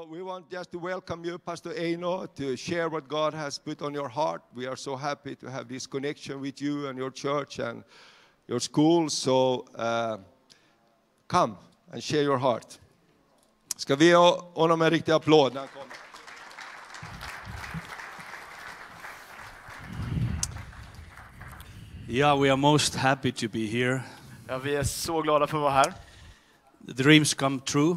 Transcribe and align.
So 0.00 0.06
we 0.06 0.22
want 0.22 0.48
just 0.50 0.72
to 0.72 0.78
welcome 0.78 1.26
you, 1.26 1.38
Pastor 1.38 1.74
Eino, 1.74 2.26
to 2.36 2.56
share 2.56 2.88
what 2.88 3.06
God 3.06 3.34
has 3.34 3.58
put 3.58 3.82
on 3.82 3.92
your 3.92 4.08
heart. 4.08 4.40
We 4.54 4.66
are 4.66 4.76
so 4.76 4.96
happy 4.96 5.34
to 5.36 5.50
have 5.50 5.68
this 5.68 5.86
connection 5.86 6.40
with 6.40 6.62
you 6.62 6.86
and 6.86 6.96
your 6.96 7.10
church 7.10 7.58
and 7.58 7.84
your 8.48 8.60
school. 8.60 9.10
So 9.10 9.66
uh, 9.74 10.16
come 11.28 11.58
and 11.92 12.02
share 12.02 12.22
your 12.22 12.38
heart. 12.38 12.78
Ska 13.76 13.96
vi 13.96 14.06
ge 14.06 14.14
honom 14.54 14.82
en 14.82 14.90
riktig 14.90 15.12
applåd 15.12 15.54
när 15.54 15.60
han 15.60 15.68
kommer? 15.68 15.94
Yeah, 22.08 22.40
we 22.40 22.48
are 22.48 22.56
most 22.56 22.94
happy 22.94 23.32
to 23.32 23.48
be 23.48 23.66
here. 23.66 24.02
Ja, 24.48 24.58
vi 24.58 24.76
är 24.76 24.84
så 24.84 25.22
glada 25.22 25.46
för 25.46 25.56
att 25.56 25.62
vara 25.62 25.72
här. 25.72 25.94
The 26.86 27.02
dreams 27.02 27.34
come 27.34 27.60
true. 27.60 27.96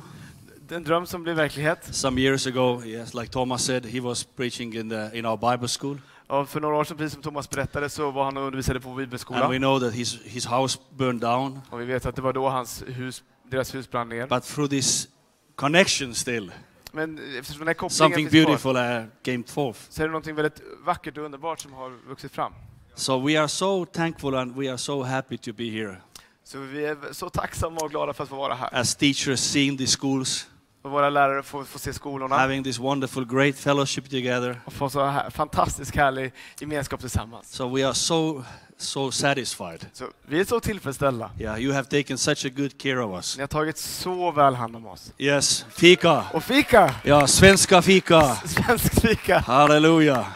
En 0.74 0.84
dröm 0.84 1.06
som 1.06 1.24
blir 1.24 1.34
verklighet. 1.34 1.96
Some 1.96 2.22
years 2.22 2.48
ago, 2.48 2.84
yes, 2.86 3.14
like 3.14 3.32
Thomas 3.32 3.66
said, 3.66 3.86
he 3.86 4.00
was 4.00 4.24
preaching 4.24 4.76
in, 4.76 4.90
the, 4.90 5.10
in 5.14 5.26
our 5.26 5.38
Bible 5.38 5.68
school. 5.68 6.02
Och 6.28 6.50
för 6.50 6.62
några 6.62 6.76
år 6.76 6.84
sedan, 6.84 6.98
precis 6.98 7.14
som 7.14 7.22
Thomas 7.22 7.50
berättade, 7.50 7.90
så 7.90 8.12
var 8.12 8.24
han 8.24 8.38
och 8.38 8.44
undervisade 8.44 8.80
på 8.80 8.90
And 8.90 8.98
we 8.98 9.06
bibelskolan. 9.06 9.58
know 9.58 9.80
that 9.80 9.94
his, 9.94 10.22
his 10.24 10.46
house 10.46 10.80
burned 10.98 11.22
down. 11.22 11.60
Och 11.70 11.82
vi 11.82 11.86
vet 11.86 12.06
att 12.06 12.16
det 12.16 12.22
var 12.22 12.34
då 12.34 12.50
hans 12.50 12.84
hus, 12.88 13.24
deras 13.50 13.76
hus 13.76 13.92
brann 13.92 14.10
ner. 14.10 14.28
But 14.28 14.44
through 14.44 14.70
this 14.70 15.08
connection 15.56 16.16
still, 16.16 16.52
Men 16.92 17.38
eftersom 17.40 17.60
den 17.60 17.68
här 17.68 17.74
kopplingen 17.74 17.98
something 17.98 18.30
finns 18.30 18.46
kvar, 18.46 18.74
beautiful 18.74 18.76
uh, 18.76 19.06
came 19.24 19.44
forth. 19.44 19.80
så 19.90 20.02
är 20.02 20.08
det 20.08 20.12
någonting 20.12 20.36
väldigt 20.36 20.62
vackert 20.86 21.18
och 21.18 21.24
underbart 21.24 21.60
som 21.60 21.74
har 21.74 22.08
vuxit 22.08 22.32
fram. 22.32 22.54
So 22.96 23.28
we 23.28 23.40
are 23.40 23.48
so 23.48 23.86
thankful 23.86 24.36
and 24.36 24.56
we 24.56 24.70
are 24.70 24.78
so 24.78 25.04
happy 25.04 25.38
to 25.38 25.54
be 25.54 25.70
here. 25.70 25.98
Så 26.44 26.60
vi 26.60 26.86
är 26.86 26.98
så 27.14 27.30
tacksamma 27.30 27.78
och 27.82 27.90
glada 27.90 28.14
för 28.14 28.24
att 28.24 28.30
få 28.30 28.36
vara 28.36 28.54
här. 28.54 28.70
As 28.76 28.96
teachers, 28.96 29.40
seeing 29.40 29.78
the 29.78 29.88
schools, 29.88 30.48
Och 30.84 30.92
våra 30.92 31.10
lärare 31.10 31.44
får, 31.44 31.64
får 31.64 31.80
se 31.80 31.94
skolorna 31.94 32.36
having 32.38 32.64
this 32.64 32.80
wonderful, 32.80 33.26
great 33.26 33.56
fellowship 33.56 34.10
together. 34.10 34.62
och 34.66 34.74
få 34.74 34.90
så 34.90 35.06
här, 35.06 35.30
fantastisk 35.30 35.96
härlig 35.96 36.34
gemenskap 36.60 37.00
tillsammans. 37.00 37.52
So 37.52 37.76
we 37.76 37.88
are 37.88 37.94
so, 37.94 38.44
so 38.78 39.12
satisfied. 39.12 39.86
Så 39.94 40.06
vi 40.26 40.40
är 40.40 40.46
så 40.46 40.60
tillfredsställda. 40.60 41.32
Yeah, 41.40 41.62
you 41.62 41.74
have 41.74 41.86
taken 41.86 42.18
such 42.18 42.46
a 42.46 42.50
good 42.56 42.78
care 42.78 43.00
of 43.04 43.16
us. 43.16 43.38
Ni 43.38 43.42
har 43.42 43.48
tagit 43.48 43.78
så 43.78 44.32
väl 44.32 44.56
hand 44.56 44.76
om 44.76 44.86
oss. 44.86 45.12
Yes, 45.18 45.66
fika. 45.70 46.24
Och 46.34 46.44
fika! 46.44 46.96
Ja, 47.04 47.28
svenska 47.28 47.82
fika. 47.82 48.36
Svensk 48.36 49.02
fika! 49.02 49.40
Hallelujah. 49.40 50.28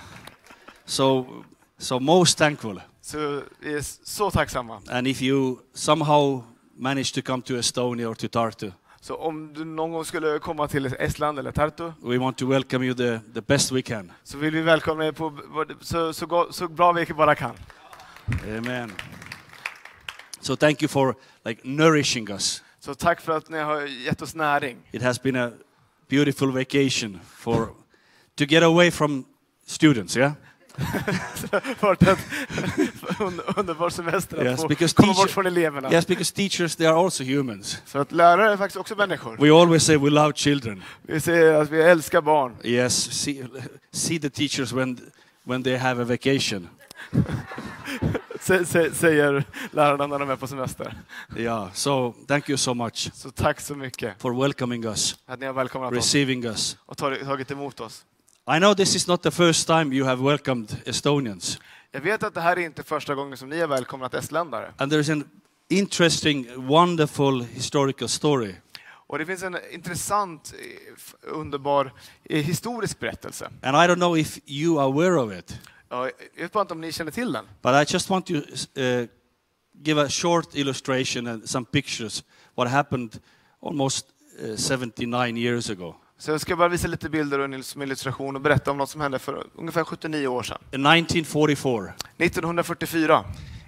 So, 0.86 1.26
so 1.78 2.00
most 2.00 2.38
thankful. 2.38 2.82
Så 3.02 3.42
vi 3.59 3.73
är 3.73 4.06
så 4.08 4.32
tacksamma. 4.32 4.82
And 4.89 5.08
if 5.08 5.22
you 5.22 5.58
somehow 5.73 6.44
manage 6.78 7.14
to 7.14 7.22
come 7.22 7.44
to 7.44 7.54
Estonia 7.58 8.09
or 8.09 8.16
to 8.16 8.28
Tartu, 8.28 8.72
Så 9.02 9.16
om 9.16 9.53
du 9.53 9.66
någon 9.66 9.92
gång 9.92 10.06
skulle 10.06 10.40
komma 10.40 10.67
till 10.67 10.86
Estland 10.86 11.40
eller 11.40 11.52
Tartu 11.52 11.92
we 12.02 12.17
want 12.17 12.38
to 12.38 12.50
welcome 12.50 12.86
you 12.86 12.95
the, 12.95 13.20
the 13.34 13.42
best 13.42 13.72
we 13.72 13.81
can. 13.81 14.12
så 14.23 14.38
vill 14.38 14.54
vi 14.54 14.62
välkomna 14.62 15.06
er 15.06 15.12
på 15.12 15.34
så, 15.81 16.14
så, 16.14 16.48
så 16.52 16.67
bra 16.67 16.92
vi 16.92 17.06
bara 17.06 17.36
kan. 17.36 17.56
Amen. 18.58 18.92
So 20.42 20.56
thank 20.56 20.81
you 20.81 20.89
for 20.89 21.16
like 21.45 21.62
nourishing 21.64 22.30
us. 22.30 22.64
Så 22.80 22.95
tack 22.95 23.22
för 23.22 23.38
att 23.38 23.50
ni 23.50 23.58
har 23.58 23.81
gett 23.81 24.22
oss 24.22 24.36
näring. 24.36 24.78
It 24.92 25.02
has 25.02 25.22
been 25.22 25.36
a 25.36 25.52
beautiful 26.09 26.52
vacation 26.52 27.20
for 27.36 27.70
to 28.36 28.45
get 28.45 28.64
away 28.64 28.92
from 28.92 29.26
students, 29.66 30.17
yeah? 30.17 30.32
Underbar 33.56 33.90
semester 33.90 34.38
att 34.38 34.44
Yes, 34.44 34.62
få 34.62 34.68
komma 34.68 35.14
teacher- 35.14 35.16
bort 35.16 35.30
från 35.30 35.46
eleverna. 35.46 35.92
Yes, 35.94 36.08
because 36.08 36.34
teachers 36.36 36.76
they 36.76 36.88
are 36.88 36.96
also 37.06 37.24
humans. 37.24 37.78
För 37.86 38.00
att 38.00 38.12
lärare 38.12 38.52
är 38.54 38.58
faktiskt 38.58 38.78
också 38.78 38.96
människor. 38.96 39.38
We 39.38 39.62
always 39.62 39.84
say 39.84 39.98
we 39.98 40.10
love 40.10 40.34
children. 40.34 40.84
Vi 41.02 41.20
säger 41.20 41.54
att 41.54 41.70
vi 41.72 41.82
älskar 41.82 42.22
barn. 42.22 42.56
Yes, 42.64 43.12
see, 43.12 43.44
see 43.92 44.20
the 44.20 44.30
teachers 44.30 44.72
when 44.72 45.00
when 45.44 45.64
they 45.64 45.78
have 45.78 46.02
a 46.02 46.06
vacation. 46.06 46.68
Sä- 48.42 48.66
sä- 48.66 48.92
Säger 48.94 49.44
lärarna 49.72 50.08
när 50.08 50.20
de 50.20 50.30
är 50.30 50.36
på 50.36 50.48
semester. 50.48 50.94
Yeah, 51.38 51.72
so 51.73 52.14
thank 52.28 52.50
you 52.50 52.58
so 52.58 52.73
much 52.73 53.10
Så 53.14 53.32
tack 53.32 53.60
så 53.62 53.76
mycket 53.76 54.22
for 54.22 54.42
welcoming 54.42 54.86
us, 54.86 55.16
att 55.26 55.40
ni 55.40 55.46
har 55.46 55.54
välkomnat 55.54 55.92
oss 55.92 55.98
receiving 55.98 56.46
us. 56.46 56.78
och 56.86 56.98
tagit 56.98 57.52
emot 57.52 57.80
oss. 57.80 58.04
I 58.56 58.60
know 58.60 58.73
this 58.76 58.96
is 58.96 59.08
not 59.08 59.23
the 59.23 59.32
first 59.32 59.67
time 59.67 59.96
you 59.96 60.06
have 60.08 60.23
welcomed 60.30 60.76
Estonians, 60.86 61.60
Jag 61.92 62.02
vet 62.02 62.23
att 62.23 62.33
det 62.33 62.42
här 62.42 62.58
är 62.59 62.61
inte 62.65 62.83
första 62.83 63.15
gången 63.15 63.37
som 63.37 63.49
ni 63.49 63.59
har 63.59 63.67
välkomnat 63.67 64.14
estländare. 64.14 64.73
and 64.77 64.93
there's 64.93 65.11
an 65.11 65.30
interesting, 65.70 66.67
wonderful 66.67 67.42
historical 67.43 68.09
story. 68.09 68.55
Och 68.89 69.17
det 69.20 69.25
finns 69.25 69.43
en 69.43 69.58
intressant, 69.71 70.53
eh, 70.59 71.31
underbar 71.33 71.93
eh, 72.23 72.43
historisk 72.43 72.99
berättelse. 72.99 73.45
And 73.61 73.75
I 73.77 73.80
don't 73.80 73.95
know 73.95 74.17
if 74.17 74.39
you 74.45 74.80
are 74.80 74.86
aware 74.86 75.21
of 75.21 75.33
it, 75.39 75.59
Ja, 75.89 76.09
Jag 76.36 76.42
vet 76.43 76.52
bara 76.52 76.61
inte 76.61 76.73
om 76.73 76.81
ni 76.81 76.92
känner 76.92 77.11
till 77.11 77.31
den. 77.31 77.45
but 77.61 77.73
I 77.89 77.93
just 77.93 78.09
want 78.09 78.25
to 78.25 78.33
uh, 78.33 79.08
give 79.83 80.02
a 80.05 80.09
short 80.09 80.55
illustration 80.55 81.27
and 81.27 81.49
some 81.49 81.65
pictures 81.65 82.23
what 82.55 82.69
happened 82.71 83.19
almost 83.61 84.05
uh, 84.43 84.55
79 84.55 85.37
years 85.37 85.69
ago. 85.69 85.95
Så 86.20 86.32
jag 86.32 86.42
ska 86.42 86.55
bara 86.55 86.67
visa 86.70 86.88
lite 86.88 87.10
bilder 87.10 87.39
och 87.39 87.66
som 87.66 87.82
illustration 87.82 88.36
och 88.36 88.42
berätta 88.42 88.72
om 88.72 88.78
något 88.78 88.89
som 88.89 89.02
hände 89.02 89.20
för 89.20 89.44
ungefär 89.55 89.83
79 89.83 90.28
år 90.28 90.44
sedan. 90.44 90.58
In 90.72 90.86
1944, 90.86 91.94
1944 92.17 93.23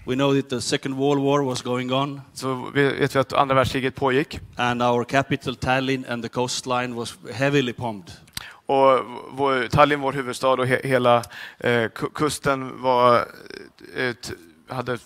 we 0.06 0.16
know 0.16 0.36
that 0.42 0.50
the 0.50 0.62
Second 0.62 0.96
World 0.96 1.24
War 1.24 1.42
was 1.46 1.62
going 1.62 1.94
on, 1.94 2.22
så 2.34 2.54
vet 2.74 3.16
vi 3.16 3.20
att 3.20 3.34
andra 3.34 3.56
världskriget 3.56 3.96
pågick. 3.96 4.40
and 4.56 4.82
our 4.84 5.04
capital 5.04 5.56
Tallinn 5.56 6.06
and 6.10 6.24
the 6.24 6.30
coastline 6.30 6.96
was 6.96 7.18
heavily 7.34 7.74
bombed. 7.78 8.12
Och 8.66 9.00
vår, 9.32 9.68
Tallinn, 9.68 10.00
vår 10.02 10.14
huvudstad, 10.14 10.50
och 10.54 10.68
he, 10.68 10.82
hela 10.84 11.18
eh, 11.60 11.70
ku- 11.90 12.10
kusten 12.14 12.82
var, 12.82 13.26
eh, 13.96 14.16
hade, 14.76 14.98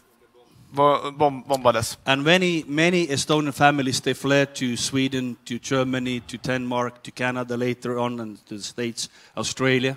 bombades. 0.74 1.98
And 2.06 2.24
many, 2.24 2.64
many 2.68 3.08
Estonian 3.08 3.54
families, 3.54 4.02
they 4.02 4.14
fled 4.14 4.56
to 4.56 4.78
Sweden, 4.78 5.36
to 5.46 5.60
Germany, 5.60 6.20
to 6.20 6.38
Denmark, 6.38 7.04
to 7.04 7.12
Canada 7.12 7.58
later 7.58 8.00
on, 8.00 8.20
and 8.20 8.38
to 8.48 8.58
the 8.58 8.64
States, 8.64 9.10
Australia. 9.34 9.96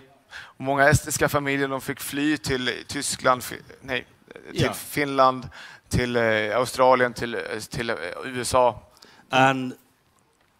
Och 0.58 0.64
många 0.64 0.88
estniska 0.88 1.28
familjer 1.28 1.68
de 1.68 1.80
fick 1.80 2.00
fly 2.00 2.36
till 2.36 2.70
Tyskland, 2.86 3.42
nej, 3.80 4.06
till 4.52 4.62
Ja. 4.62 4.72
Finland, 4.72 5.48
till 5.88 6.16
eh, 6.16 6.56
Australien, 6.56 7.14
till, 7.14 7.34
eh, 7.34 7.40
till 7.70 7.90
eh, 7.90 7.96
USA. 8.24 8.82
And, 9.30 9.72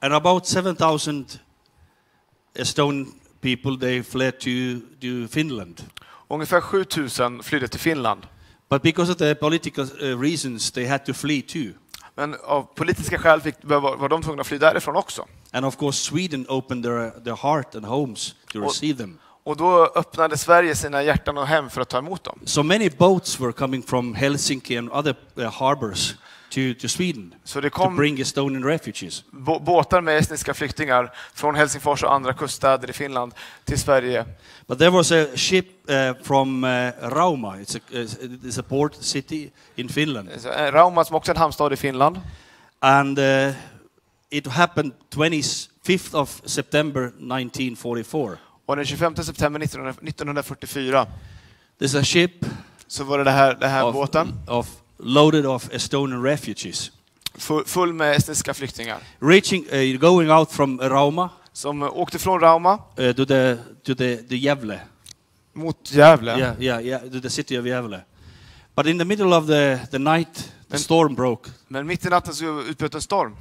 and 0.00 0.14
about 0.14 0.46
7,000 0.46 1.26
Estonian 2.54 3.12
people, 3.40 3.76
they 3.76 4.02
fled 4.02 4.40
to, 4.40 4.80
to 5.00 5.28
Finland. 5.28 5.82
Ungefär 6.28 6.60
7000 6.60 7.42
flydde 7.42 7.68
till 7.68 7.80
Finland. 7.80 8.26
But 8.68 8.82
because 8.82 9.12
of 9.12 9.18
the 9.18 9.34
political 9.34 9.84
uh, 9.84 10.20
reasons, 10.20 10.70
they 10.70 10.86
had 10.86 11.04
to 11.06 11.12
flee 11.14 11.42
too. 11.42 11.72
Men 12.14 12.36
av 12.44 12.62
politiska 12.74 13.18
skäl 13.18 13.40
fick, 13.40 13.54
var, 13.62 13.96
var 13.96 14.08
de 14.08 14.22
tvungna 14.22 14.40
att 14.40 14.46
fly 14.46 14.58
därifrån 14.58 14.96
också. 14.96 15.26
And 15.52 15.66
of 15.66 15.76
course, 15.76 15.98
Sweden 16.04 16.46
opened 16.48 16.84
their, 16.84 17.10
their 17.24 17.36
heart 17.36 17.74
and 17.74 17.84
homes 17.84 18.34
to 18.52 18.58
Och- 18.58 18.64
receive 18.64 18.98
them. 18.98 19.18
Och 19.44 19.56
då 19.56 19.86
öppnade 19.94 20.36
Sverige 20.38 20.74
sina 20.74 21.02
hjärtan 21.02 21.38
och 21.38 21.46
hem 21.46 21.70
för 21.70 21.80
att 21.80 21.88
ta 21.88 21.98
emot 21.98 22.24
dem. 22.24 22.38
So 22.44 22.62
many 22.62 22.90
boats 22.90 23.40
were 23.40 23.52
coming 23.52 23.82
from 23.82 24.14
Helsinki 24.14 24.76
and 24.76 24.90
other 24.92 25.14
uh, 25.38 25.44
harbors 25.50 26.14
to, 26.56 26.80
to 26.80 26.88
Sweden 26.88 27.34
Så 27.44 27.60
det 27.60 27.70
to 27.70 27.76
kom 27.76 27.96
bring 27.96 28.20
Estonian 28.20 28.64
refugees. 28.64 29.24
bå- 29.30 29.64
båtar 29.64 30.00
med 30.00 30.18
estniska 30.18 30.54
flyktingar 30.54 31.12
från 31.34 31.54
Helsingfors 31.54 32.02
och 32.02 32.14
andra 32.14 32.32
kuststäder 32.32 32.90
i 32.90 32.92
Finland 32.92 33.34
till 33.64 33.78
Sverige. 33.78 34.24
But 34.66 34.78
there 34.78 34.90
was 34.90 35.12
a 35.12 35.26
ship 35.34 35.66
uh, 35.90 36.22
from 36.22 36.64
uh, 36.64 36.90
Rauma. 37.02 37.56
It's 37.56 37.76
a, 37.76 37.80
it's 37.90 38.60
a 38.60 38.64
port 38.68 38.94
city 38.94 39.50
in 39.76 39.88
Finland. 39.88 40.28
Eh, 40.28 40.72
Rauma 40.72 41.04
som 41.04 41.16
också 41.16 41.30
är 41.32 41.34
en 41.34 41.40
hamnstad 41.40 41.72
i 41.72 41.76
Finland. 41.76 42.20
And 42.80 43.18
uh, 43.18 43.52
it 44.30 44.46
happened 44.46 44.92
25th 45.14 46.14
of 46.14 46.42
September 46.44 47.02
1944. 47.02 48.36
Och 48.66 48.76
den 48.76 48.84
25 48.84 49.16
september 49.16 49.60
1900 49.60 49.90
1944 49.90 51.06
There's 51.78 52.00
a 52.00 52.04
ship 52.04 52.46
så 52.86 53.04
var 53.04 53.18
det 53.18 53.24
det 53.24 53.30
här, 53.30 53.54
den 53.54 53.70
här 53.70 53.84
of, 53.84 53.94
båten 53.94 54.32
of 54.46 54.68
loaded 54.98 55.46
of 55.46 55.70
Estonian 55.72 56.22
refugees 56.22 56.92
full, 57.34 57.64
full 57.64 57.92
med 57.92 58.16
estniska 58.16 58.54
flyktingar 58.54 58.98
reaching, 59.20 59.64
uh, 59.72 59.98
going 60.00 60.30
out 60.30 60.52
from 60.52 60.80
Rauma 60.80 61.28
som 61.52 61.82
eh, 61.82 61.88
åkte 61.96 62.18
från 62.18 62.40
Rauma 62.40 62.78
uh, 62.98 63.12
to 63.12 63.24
the 63.26 63.56
to 63.84 63.94
the, 63.94 64.16
the 64.16 64.36
Gävle. 64.36 64.80
mot 65.52 65.92
Gävle. 65.92 66.38
Yeah, 66.38 66.60
yeah, 66.60 66.84
yeah, 66.86 67.00
to 67.12 67.20
the 67.20 67.30
city 67.30 67.58
of 67.58 67.64
Gävle. 67.66 68.00
But 68.74 68.86
in 68.86 68.98
the 68.98 69.04
middle 69.04 69.32
of 69.36 69.46
the, 69.46 69.78
the 69.90 69.98
night, 69.98 70.34
the 70.34 70.52
Men- 70.68 70.78
storm 70.78 71.14
broke, 71.14 71.50
Men 71.68 71.86
mitt 71.86 72.06
i 72.06 72.08
natten 72.08 72.34
så 72.34 72.60
utbröt 72.60 72.94
en 72.94 73.00
storm 73.02 73.36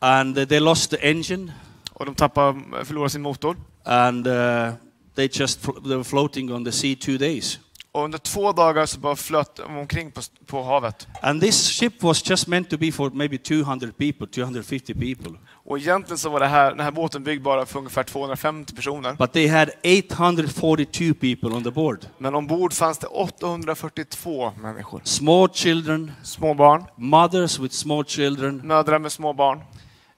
and 0.00 0.48
they 0.48 0.60
lost 0.60 0.90
the 0.90 0.96
engine, 1.10 1.52
och 1.92 2.06
de 2.06 2.14
tappade, 2.14 2.60
förlorade 2.84 3.10
sin 3.10 3.22
motor. 3.22 3.56
and 3.84 4.26
uh, 4.26 4.72
they 5.14 5.28
just 5.32 5.62
they 5.62 5.96
were 5.96 6.04
floating 6.04 6.52
on 6.52 6.64
the 6.64 6.72
sea 6.72 6.96
two 7.00 7.18
days. 7.18 7.58
Och 7.94 8.04
under 8.04 8.18
två 8.18 8.52
dagar 8.52 8.86
så 8.86 9.00
bara 9.00 9.16
flöt 9.16 9.56
de 9.56 9.76
omkring 9.76 10.10
på, 10.10 10.20
på 10.46 10.62
havet. 10.62 11.08
And 11.22 11.40
this 11.42 11.68
ship 11.68 12.02
was 12.02 12.30
just 12.30 12.46
meant 12.46 12.70
to 12.70 12.76
be 12.76 12.92
for 12.92 13.10
maybe 13.10 13.38
200 13.38 13.92
people, 13.98 14.26
250 14.26 14.94
people. 14.94 15.38
Och 15.50 15.78
egentligen 15.78 16.18
så 16.18 16.28
var 16.28 16.40
det 16.40 16.46
här, 16.46 16.70
den 16.70 16.80
här 16.80 16.90
båten 16.90 17.24
byggd 17.24 17.42
bara 17.42 17.66
för 17.66 17.78
ungefär 17.78 18.02
250 18.02 18.74
personer. 18.74 19.14
But 19.14 19.32
they 19.32 19.48
had 19.48 19.70
842 19.84 21.14
people 21.14 21.48
on 21.48 21.64
the 21.64 21.70
board. 21.70 22.06
Men 22.18 22.34
ombord 22.34 22.72
fanns 22.72 22.98
det 22.98 23.06
842 23.06 24.52
människor. 24.62 25.00
Small 25.04 25.48
children, 25.48 26.12
Små 26.22 26.54
barn, 26.54 26.84
mothers 26.96 27.58
with 27.58 27.74
small 27.74 28.04
children, 28.04 28.60
mödrar 28.64 28.98
med 28.98 29.12
små 29.12 29.32
barn, 29.32 29.60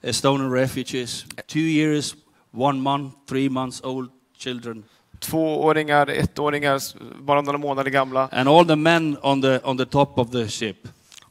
Estonian 0.02 0.52
refugees, 0.52 1.26
two 1.46 1.58
years, 1.58 2.14
one 2.54 2.80
month, 2.80 3.16
three 3.28 3.48
months 3.48 3.80
old 3.84 4.10
children, 4.38 4.84
tvååringar, 5.20 6.06
ettåringar, 6.10 6.80
bara 7.20 7.40
några 7.40 7.58
månader 7.58 7.90
gamla. 7.90 8.28
and 8.32 8.48
all 8.48 8.66
the 8.66 8.76
men 8.76 9.16
on 9.22 9.42
the 9.42 9.60
on 9.64 9.78
the 9.78 9.84
top 9.86 10.18
of 10.18 10.30
the 10.30 10.48
ship. 10.48 10.76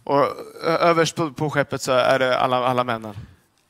Och 0.03 0.25
överst 0.63 1.15
på, 1.15 1.31
på 1.31 1.49
skeppet 1.49 1.81
så 1.81 1.91
är 1.91 2.19
det 2.19 2.37
alla, 2.39 2.57
alla 2.57 2.83
männen. 2.83 3.13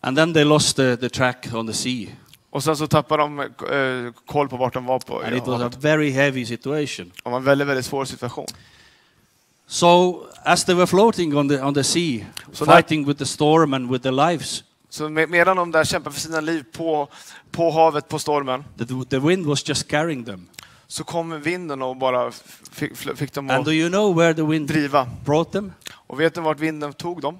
And 0.01 0.17
then 0.17 0.33
they 0.33 0.43
lost 0.43 0.75
the, 0.75 0.97
the 0.97 1.09
track 1.09 1.47
on 1.53 1.67
the 1.67 1.73
sea, 1.73 2.09
Och 2.49 2.63
sen 2.63 2.77
så 2.77 2.87
tappade 2.87 3.23
de 3.23 3.39
eh, 3.39 4.13
koll 4.25 4.49
på 4.49 4.57
vart 4.57 4.73
de 4.73 4.85
var 4.85 4.99
på. 4.99 5.19
and 5.21 5.35
it 5.35 5.47
was 5.47 5.61
a 5.61 5.71
very 5.79 6.09
heavy 6.11 6.45
situation. 6.45 7.11
Det 7.23 7.29
var 7.29 7.37
en 7.37 7.43
väldigt, 7.43 7.67
väldigt 7.67 7.85
svår 7.85 8.05
situation. 8.05 8.45
So 9.67 10.23
as 10.43 10.65
they 10.65 10.75
were 10.75 10.87
floating 10.87 11.35
on 11.37 11.49
the 11.49 11.61
on 11.61 11.73
the 11.73 11.83
sea, 11.83 12.25
So 12.51 12.65
that- 12.65 12.75
fighting 12.75 13.05
with 13.07 13.19
the 13.19 13.25
storm 13.25 13.73
and 13.73 13.89
with 13.91 14.03
their 14.03 14.29
lives, 14.29 14.63
Så 14.95 15.09
med, 15.09 15.29
medan 15.29 15.57
de 15.57 15.71
där 15.71 15.83
kämpar 15.83 16.11
för 16.11 16.19
sina 16.19 16.39
liv 16.41 16.63
på, 16.71 17.07
på 17.51 17.71
havet, 17.71 18.07
på 18.09 18.19
stormen, 18.19 18.63
the, 18.77 18.85
the 19.09 19.19
wind 19.19 19.45
was 19.45 19.67
just 19.69 19.87
carrying 19.87 20.25
them. 20.25 20.49
så 20.87 21.03
kom 21.03 21.41
vinden 21.41 21.81
och 21.81 21.97
bara 21.97 22.31
fick, 22.71 22.97
fick 22.97 23.33
dem 23.33 23.49
And 23.49 23.59
att 23.59 23.65
do 23.65 23.71
you 23.71 23.89
know 23.89 24.15
where 24.15 24.33
the 24.33 24.41
wind 24.43 24.67
driva. 24.67 25.09
brought 25.25 25.51
them? 25.51 25.73
Och 25.93 26.19
vet 26.19 26.35
ni 26.35 26.41
vart 26.41 26.59
vinden 26.59 26.93
tog 26.93 27.21
dem? 27.21 27.37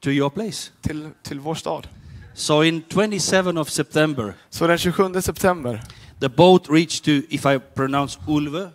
To 0.00 0.10
your 0.10 0.30
place. 0.30 0.70
Till, 0.80 1.10
till 1.22 1.40
vår 1.40 1.54
stad. 1.54 1.88
So 2.34 2.64
in 2.64 2.82
27 2.88 3.58
of 3.58 3.70
September, 3.70 4.34
Så 4.50 4.66
den 4.66 4.78
27 4.78 5.22
september 5.22 5.82
the 6.20 6.28
boat 6.28 6.66
reached 6.70 7.04
to, 7.04 7.26
if 7.34 7.46
I 7.46 7.58
pronounce 7.74 8.18
Ulve, 8.28 8.70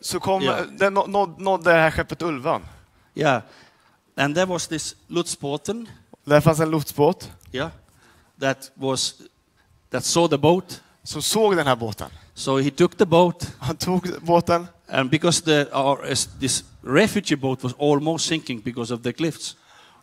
så 0.00 0.20
kom, 0.20 0.42
Ja. 0.42 0.56
den 0.78 0.94
nå- 0.94 1.06
nåd, 1.06 1.40
nådde 1.40 1.70
det 1.72 1.76
här 1.78 1.90
skeppet 1.90 2.22
Ulvan. 2.22 2.62
yeah, 3.14 3.42
and 4.16 4.34
there 4.34 4.46
was 4.46 4.68
this 4.68 4.96
Lutzbåten, 5.08 5.88
Där 6.24 6.40
fanns 6.40 6.60
en 6.60 6.70
lotsbåt 6.70 7.30
yeah, 7.52 7.70
that 8.40 8.70
was 8.74 9.14
that 9.90 10.04
saw 10.04 10.28
the 10.36 10.38
boat. 10.38 10.82
som 11.04 11.22
såg 11.22 11.56
den 11.56 11.66
här 11.66 11.76
båten. 11.76 12.10
So 12.34 12.58
he 12.58 12.70
took 12.70 12.96
the 12.98 13.04
boat, 13.06 13.46
Han 13.58 13.76
tog 13.76 14.08
båten 14.22 14.66
and 14.88 15.10
because 15.10 15.42
the 15.44 15.66
our, 15.76 16.14
this 16.40 16.64
refugee 16.82 17.36
boat 17.36 17.62
was 17.64 17.72
almost 17.78 18.26
sinking 18.26 18.60
because 18.60 18.94
of 18.94 19.02
the 19.02 19.12
cliffs, 19.12 19.56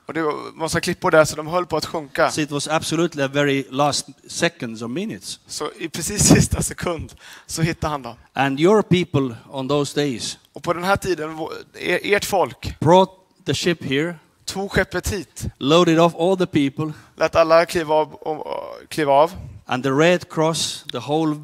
och 0.06 0.14
det 0.14 0.22
var 0.22 0.56
massa 0.56 0.80
klippor 0.82 1.12
där 1.12 1.26
så 1.26 1.36
de 1.36 1.48
höll 1.48 1.66
på 1.66 1.78
att 1.78 1.86
sjunka. 1.86 2.32
so 2.32 2.42
it 2.42 2.52
was 2.52 2.68
absolutely 2.68 3.24
a 3.24 3.28
very 3.28 3.66
last 3.70 4.08
seconds 4.28 4.82
or 4.82 4.88
minutes. 4.88 5.40
Så 5.48 5.72
i 5.80 5.90
precis 5.90 6.28
sista 6.34 6.62
sekund 6.62 7.14
så 7.48 7.62
hittade 7.62 7.92
han 7.92 8.02
dem. 8.02 8.16
And 8.34 8.60
your 8.60 8.82
people 8.82 9.36
on 9.52 9.68
those 9.70 10.02
days 10.02 10.38
Och 10.54 10.64
på 10.64 10.74
den 10.74 10.84
här 10.84 10.96
tiden, 10.98 11.38
er- 11.74 12.00
ert 12.16 12.26
folk 12.26 12.80
brought 12.80 13.10
the 13.46 13.54
ship 13.54 13.84
here, 13.84 14.16
tog 14.54 14.72
skeppet 14.72 15.10
hit, 15.10 15.46
loaded 15.60 16.00
off 16.00 16.16
all 16.16 16.38
the 16.38 16.46
people, 16.46 16.94
lät 17.16 17.36
alla 17.36 17.66
kliva 17.66 17.96
av, 17.96 18.44
kliva 18.90 19.12
av 19.12 19.32
and 19.68 19.84
the 19.84 19.94
Red 19.94 20.30
Cross, 20.30 20.86
the 20.92 21.00
whole 21.00 21.36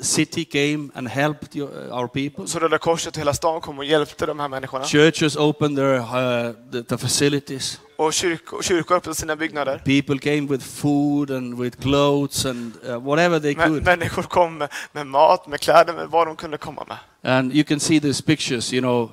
city 0.00 0.44
came 0.44 0.90
and 0.94 1.08
helped 1.08 1.56
your, 1.56 1.70
our 1.92 2.08
people. 2.08 2.46
Så 2.46 2.58
Röda 2.58 2.78
Korset 2.78 3.16
och 3.16 3.20
hela 3.20 3.34
stan 3.34 3.60
kom 3.60 3.78
och 3.78 3.84
hjälpte 3.84 4.26
de 4.26 4.40
här 4.40 4.48
människorna. 4.48 4.84
Churches 4.84 5.36
opened 5.36 5.76
their 5.76 5.98
uh, 5.98 6.52
the, 6.72 6.82
the 6.82 6.98
facilities. 6.98 7.80
Och 7.96 8.12
kyrk, 8.12 8.52
och 8.52 8.64
kyrkor 8.64 8.96
öppnade 8.96 9.14
sina 9.14 9.36
byggnader. 9.36 9.78
People 9.78 10.18
came 10.18 10.46
with 10.46 10.64
food 10.64 11.30
and 11.30 11.58
with 11.58 11.80
clothes 11.82 12.46
and 12.46 12.72
uh, 12.88 12.98
whatever 12.98 13.40
they 13.40 13.54
could. 13.54 13.84
människor 13.84 14.22
kom 14.22 14.58
med, 14.58 14.68
med 14.92 15.06
mat, 15.06 15.46
med 15.46 15.60
kläder, 15.60 15.94
med 15.94 16.08
vad 16.08 16.26
de 16.26 16.36
kunde 16.36 16.58
komma 16.58 16.84
med. 16.88 16.98
And 17.36 17.54
you 17.54 17.64
can 17.64 17.80
see 17.80 18.00
these 18.00 18.22
pictures. 18.22 18.72
You 18.72 18.80
know, 18.80 19.10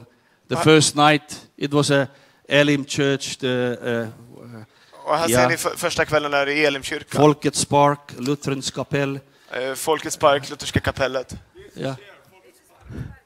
the 0.49 0.55
Uh, 0.55 0.63
first 0.63 0.95
night 0.95 1.47
it 1.57 1.73
was 1.73 1.91
a 1.91 2.07
Elim 2.47 2.85
church, 2.85 3.37
the 3.39 3.47
uh, 3.47 4.07
Och 5.05 5.17
här 5.17 5.29
Ja. 5.29 5.37
ser 5.39 5.49
ni 5.49 5.57
för, 5.57 5.69
första 5.69 6.05
kvällen 6.05 6.33
är 6.33 6.45
det 6.45 6.65
Elimkyrkan, 6.65 7.21
Folkets 7.21 7.65
Park, 7.65 7.99
Lutherans 8.17 8.71
Kapell. 8.71 9.19
eh, 9.51 9.73
Folkets 9.73 10.17
park, 10.17 10.49
Lutherska 10.49 10.79
kapellet. 10.79 11.35
Yeah. 11.75 11.95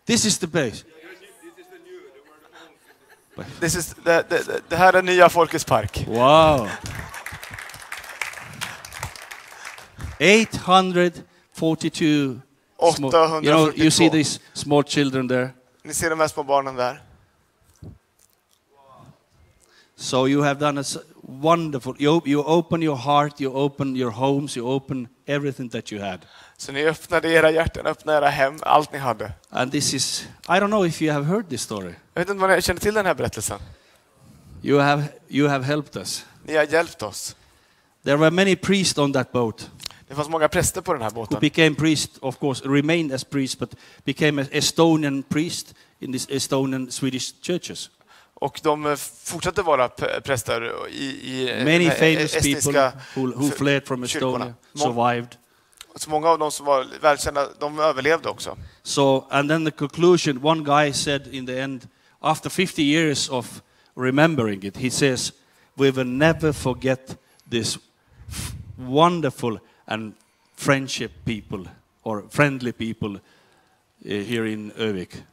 This 0.06 0.26
is 0.26 0.40
the 0.40 0.48
place. 0.48 0.84
This 3.60 3.76
is, 3.76 3.96
det, 4.04 4.26
det, 4.30 4.48
det- 4.48 4.62
det 4.70 4.76
här 4.76 4.94
är 4.94 5.02
nya 5.02 5.30
Folkets 5.30 5.66
park. 5.66 6.06
Wow. 6.08 6.70
842 11.54 12.42
small, 12.96 13.14
you 13.44 13.52
know 13.52 13.72
you 13.76 13.92
see 13.92 14.08
842. 14.08 14.12
these 14.12 14.40
small 14.54 14.84
children 14.84 15.28
there 15.28 15.50
Ni 15.84 15.94
ser 15.94 16.10
de 16.10 16.20
här 16.20 16.28
små 16.28 16.44
barnen 16.44 16.76
där. 16.76 17.02
So 20.02 20.28
you 20.28 20.42
have 20.44 20.60
done 20.60 20.80
a 20.80 20.84
wonderful 21.24 21.96
you, 22.00 22.22
you 22.26 22.44
open 22.48 22.82
your 22.84 22.98
heart 22.98 23.40
you 23.42 23.52
open 23.56 23.96
your 23.96 24.12
homes 24.12 24.58
you 24.58 24.68
open 24.68 25.08
everything 25.28 25.70
that 25.70 25.92
you 25.92 26.02
had 26.02 26.20
Så 26.58 26.72
ni 26.72 26.84
öppnade 26.86 27.30
era 27.30 27.52
hjärtan, 27.52 27.86
öppnade 27.86 28.18
era 28.18 28.30
hem, 28.30 28.56
allt 28.62 28.92
ni 28.94 29.00
hade. 29.00 29.32
and 29.50 29.72
this 29.72 29.94
is 29.94 30.28
i 30.50 30.60
don't 30.60 30.68
know 30.70 30.86
if 30.86 31.02
you 31.02 31.14
have 31.14 31.26
heard 31.26 31.50
this 31.50 31.62
story 31.62 31.94
Jag 32.14 32.22
vet 32.22 32.30
inte 32.30 32.44
om 32.46 32.52
ni 32.52 32.62
känner 32.62 32.80
till 32.80 32.94
den 32.94 33.06
här 33.06 33.14
berättelsen. 33.16 33.60
you 34.64 34.80
have 34.80 35.04
you 35.30 35.48
have 35.50 35.64
helped 35.66 35.96
us 35.98 36.26
Ni 36.44 36.56
har 36.56 36.64
hjälpt 36.64 37.04
oss. 37.04 37.36
there 38.04 38.18
were 38.18 38.32
many 38.32 38.56
priests 38.56 38.98
on 39.00 39.14
that 39.14 39.32
boat 39.32 39.70
Det 40.08 40.16
fanns 40.16 40.30
många 40.30 40.48
präster 40.48 40.82
på 40.82 40.94
den 40.94 41.02
här 41.02 41.10
who 41.10 41.16
båten. 41.16 41.40
became 41.40 41.76
priests 41.76 42.18
of 42.22 42.40
course 42.40 42.64
remained 42.70 43.12
as 43.14 43.24
priests 43.24 43.60
but 43.60 43.76
became 44.06 44.42
an 44.42 44.48
estonian 44.52 45.24
priest 45.24 45.74
in 46.00 46.12
these 46.12 46.28
estonian 46.36 46.92
swedish 46.92 47.34
churches 47.42 47.90
Och 48.42 48.60
de 48.64 48.86
eh, 48.86 48.96
fortsatte 49.24 49.62
vara 49.62 49.90
präster 50.24 50.88
i, 50.90 51.04
i 51.04 51.50
eh, 51.50 51.66
Many 51.66 51.86
de 51.90 51.92
famous 51.92 52.32
people 52.34 52.50
estniska 52.50 52.92
who, 53.16 53.28
who 53.36 53.48
f- 53.48 53.58
fled 53.58 53.88
from. 53.88 54.04
Estonia 54.04 54.54
survived. 54.76 55.38
Så 55.96 56.10
många 56.10 56.28
av 56.30 56.40
dem 56.40 56.52
som 56.52 56.66
var 56.66 56.88
välkända, 57.02 57.48
de 57.60 57.80
överlevde 57.80 58.30
också. 58.30 58.58
So, 58.84 59.26
and 59.30 59.50
then 59.50 59.66
the 59.66 59.72
conclusion, 59.72 60.40
one 60.46 60.64
guy 60.64 60.94
said 60.94 61.28
in 61.34 61.46
the 61.46 61.60
end, 61.62 61.88
after 62.20 62.50
50 62.50 62.84
years 62.84 63.30
of 63.30 63.62
remembering 63.96 64.64
it, 64.64 64.78
he 64.78 64.90
says, 64.92 65.34
we 65.76 65.92
will 65.92 66.08
never 66.08 66.52
forget 66.54 67.18
this 67.52 67.78
wonderful 68.78 69.60
and 69.86 70.14
friendship 70.56 71.12
people 71.26 71.70
or 72.04 72.24
friendly 72.30 72.72
people 72.72 73.10
uh, 73.16 73.20
here 74.06 74.46
in 74.52 74.72
Övik. 74.78 75.24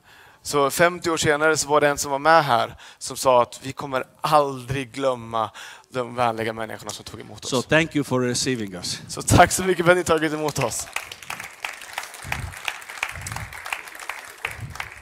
Så 0.42 0.70
50 0.70 1.10
år 1.10 1.16
senare 1.16 1.56
så 1.56 1.68
var 1.68 1.80
det 1.80 1.88
en 1.88 1.98
som 1.98 2.10
var 2.10 2.18
med 2.18 2.44
här 2.44 2.74
som 2.98 3.16
sa 3.16 3.42
att 3.42 3.60
vi 3.62 3.72
kommer 3.72 4.04
aldrig 4.20 4.92
glömma 4.92 5.50
de 5.92 6.14
vänliga 6.14 6.52
människorna 6.52 6.90
som 6.90 7.04
tog 7.04 7.20
emot 7.20 7.44
oss. 7.44 7.50
So 7.50 7.62
thank 7.62 7.96
you 7.96 8.04
for 8.04 8.20
receiving 8.20 8.74
us. 8.74 9.02
Så 9.08 9.22
tack 9.22 9.52
så 9.52 9.64
mycket 9.64 9.84
för 9.84 9.92
att 9.92 9.98
ni 9.98 10.04
tagit 10.04 10.32
emot 10.32 10.58
oss. 10.58 10.86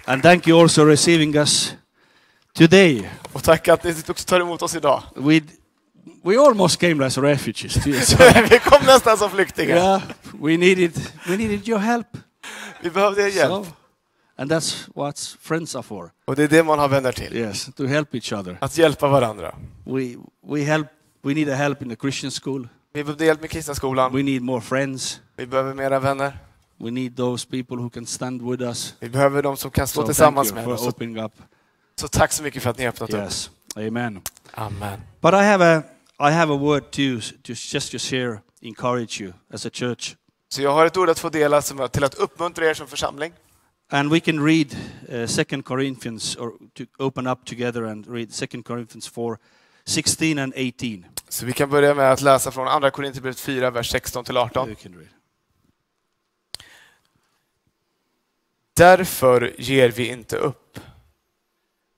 And 0.04 0.22
thank 0.22 0.48
you 0.48 0.62
also 0.62 0.84
receiving 0.84 1.34
us 1.36 1.74
today. 2.52 3.10
Och 3.32 3.42
tack 3.42 3.68
att 3.68 3.84
ni 3.84 3.94
också 4.08 4.26
tar 4.26 4.40
emot 4.40 4.62
oss 4.62 4.74
idag. 4.74 5.02
We, 5.16 5.40
we 6.24 6.38
almost 6.38 6.80
came 6.80 7.06
as 7.06 7.18
refugees. 7.18 7.86
vi 8.50 8.58
kom 8.58 8.86
nästan 8.86 9.18
som 9.18 9.30
flyktingar. 9.30 9.76
Yeah, 9.76 10.02
we 10.42 10.56
needed 10.56 10.92
we 11.28 11.36
needed 11.36 11.68
your 11.68 11.78
help. 11.78 12.06
Vi 12.82 12.90
behövde 12.90 13.22
er 13.22 13.28
hjälp. 13.28 13.50
So, 13.50 13.66
and 14.36 14.52
that's 14.52 14.88
what 14.94 15.36
friends 15.40 15.74
are 15.76 15.82
for. 15.82 16.10
Och 16.24 16.36
det 16.36 16.42
är 16.44 16.48
det 16.48 16.62
man 16.62 16.78
har 16.78 16.88
vänner 16.88 17.12
till. 17.12 17.36
Yes, 17.36 17.68
to 17.76 17.86
help 17.86 18.14
each 18.14 18.32
other. 18.32 18.58
Att 18.60 18.78
hjälpa 18.78 19.08
varandra. 19.08 19.54
We 19.84 20.16
we 20.46 20.60
help. 20.64 20.86
We 21.22 21.34
need 21.34 21.48
a 21.48 21.54
help 21.54 21.82
in 21.82 21.88
the 21.88 21.96
Christian 21.96 22.30
school. 22.30 22.68
Vi 22.92 23.04
behövde 23.04 23.24
hjälp 23.24 23.40
med 23.40 23.50
kristna 23.50 23.74
skolan. 23.74 24.12
We 24.12 24.22
need 24.22 24.42
more 24.42 24.60
friends. 24.60 25.20
Vi 25.36 25.46
behöver 25.46 25.74
mera 25.74 26.00
vänner. 26.00 26.38
We 26.78 26.90
need 26.90 27.16
those 27.16 27.48
people 27.50 27.76
who 27.76 27.90
can 27.90 28.06
stand 28.06 28.50
with 28.50 28.62
us. 28.62 28.94
Vi 29.00 29.08
behöver 29.08 29.42
de 29.42 29.56
som 29.56 29.70
kan 29.70 29.86
stå 29.86 30.00
So 30.00 30.00
thank 30.00 30.06
tillsammans 30.06 30.52
med 30.54 30.68
oss. 30.68 30.86
Opening 30.86 31.18
up. 31.20 31.32
så 32.00 32.08
tack 32.08 32.32
så 32.32 32.42
mycket 32.42 32.62
för 32.62 32.70
att 32.70 32.78
ni 32.78 32.84
har 32.84 32.92
öppnat 32.92 33.10
upp. 33.10 33.20
Yes, 33.20 33.50
Amen. 33.76 34.22
Amen. 34.54 35.00
But 35.20 35.34
I 35.34 35.36
have 35.36 35.76
a 35.76 35.82
I 36.20 36.32
have 36.32 36.54
a 36.54 36.56
word 36.56 36.82
to 36.90 37.20
to 37.42 37.52
just 37.52 37.92
to 37.92 37.98
share, 37.98 38.38
encourage 38.62 39.20
you 39.20 39.32
as 39.54 39.66
a 39.66 39.70
church, 39.72 40.14
Så 40.48 40.62
jag 40.62 40.72
har 40.72 40.86
ett 40.86 40.96
ord 40.96 41.08
att 41.10 41.18
få 41.18 41.28
dela 41.28 41.62
som, 41.62 41.88
till 41.92 42.04
att 42.04 42.14
uppmuntra 42.14 42.66
er 42.66 42.74
som 42.74 42.86
församling. 42.86 43.32
And 43.90 44.10
we 44.10 44.20
can 44.20 44.44
read 44.44 44.74
uh, 45.12 45.26
Second 45.26 45.64
Corinthians 45.64 46.36
or 46.36 46.52
to 46.74 46.86
open 46.98 47.26
up 47.26 47.44
together 47.44 47.84
and 47.84 48.06
read 48.06 48.32
Second 48.32 48.64
Corinthians 48.64 49.06
4, 49.06 49.38
16 49.84 50.38
and 50.38 50.52
18. 50.56 51.06
Så 51.28 51.46
vi 51.46 51.52
kan 51.52 51.70
börja 51.70 51.94
med 51.94 52.12
att 52.12 52.20
läsa 52.20 52.50
från 52.50 52.68
Andra 52.68 52.90
Korinthierbrevet 52.90 53.40
4, 53.40 53.70
vers 53.70 53.90
16 53.90 54.24
till 54.24 54.36
18. 54.36 54.68
You 54.68 54.76
can 54.76 54.94
read. 54.94 55.08
Därför 58.76 59.54
ger 59.58 59.88
vi 59.90 60.08
inte 60.08 60.36
upp. 60.36 60.80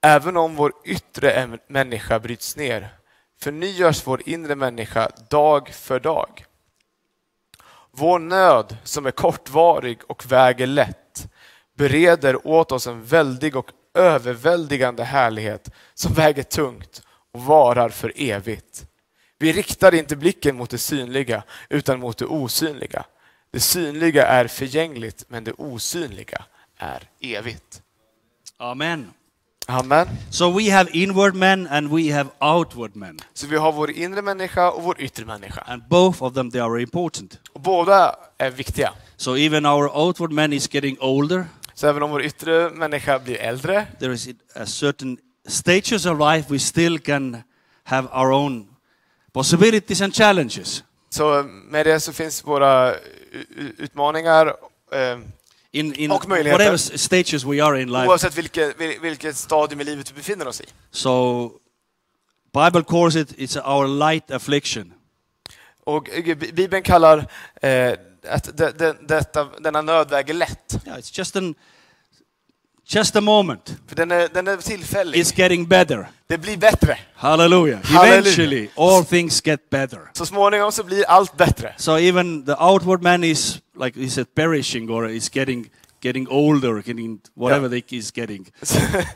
Även 0.02 0.36
om 0.36 0.56
vår 0.56 0.72
yttre 0.84 1.58
människa 1.66 2.18
bryts 2.18 2.56
ner, 2.56 2.88
förnyas 3.40 4.06
vår 4.06 4.28
inre 4.28 4.54
människa 4.54 5.08
dag 5.30 5.68
för 5.68 6.00
dag. 6.00 6.44
Vår 7.90 8.18
nöd 8.18 8.76
som 8.84 9.06
är 9.06 9.10
kortvarig 9.10 9.98
och 10.06 10.32
väger 10.32 10.66
lätt 10.66 11.07
bereder 11.78 12.46
åt 12.46 12.72
oss 12.72 12.86
en 12.86 13.04
väldig 13.04 13.56
och 13.56 13.70
överväldigande 13.94 15.04
härlighet 15.04 15.68
som 15.94 16.12
väger 16.12 16.42
tungt 16.42 17.02
och 17.32 17.42
varar 17.42 17.88
för 17.88 18.12
evigt. 18.16 18.84
Vi 19.38 19.52
riktar 19.52 19.94
inte 19.94 20.16
blicken 20.16 20.56
mot 20.56 20.70
det 20.70 20.78
synliga 20.78 21.42
utan 21.70 22.00
mot 22.00 22.18
det 22.18 22.26
osynliga. 22.26 23.04
Det 23.52 23.60
synliga 23.60 24.26
är 24.26 24.46
förgängligt 24.46 25.24
men 25.28 25.44
det 25.44 25.52
osynliga 25.52 26.44
är 26.78 27.02
evigt. 27.20 27.82
Amen. 28.56 29.10
Amen. 29.70 30.08
So 30.30 30.50
we 30.50 30.70
have 30.70 30.90
inward 30.92 31.34
men 31.34 31.66
and 31.66 31.90
we 31.90 32.14
have 32.14 32.30
outward 32.40 32.96
men. 32.96 33.18
Så 33.34 33.46
vi 33.46 33.56
har 33.56 33.72
vår 33.72 33.90
inre 33.90 34.22
människa 34.22 34.70
och 34.70 34.82
vår 34.82 35.00
yttre 35.00 35.24
människa. 35.24 35.60
And 35.60 35.82
both 35.88 36.22
of 36.22 36.34
them, 36.34 36.50
they 36.50 36.60
are 36.60 36.82
important. 36.82 37.40
Och 37.52 37.60
båda 37.60 38.16
är 38.38 38.50
viktiga. 38.50 38.92
So 39.16 39.36
even 39.36 39.66
our 39.66 39.96
outward 39.96 40.32
man 40.32 40.52
is 40.52 40.74
getting 40.74 40.96
older. 41.00 41.46
Så 41.78 41.86
även 41.86 42.02
om 42.02 42.10
vår 42.10 42.22
yttre 42.22 42.70
människa 42.70 43.18
blir 43.18 43.36
äldre 43.36 43.86
There 43.98 44.14
is 44.14 44.28
a 44.54 44.66
certain 44.66 45.18
stages 45.48 46.06
of 46.06 46.18
life 46.18 46.52
we 46.52 46.58
still 46.58 46.98
can 46.98 47.42
have 47.84 48.08
our 48.12 48.32
own 48.32 48.68
possibilities 49.32 50.00
and 50.00 50.14
challenges. 50.14 50.84
så 51.10 51.42
med 51.42 51.86
det 51.86 52.00
så 52.00 52.12
finns 52.12 52.44
våra 52.46 52.94
u- 52.94 53.74
utmaningar 53.78 54.46
eh, 54.92 55.18
In, 55.72 55.94
in 55.94 56.10
Och 56.10 56.28
möjligheter. 56.28 56.58
whatever 56.58 56.74
s- 56.76 57.02
stages 57.02 57.44
we 57.44 57.62
are 57.64 57.82
in 57.82 57.88
life. 57.92 58.08
oavsett 58.08 58.38
vilket, 58.38 58.80
vil- 58.80 59.00
vilket 59.02 59.36
stadium 59.36 59.80
i 59.80 59.84
livet 59.84 60.10
vi 60.10 60.14
befinner 60.14 60.48
oss 60.48 60.60
i. 60.60 60.64
So 60.90 61.50
Bible 62.54 62.82
calls 62.84 63.16
it, 63.16 63.32
it's 63.38 63.56
our 63.64 63.86
light 63.86 64.30
affliction. 64.30 64.92
Och 65.84 66.08
eh, 66.10 66.24
Bi- 66.36 66.52
Bibeln 66.52 66.82
kallar 66.82 67.26
eh, 67.62 67.92
att 68.28 68.56
de, 68.56 68.70
de, 68.78 68.94
detta, 69.00 69.48
denna 69.58 69.82
nöd 69.82 70.10
väger 70.10 70.34
lätt. 70.34 70.76
Yeah, 70.86 70.98
it's 70.98 71.18
just 71.18 71.36
an 71.36 71.54
just 72.88 73.16
a 73.16 73.20
moment. 73.20 73.76
För 73.86 73.96
den 73.96 74.10
är, 74.10 74.28
den 74.34 74.48
är 74.48 74.56
tillfällig. 74.56 75.20
It's 75.20 75.40
getting 75.40 75.66
better. 75.68 76.08
Det 76.26 76.38
blir 76.38 76.56
bättre. 76.56 76.98
Hallelujah. 77.14 77.80
Eventually 78.04 78.68
all 78.76 79.04
things 79.04 79.46
get 79.46 79.70
better. 79.70 80.00
Så 80.12 80.26
småningom 80.26 80.72
så 80.72 80.84
blir 80.84 81.04
allt 81.08 81.36
bättre. 81.36 81.74
So 81.76 81.98
even 81.98 82.44
the 82.44 82.54
outward 82.58 83.02
man 83.02 83.24
is 83.24 83.58
like 83.80 84.00
he 84.00 84.10
said 84.10 84.34
perishing 84.34 84.90
or 84.90 85.08
is 85.08 85.30
getting 85.36 85.70
getting 86.00 86.28
older, 86.28 86.82
getting 86.82 87.20
whatever 87.34 87.68
they 87.68 87.82
is 87.88 88.12
getting. 88.12 88.46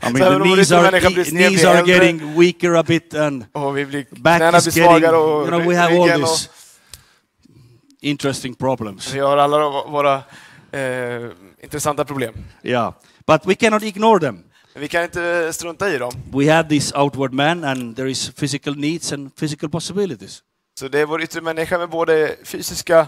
I 0.01 0.11
mean 0.11 0.23
the 0.23 0.39
knees 0.39 0.71
are, 0.71 0.91
knees 1.31 1.65
are 1.65 1.83
getting 1.83 2.35
weaker 2.35 2.75
a 2.75 2.83
bit 2.83 3.13
and 3.13 3.45
back 4.21 4.53
is 4.53 4.75
getting, 4.75 5.03
you 5.03 5.51
know, 5.51 5.63
we 5.65 5.75
have 5.75 5.93
all 5.93 6.19
these 6.19 6.49
interesting 8.03 8.55
problems. 8.55 9.13
vi 9.13 9.19
har 9.19 9.37
alla 9.37 9.69
våra 9.69 10.15
eh, 10.71 11.29
intressanta 11.61 12.05
problem. 12.05 12.33
Yeah. 12.63 12.93
But 13.27 13.45
we 13.45 13.55
cannot 13.55 13.83
ignore 13.83 14.19
them. 14.19 14.43
Vi 14.75 14.87
kan 14.87 15.03
inte 15.03 15.53
strunta 15.53 15.89
i 15.89 15.97
dem. 15.97 16.11
We 16.33 16.53
have 16.53 16.69
this 16.69 16.93
outward 16.95 17.33
man 17.33 17.63
and 17.63 17.95
there 17.95 18.11
is 18.11 18.29
physical 18.29 18.75
needs 18.75 19.13
and 19.13 19.35
physical 19.35 19.69
possibilities. 19.69 20.43
Så 20.79 20.87
det 20.87 20.99
är 20.99 21.05
vår 21.05 21.21
yttre 21.21 21.41
människa 21.41 21.77
med 21.77 21.89
både 21.89 22.35
fysiska 22.43 23.07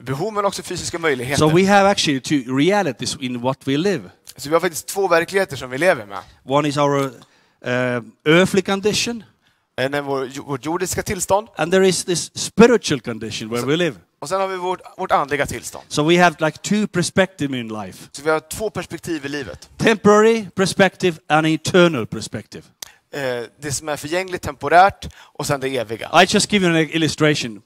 behov 0.00 0.32
men 0.32 0.44
också 0.44 0.62
fysiska 0.62 0.98
möjligheter. 0.98 1.38
So 1.38 1.56
we 1.56 1.66
have 1.66 1.88
actually 1.88 2.20
two 2.20 2.56
realities 2.58 3.16
in 3.20 3.40
what 3.40 3.58
we 3.64 3.76
live. 3.76 4.10
Så 4.36 4.48
vi 4.48 4.54
har 4.54 4.60
faktiskt 4.60 4.86
två 4.86 5.08
verkligheter 5.08 5.56
som 5.56 5.70
vi 5.70 5.78
lever 5.78 6.06
med. 6.06 6.18
One 6.44 6.68
is 6.68 6.76
our 6.76 7.04
uh, 7.04 8.02
earthly 8.24 8.62
condition 8.62 9.24
En 9.76 9.94
är 9.94 10.02
vår, 10.02 10.42
vårt 10.42 10.64
jordiska 10.64 11.02
tillstånd 11.02 11.48
and 11.56 11.72
there 11.72 11.88
is 11.88 12.04
this 12.04 12.30
spiritual 12.34 13.00
condition 13.00 13.50
where 13.50 13.66
we 13.66 13.76
live. 13.76 13.96
Och 14.24 14.28
sen 14.28 14.40
har 14.40 14.48
vi 14.48 14.56
vårt, 14.56 14.80
vårt 14.96 15.12
andliga 15.12 15.46
tillstånd. 15.46 15.84
So 15.88 16.02
we 16.08 16.22
have 16.22 16.36
like 16.40 16.58
two 16.58 16.86
perspectives 16.86 17.56
in 17.56 17.68
life. 17.68 18.08
Så 18.12 18.22
vi 18.22 18.30
har 18.30 18.40
två 18.40 18.70
perspektiv 18.70 19.26
i 19.26 19.28
livet. 19.28 19.70
Temporary 19.76 20.46
perspective 20.54 21.16
and 21.28 21.46
eternal 21.46 22.06
perspective. 22.06 22.64
Eh, 23.14 23.20
det 23.60 23.72
som 23.72 23.88
är 23.88 23.96
förgängligt, 23.96 24.42
temporärt 24.42 25.06
och 25.16 25.46
sen 25.46 25.60
det 25.60 25.76
eviga. 25.76 26.10
I 26.22 26.26
just 26.28 26.52
give 26.52 26.66
you 26.66 26.76
an 26.76 26.88
illustration. 26.90 27.62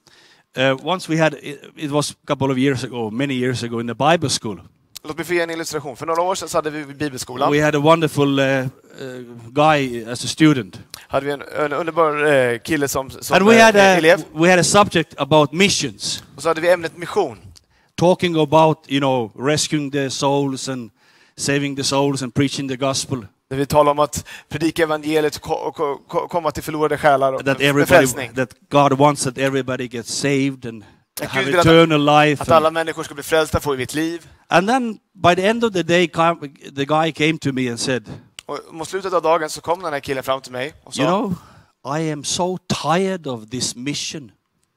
Uh, 0.58 0.86
once 0.86 1.12
we 1.12 1.22
had, 1.22 1.34
it, 1.76 1.90
was 1.90 2.10
a 2.10 2.14
couple 2.26 2.52
of 2.52 2.58
years 2.58 2.84
ago, 2.84 3.10
many 3.10 3.34
years 3.34 3.62
ago 3.62 3.80
in 3.80 3.86
the 3.86 3.94
Bible 3.94 4.28
school. 4.28 4.62
Låt 5.02 5.16
mig 5.16 5.26
få 5.26 5.34
ge 5.34 5.40
en 5.40 5.50
illustration. 5.50 5.96
För 5.96 6.06
några 6.06 6.22
år 6.22 6.34
sedan 6.34 6.48
så 6.48 6.58
hade 6.58 6.70
vi 6.70 6.84
bibelskolan 6.84 7.52
We 7.52 7.64
had 7.64 7.74
a 7.74 7.78
wonderful 7.78 8.40
uh, 8.40 8.66
guy 9.52 10.04
as 10.12 10.24
a 10.24 10.28
student. 10.28 10.80
hade 11.08 11.26
vi 11.26 11.32
en, 11.32 11.42
en 11.58 11.72
underbar 11.72 12.26
eh, 12.26 12.58
kille 12.58 12.88
som, 12.88 13.10
som 13.10 13.36
And 13.36 13.46
we 13.48 13.56
eh, 13.56 13.64
had, 13.64 13.76
a, 13.76 13.96
elev. 13.96 14.18
we 14.34 14.50
had 14.50 14.58
a 14.58 14.64
subject 14.64 15.14
about 15.16 15.52
missions. 15.52 16.22
Och 16.36 16.42
så 16.42 16.48
hade 16.48 16.60
vi 16.60 16.70
ämnet 16.70 16.96
mission. 16.96 17.38
talking 17.96 18.36
about 18.40 18.78
you 18.88 19.00
know 19.00 19.32
rescuing 19.46 19.90
the 19.90 20.10
souls 20.10 20.68
and 20.68 20.90
saving 21.36 21.76
the 21.76 21.84
souls 21.84 22.22
and 22.22 22.34
preaching 22.34 22.68
the 22.68 22.76
gospel 22.76 23.26
Där 23.50 23.56
vi 23.56 23.66
talar 23.66 23.92
om 23.92 23.98
att 23.98 24.24
predika 24.48 24.82
evangeliet 24.82 25.36
och 25.36 25.42
ko- 25.42 25.72
ko- 25.72 26.00
ko- 26.08 26.28
komma 26.28 26.50
till 26.50 26.62
förlorade 26.62 26.98
själar 26.98 27.32
och 27.32 27.44
that 27.44 27.60
everybody 27.60 28.28
that 28.36 28.50
God 28.70 28.92
wants 28.98 29.24
that 29.24 29.38
everybody 29.38 29.88
gets 29.88 30.14
saved 30.14 30.66
and 30.66 30.84
Att 31.22 31.28
have 31.28 31.44
vill 31.46 31.58
att- 31.58 31.66
eternal 31.66 32.04
life 32.04 32.42
Att 32.42 32.50
alla 32.50 32.70
människor 32.70 33.02
ska 33.02 33.14
bli 33.14 33.22
frälsta, 33.22 33.60
få 33.60 33.72
evigt 33.72 33.94
liv. 33.94 34.26
and 34.48 34.68
then 34.68 34.98
by 35.14 35.34
the 35.34 35.46
end 35.46 35.64
of 35.64 35.72
the 35.72 35.82
day 35.82 36.08
the 36.76 36.84
guy 36.84 37.12
came 37.12 37.38
to 37.38 37.52
me 37.52 37.68
and 37.70 37.80
said 37.80 38.04
Och 38.48 38.58
mot 38.74 38.88
slutet 38.88 39.12
av 39.12 39.22
dagen 39.22 39.50
så 39.50 39.60
kom 39.60 39.82
den 39.82 39.92
här 39.92 40.00
killen 40.00 40.22
fram 40.24 40.40
till 40.40 40.52
mig 40.52 40.74
och 40.84 40.94
sa 40.94 41.02
you 41.02 41.08
know 41.10 41.34
I 41.98 42.12
am 42.12 42.24
so 42.24 42.58
tired 42.82 43.26
of 43.26 43.50
this 43.50 43.76
mission 43.76 44.30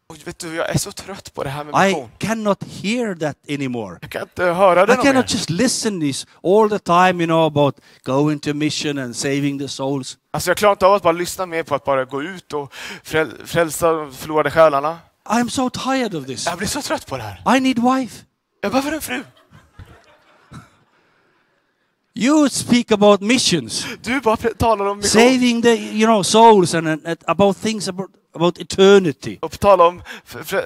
"Oj, 0.10 0.18
vet 0.26 0.40
du, 0.40 0.56
jag 0.56 0.70
är 0.70 0.78
så 0.78 0.92
trött 0.92 1.34
på 1.34 1.44
det 1.44 1.50
här 1.50 1.64
med 1.64 1.88
I 1.88 1.94
mission. 1.94 2.10
cannot 2.18 2.64
hear 2.64 3.16
that 3.16 3.38
anymore 3.50 3.98
Jag 4.02 4.12
kan 4.12 4.22
inte 4.22 4.44
höra 4.44 4.86
det 4.86 4.94
I 4.94 4.96
någon 4.96 5.06
mer. 5.06 5.12
cannot 5.14 5.34
just 5.34 5.50
listen 5.50 6.00
this 6.02 6.28
all 6.44 6.70
the 6.70 6.80
time 6.80 7.24
you 7.24 7.26
know 7.26 7.46
about 7.46 7.76
going 8.04 8.40
to 8.40 8.54
mission 8.54 8.98
and 8.98 9.16
saving 9.16 9.60
the 9.60 9.68
souls 9.68 10.18
Alltså 10.34 10.50
jag 10.50 10.58
klarar 10.58 10.72
inte 10.74 10.86
av 10.86 10.94
att 10.94 11.04
bara 11.04 11.12
lyssna 11.14 11.46
mer 11.46 11.64
på 11.64 11.76
att 11.76 11.84
bara 11.86 12.06
gå 12.06 12.24
ut 12.24 12.54
och 12.54 12.74
fräl, 13.04 13.32
frälsa 13.46 13.92
de 13.94 14.14
förlorade 14.14 14.52
själarna. 14.52 15.00
I'm 15.26 15.50
so 15.50 15.70
tired 15.70 16.16
of 16.16 16.26
this 16.26 16.46
Jag 16.46 16.58
blir 16.58 16.68
så 16.68 16.82
trött 16.82 17.06
på 17.08 17.18
det 17.18 17.24
här. 17.24 17.58
I 17.58 17.60
need 17.60 17.80
wife 17.80 18.26
Jag 18.62 18.72
behöver 18.72 18.92
en 18.92 19.02
fru. 19.02 19.24
You 22.16 22.50
speak 22.50 22.92
about 22.92 23.22
missions, 23.22 23.86
Du 24.04 24.20
bara 24.22 24.38
talar 24.38 24.86
om 24.86 24.98
mission. 24.98 25.12
saving 25.12 25.62
the 25.62 25.76
you 25.76 26.06
know 26.06 26.24
souls 26.24 26.74
and, 26.76 26.88
and 26.88 27.18
about 27.28 27.58
things 27.58 27.88
about, 27.88 28.10
about 28.36 28.60
eternity. 28.60 29.38
Och 29.42 29.60
talar 29.60 29.86
om 29.88 30.02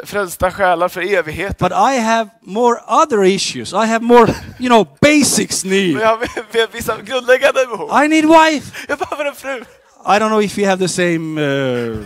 frälsta 0.04 0.52
själar 0.52 0.88
för 0.90 1.02
evighet. 1.14 1.58
But 1.58 1.72
I 1.72 2.00
have 2.00 2.30
more 2.42 2.80
other 2.88 3.24
issues. 3.24 3.74
I 3.74 3.76
have 3.86 4.00
more 4.00 4.34
you 4.60 4.68
know 4.70 4.88
basics 5.02 5.64
need. 5.66 5.94
Men 5.94 6.02
jag 6.02 6.10
har 6.10 6.18
vi- 6.36 6.42
vi- 6.52 6.68
vissa 6.72 7.02
grundläggande 7.02 7.66
behov. 7.66 8.04
I 8.04 8.08
need 8.08 8.26
wife. 8.26 8.86
Jag 8.88 8.98
behöver 9.00 9.26
en 9.26 9.36
fru. 9.36 9.64
I 10.08 10.20
don't 10.20 10.30
know 10.30 10.42
if 10.42 10.58
you 10.58 10.68
have 10.70 10.88
the 10.88 10.94
same 10.94 11.42
uh, 11.42 11.98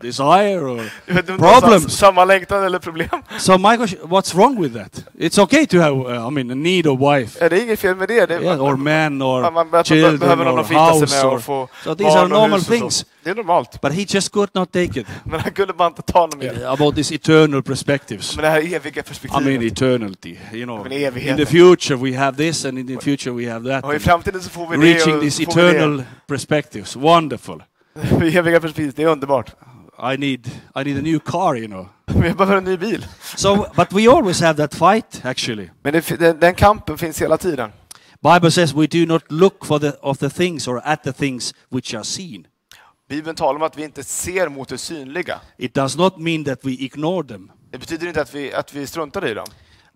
desire 0.00 0.58
or 0.60 0.90
det 1.06 1.12
är 1.12 1.22
problems. 1.22 1.82
sam- 1.82 1.88
Samma 1.90 2.24
längtan 2.24 2.64
eller 2.64 2.78
problem. 2.78 3.08
So 3.38 3.58
my 3.58 3.76
question: 3.76 4.00
What's 4.10 4.34
wrong 4.34 4.62
with 4.62 4.74
that? 4.74 5.04
It's 5.18 5.38
okay 5.42 5.66
to 5.66 5.78
have 5.78 5.96
uh, 5.96 6.28
I 6.28 6.30
mean 6.30 6.50
a 6.50 6.54
need 6.54 6.86
a 6.86 6.94
wife, 6.94 7.44
Är 7.44 7.50
det 7.50 7.60
inget 7.62 7.78
fel 7.78 7.96
med 7.96 8.08
det? 8.08 8.26
det 8.26 8.42
yeah, 8.42 8.62
or 8.62 8.76
man 8.76 9.16
man, 9.18 9.22
or 9.22 9.64
man, 9.72 9.84
children 9.84 10.18
behöver 10.18 10.44
någon 10.44 10.58
or 10.58 10.60
att 10.60 10.92
house 11.00 11.16
med 11.16 11.24
or 11.32 11.36
och 11.36 11.42
få 11.42 11.68
so 11.84 11.94
these 11.94 12.18
are 12.18 12.28
normal 12.28 12.60
things. 12.62 13.06
Det 13.24 13.30
är 13.30 13.34
normalt. 13.34 13.80
But 13.80 13.92
he 13.92 14.06
just 14.08 14.32
could 14.32 14.50
not 14.54 14.72
take 14.72 15.00
it 15.00 15.06
Men 15.24 15.40
han 15.40 15.52
kunde 15.52 15.72
bara 15.72 15.88
inte 15.88 16.02
ta 16.02 16.20
något 16.26 16.38
mer. 16.38 16.66
about 16.66 16.94
these 16.94 17.14
eternal 17.14 17.62
perspectives. 17.62 18.36
Men 18.36 18.42
det 18.44 18.48
här 18.50 18.58
eviga 18.58 18.76
I 18.78 18.82
mean 18.94 19.04
perspektivet. 19.04 19.72
eternity, 19.72 20.38
you 20.52 20.64
know. 20.64 20.82
Men 20.88 21.18
In 21.18 21.36
the 21.36 21.46
future 21.46 21.96
we 21.96 22.16
have 22.16 22.36
this 22.36 22.64
and 22.64 22.78
in 22.78 22.86
the 22.86 23.00
future 23.04 23.32
we 23.34 23.52
have 23.52 23.70
that. 23.70 23.84
Och 23.84 23.94
i 23.94 23.98
framtiden 23.98 24.40
så 24.42 24.50
får 24.50 24.66
vi 24.66 24.76
det 24.76 24.94
Reaching 24.94 25.20
these 25.20 25.44
det. 25.44 25.50
eternal 25.52 26.02
perspectives, 26.26 26.96
wonderful. 26.96 27.62
Det 28.20 28.36
eviga 28.36 28.60
perspektivet, 28.60 28.96
det 28.96 29.02
är 29.02 29.06
underbart. 29.06 29.50
I 29.98 30.16
need, 30.16 30.46
I 30.74 30.84
need 30.84 30.96
a 30.98 31.02
new 31.02 31.20
car, 31.20 31.56
you 31.56 31.66
know. 31.68 31.88
Jag 32.06 32.36
behöver 32.36 32.56
en 32.56 32.64
ny 32.64 32.76
bil. 32.76 33.06
So, 33.36 33.66
but 33.76 33.92
we 33.92 34.08
always 34.08 34.40
have 34.40 34.56
that 34.56 34.74
fight, 34.74 35.24
actually. 35.24 35.70
Men 35.82 35.92
det, 35.92 36.18
den, 36.18 36.40
den 36.40 36.54
kampen 36.54 36.98
finns 36.98 37.22
hela 37.22 37.38
tiden. 37.38 37.70
Bible 38.22 38.50
says 38.50 38.74
we 38.74 38.86
do 38.86 39.06
not 39.06 39.22
look 39.32 39.64
for 39.64 39.78
the 39.78 39.92
of 40.02 40.18
the 40.18 40.30
things 40.30 40.68
or 40.68 40.80
at 40.84 41.02
the 41.02 41.12
things 41.12 41.54
which 41.70 41.94
are 41.94 42.04
seen. 42.04 42.46
Bibeln 43.08 43.36
talar 43.36 43.54
om 43.56 43.62
att 43.62 43.78
vi 43.78 43.82
inte 43.84 44.02
ser 44.04 44.48
mot 44.48 44.68
det 44.68 44.78
synliga. 44.78 45.40
It 45.58 45.74
does 45.74 45.96
not 45.96 46.18
mean 46.18 46.44
that 46.44 46.58
we 46.64 46.70
ignore 46.72 47.28
them, 47.28 47.52
Det 47.70 47.78
betyder 47.78 48.06
inte 48.08 48.20
att 48.22 48.34
vi, 48.34 48.52
att 48.52 48.74
vi 48.74 48.86
struntar 48.86 49.26
i 49.26 49.34
dem. 49.34 49.46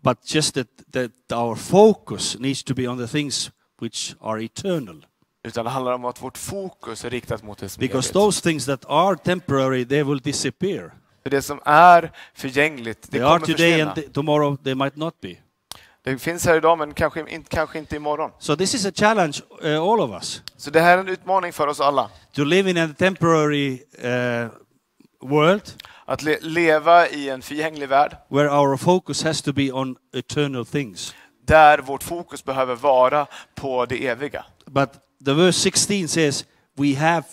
but 0.02 0.34
just 0.34 0.54
that, 0.54 0.66
that 0.92 1.38
our 1.38 1.54
focus 1.54 2.36
needs 2.38 2.62
to 2.62 2.74
be 2.74 2.88
on 2.88 2.98
the 2.98 3.06
things 3.06 3.50
which 3.80 4.14
are 4.20 4.44
eternal. 4.44 5.06
Utan 5.44 5.64
det 5.64 5.70
handlar 5.70 5.92
om 5.92 6.04
att 6.04 6.22
vårt 6.22 6.38
fokus 6.38 7.04
är 7.04 7.10
riktat 7.10 7.42
mot 7.42 7.58
det 7.58 7.68
som 7.68 7.80
Because 7.80 8.06
evigt. 8.08 8.12
those 8.14 8.42
things 8.42 8.66
that 8.66 8.84
are 8.88 9.16
temporary, 9.16 9.84
they 9.86 10.02
will 10.02 10.18
disappear. 10.20 10.92
För 11.22 11.30
det 11.30 11.42
som 11.42 11.60
är 11.64 12.12
förgängligt, 12.34 13.02
det 13.02 13.10
They 13.18 13.20
are 13.20 13.38
kommer 13.38 13.46
today 13.46 13.80
and 13.80 13.90
försvinna. 13.90 14.08
th- 14.08 14.12
tomorrow 14.14 14.56
they 14.64 14.74
might 14.74 14.96
not 14.96 15.20
be. 15.20 15.36
Det 16.02 16.18
finns 16.18 16.46
här 16.46 16.56
idag, 16.56 16.78
men 16.78 16.94
kanske, 16.94 17.30
in, 17.30 17.42
kanske 17.42 17.78
inte 17.78 17.96
imorgon. 17.96 18.30
So 18.38 18.56
this 18.56 18.74
is 18.74 18.86
a 18.86 18.90
challenge, 18.94 19.38
uh, 19.64 19.82
all 19.82 20.00
of 20.00 20.10
us, 20.10 20.42
Så 20.56 20.70
det 20.70 20.80
här 20.80 20.96
är 20.96 21.00
en 21.00 21.08
utmaning 21.08 21.52
för 21.52 21.66
oss 21.66 21.80
alla. 21.80 22.10
to 22.34 22.44
live 22.44 22.70
in 22.70 22.76
a 22.78 22.88
temporary 22.98 23.72
uh, 24.04 24.48
world 25.28 25.62
Att 26.04 26.22
le 26.22 26.38
leva 26.40 27.08
i 27.08 27.28
en 27.28 27.42
förgänglig 27.42 27.88
värld, 27.88 28.16
where 28.28 28.48
our 28.50 28.76
focus 28.76 29.22
has 29.24 29.42
to 29.42 29.52
be 29.52 29.72
on 29.72 29.96
eternal 30.16 30.66
things. 30.66 31.14
där 31.46 31.78
vårt 31.78 32.02
fokus 32.02 32.44
behöver 32.44 32.74
vara 32.74 33.26
på 33.54 33.86
det 33.86 34.06
eviga. 34.06 34.44
But 34.66 34.90
the 35.24 35.32
verse 35.34 35.58
16 35.60 36.08
says, 36.08 36.44
"We 36.76 36.94
have, 36.96 37.24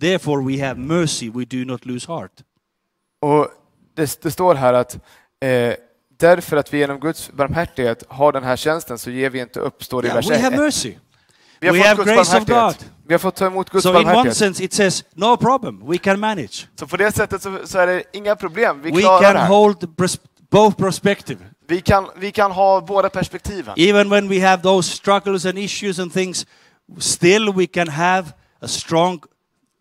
therefore 0.00 0.42
we 0.52 0.66
have 0.66 0.80
mercy; 0.80 1.30
we 1.30 1.44
do 1.44 1.64
not 1.64 1.86
lose 1.86 2.06
heart." 2.12 2.32
Och 3.20 3.48
det, 3.96 4.22
det 4.22 4.30
står 4.30 4.54
här 4.54 4.72
att 4.74 4.94
eh, 5.40 5.74
därför 6.18 6.56
att 6.56 6.74
vi 6.74 6.78
genom 6.78 7.00
Guds 7.00 7.32
barmhärtighet 7.32 8.04
har 8.08 8.32
den 8.32 8.44
här 8.44 8.56
tjänsten 8.56 8.98
så 8.98 9.10
ger 9.10 9.30
vi 9.30 9.40
inte 9.40 9.60
upp, 9.60 9.84
står 9.84 10.02
det 10.02 10.08
i 10.08 10.10
vers 10.10 10.30
we 10.30 10.38
have 10.38 10.56
1. 10.56 10.62
mercy. 10.62 10.94
Vi 11.60 11.66
har 11.68 11.74
we 11.74 11.80
fått 11.80 11.88
have 11.88 12.04
Guds 12.04 12.16
grace 12.16 12.38
of 12.38 12.46
barmhärtighet. 12.46 12.90
Vi 13.06 13.14
har 13.14 13.18
fått 13.18 13.36
ta 13.36 13.46
emot 13.46 13.70
Guds 13.70 13.82
So 13.82 13.88
in 13.90 13.96
one 13.96 14.04
barmhärtighet. 14.04 14.36
sense, 14.36 14.64
it 14.64 14.72
says, 14.72 15.04
"No 15.14 15.36
problem; 15.36 15.82
we 15.90 15.98
can 15.98 16.20
manage. 16.20 16.66
Så 16.78 16.86
på 16.86 16.96
det 16.96 17.12
sättet 17.12 17.42
så, 17.42 17.58
så 17.64 17.78
är 17.78 17.86
det 17.86 18.02
inga 18.12 18.36
problem. 18.36 18.80
Vi 18.82 18.90
We 18.90 19.00
klarar 19.00 19.20
det 19.20 19.26
can 19.26 19.36
här. 19.36 19.48
hold 19.48 19.76
pers- 19.96 20.20
both 20.50 20.76
perspective." 20.76 21.38
Vi 21.66 21.80
kan, 21.80 22.08
vi 22.16 22.32
kan 22.32 22.50
ha 22.52 22.80
båda 22.80 23.08
perspektiven. 23.08 23.74
Even 23.76 24.10
when 24.10 24.28
we 24.28 24.40
have 24.48 24.62
those 24.62 24.90
struggles 24.96 25.46
and 25.46 25.58
issues 25.58 25.98
and 25.98 26.12
things, 26.12 26.46
still 26.98 27.52
we 27.52 27.66
can 27.66 27.88
have 27.88 28.32
a 28.60 28.68
strong 28.68 29.22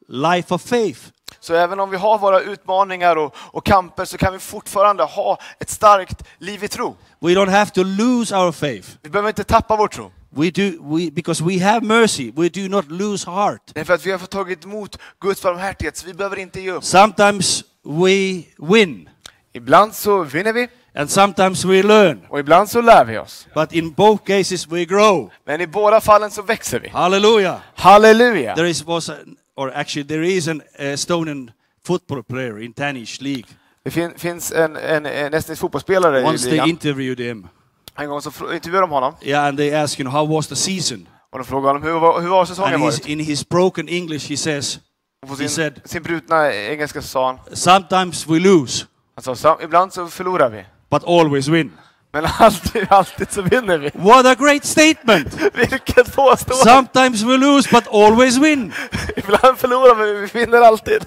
life 0.07 0.53
of 0.53 0.61
faith. 0.61 0.99
Så 1.39 1.53
även 1.53 1.79
om 1.79 1.89
vi 1.89 1.97
har 1.97 2.17
våra 2.17 2.41
utmaningar 2.41 3.15
och, 3.15 3.35
och 3.37 3.65
kamper 3.65 4.05
så 4.05 4.17
kan 4.17 4.33
vi 4.33 4.39
fortfarande 4.39 5.03
ha 5.03 5.39
ett 5.59 5.69
starkt 5.69 6.23
liv 6.37 6.63
i 6.63 6.67
tro. 6.67 6.95
We 7.19 7.29
don't 7.29 7.49
have 7.49 7.71
to 7.71 7.83
lose 7.83 8.37
our 8.37 8.51
faith. 8.51 8.89
Vi 9.01 9.09
behöver 9.09 9.29
inte 9.29 9.43
tappa 9.43 9.75
vår 9.75 9.87
tro. 9.87 10.11
We 10.29 10.51
do 10.51 10.95
we 10.97 11.11
because 11.11 11.43
we 11.43 11.63
have 11.63 11.85
mercy. 11.85 12.31
We 12.35 12.49
do 12.49 12.69
not 12.69 12.91
lose 12.91 13.31
heart. 13.31 13.61
Därför 13.73 13.93
att 13.93 14.05
vi 14.05 14.11
har 14.11 14.19
fått 14.19 14.31
tagit 14.31 14.65
emot 14.65 14.99
Guds 15.21 15.41
barmhärtighet, 15.41 15.97
så 15.97 16.07
vi 16.07 16.13
behöver 16.13 16.39
inte 16.39 16.61
ge 16.61 16.71
upp. 16.71 16.83
Sometimes 16.83 17.63
we 17.83 18.43
win 18.57 19.09
Ibland 19.55 19.93
så 19.93 20.23
vinner 20.23 20.53
vi 20.53 20.67
and 20.95 21.09
sometimes 21.09 21.65
we 21.65 21.83
learn. 21.83 22.21
och 22.29 22.39
ibland 22.39 22.69
så 22.69 22.81
lär 22.81 23.05
vi 23.05 23.17
oss. 23.17 23.47
But 23.55 23.73
in 23.73 23.91
both 23.91 24.23
cases 24.23 24.67
we 24.67 24.85
grow. 24.85 25.31
Men 25.45 25.61
i 25.61 25.67
båda 25.67 26.01
fallen 26.01 26.31
så 26.31 26.41
växer 26.41 26.79
vi. 26.79 26.89
Hallelujah. 26.89 27.57
Halleluja! 27.75 28.55
There 28.55 28.69
is 28.69 28.85
was 28.85 29.09
a, 29.09 29.13
or 29.55 29.71
actually 29.75 30.07
there 30.07 30.27
is 30.27 30.47
an 30.47 30.61
Estonian 30.79 31.51
football 31.87 32.23
player 32.23 32.59
in 32.61 32.71
Danish 32.77 33.21
league. 33.21 33.45
Det 33.85 33.91
fin, 33.91 34.11
finns 34.17 34.51
en, 34.51 34.77
en, 34.77 35.05
en 35.05 35.33
estnisk 35.33 35.61
fotbollsspelare 35.61 36.21
i 36.21 36.23
Once 36.23 36.43
they 36.43 36.51
ligan. 36.51 36.69
interviewed 36.69 37.19
him. 37.19 37.47
En 37.99 38.07
gång 38.09 38.21
så 38.21 38.29
intervjuade 38.53 38.81
de 38.87 38.89
honom 38.91 39.13
Yeah, 39.25 39.47
and 39.47 39.57
they 39.57 39.71
asked, 39.73 39.99
you 39.99 40.09
know, 40.09 40.19
how 40.21 40.35
was 40.35 40.47
the 40.47 40.55
season? 40.55 41.07
och 41.31 41.39
de 41.39 41.45
frågade 41.45 41.67
honom 41.67 41.83
hur, 41.83 41.99
var- 41.99 42.21
hur 42.21 42.29
har 42.29 42.45
säsongen 42.45 42.73
And 42.73 42.83
varit? 42.83 43.07
in 43.07 43.19
his 43.19 43.49
broken 43.49 43.89
English, 43.89 44.29
he 44.29 44.37
says, 44.37 44.79
på 45.27 45.33
he 45.33 45.35
sin, 45.35 45.49
said- 45.49 45.81
sin 45.85 46.03
brutna 46.03 46.53
engelska 46.53 47.01
sa 47.01 47.27
han, 47.27 47.39
sometimes 47.53 48.27
we 48.27 48.39
lose, 48.39 48.85
han 49.15 49.23
sa, 49.23 49.35
"Sam- 49.35 49.63
ibland 49.63 49.93
så 49.93 50.07
förlorar 50.07 50.49
vi. 50.49 50.65
But 50.93 51.03
always 51.07 51.47
win. 51.49 51.71
Men 52.13 52.25
alltid, 52.39 52.87
alltid 52.89 53.31
så 53.31 53.41
vinner 53.41 53.77
vi. 53.77 53.91
What 53.93 54.25
a 54.25 54.35
great 54.35 54.65
statement! 54.65 55.27
Vilket 55.53 56.15
påstående! 56.15 56.63
Sometimes 56.63 57.23
we 57.23 57.37
lose, 57.37 57.69
but 57.71 57.87
always 57.87 58.37
win. 58.37 58.73
Ibland 59.17 59.57
förlorar 59.57 59.95
vi, 59.95 60.13
vi 60.13 60.39
vinner 60.39 60.61
alltid. 60.61 61.05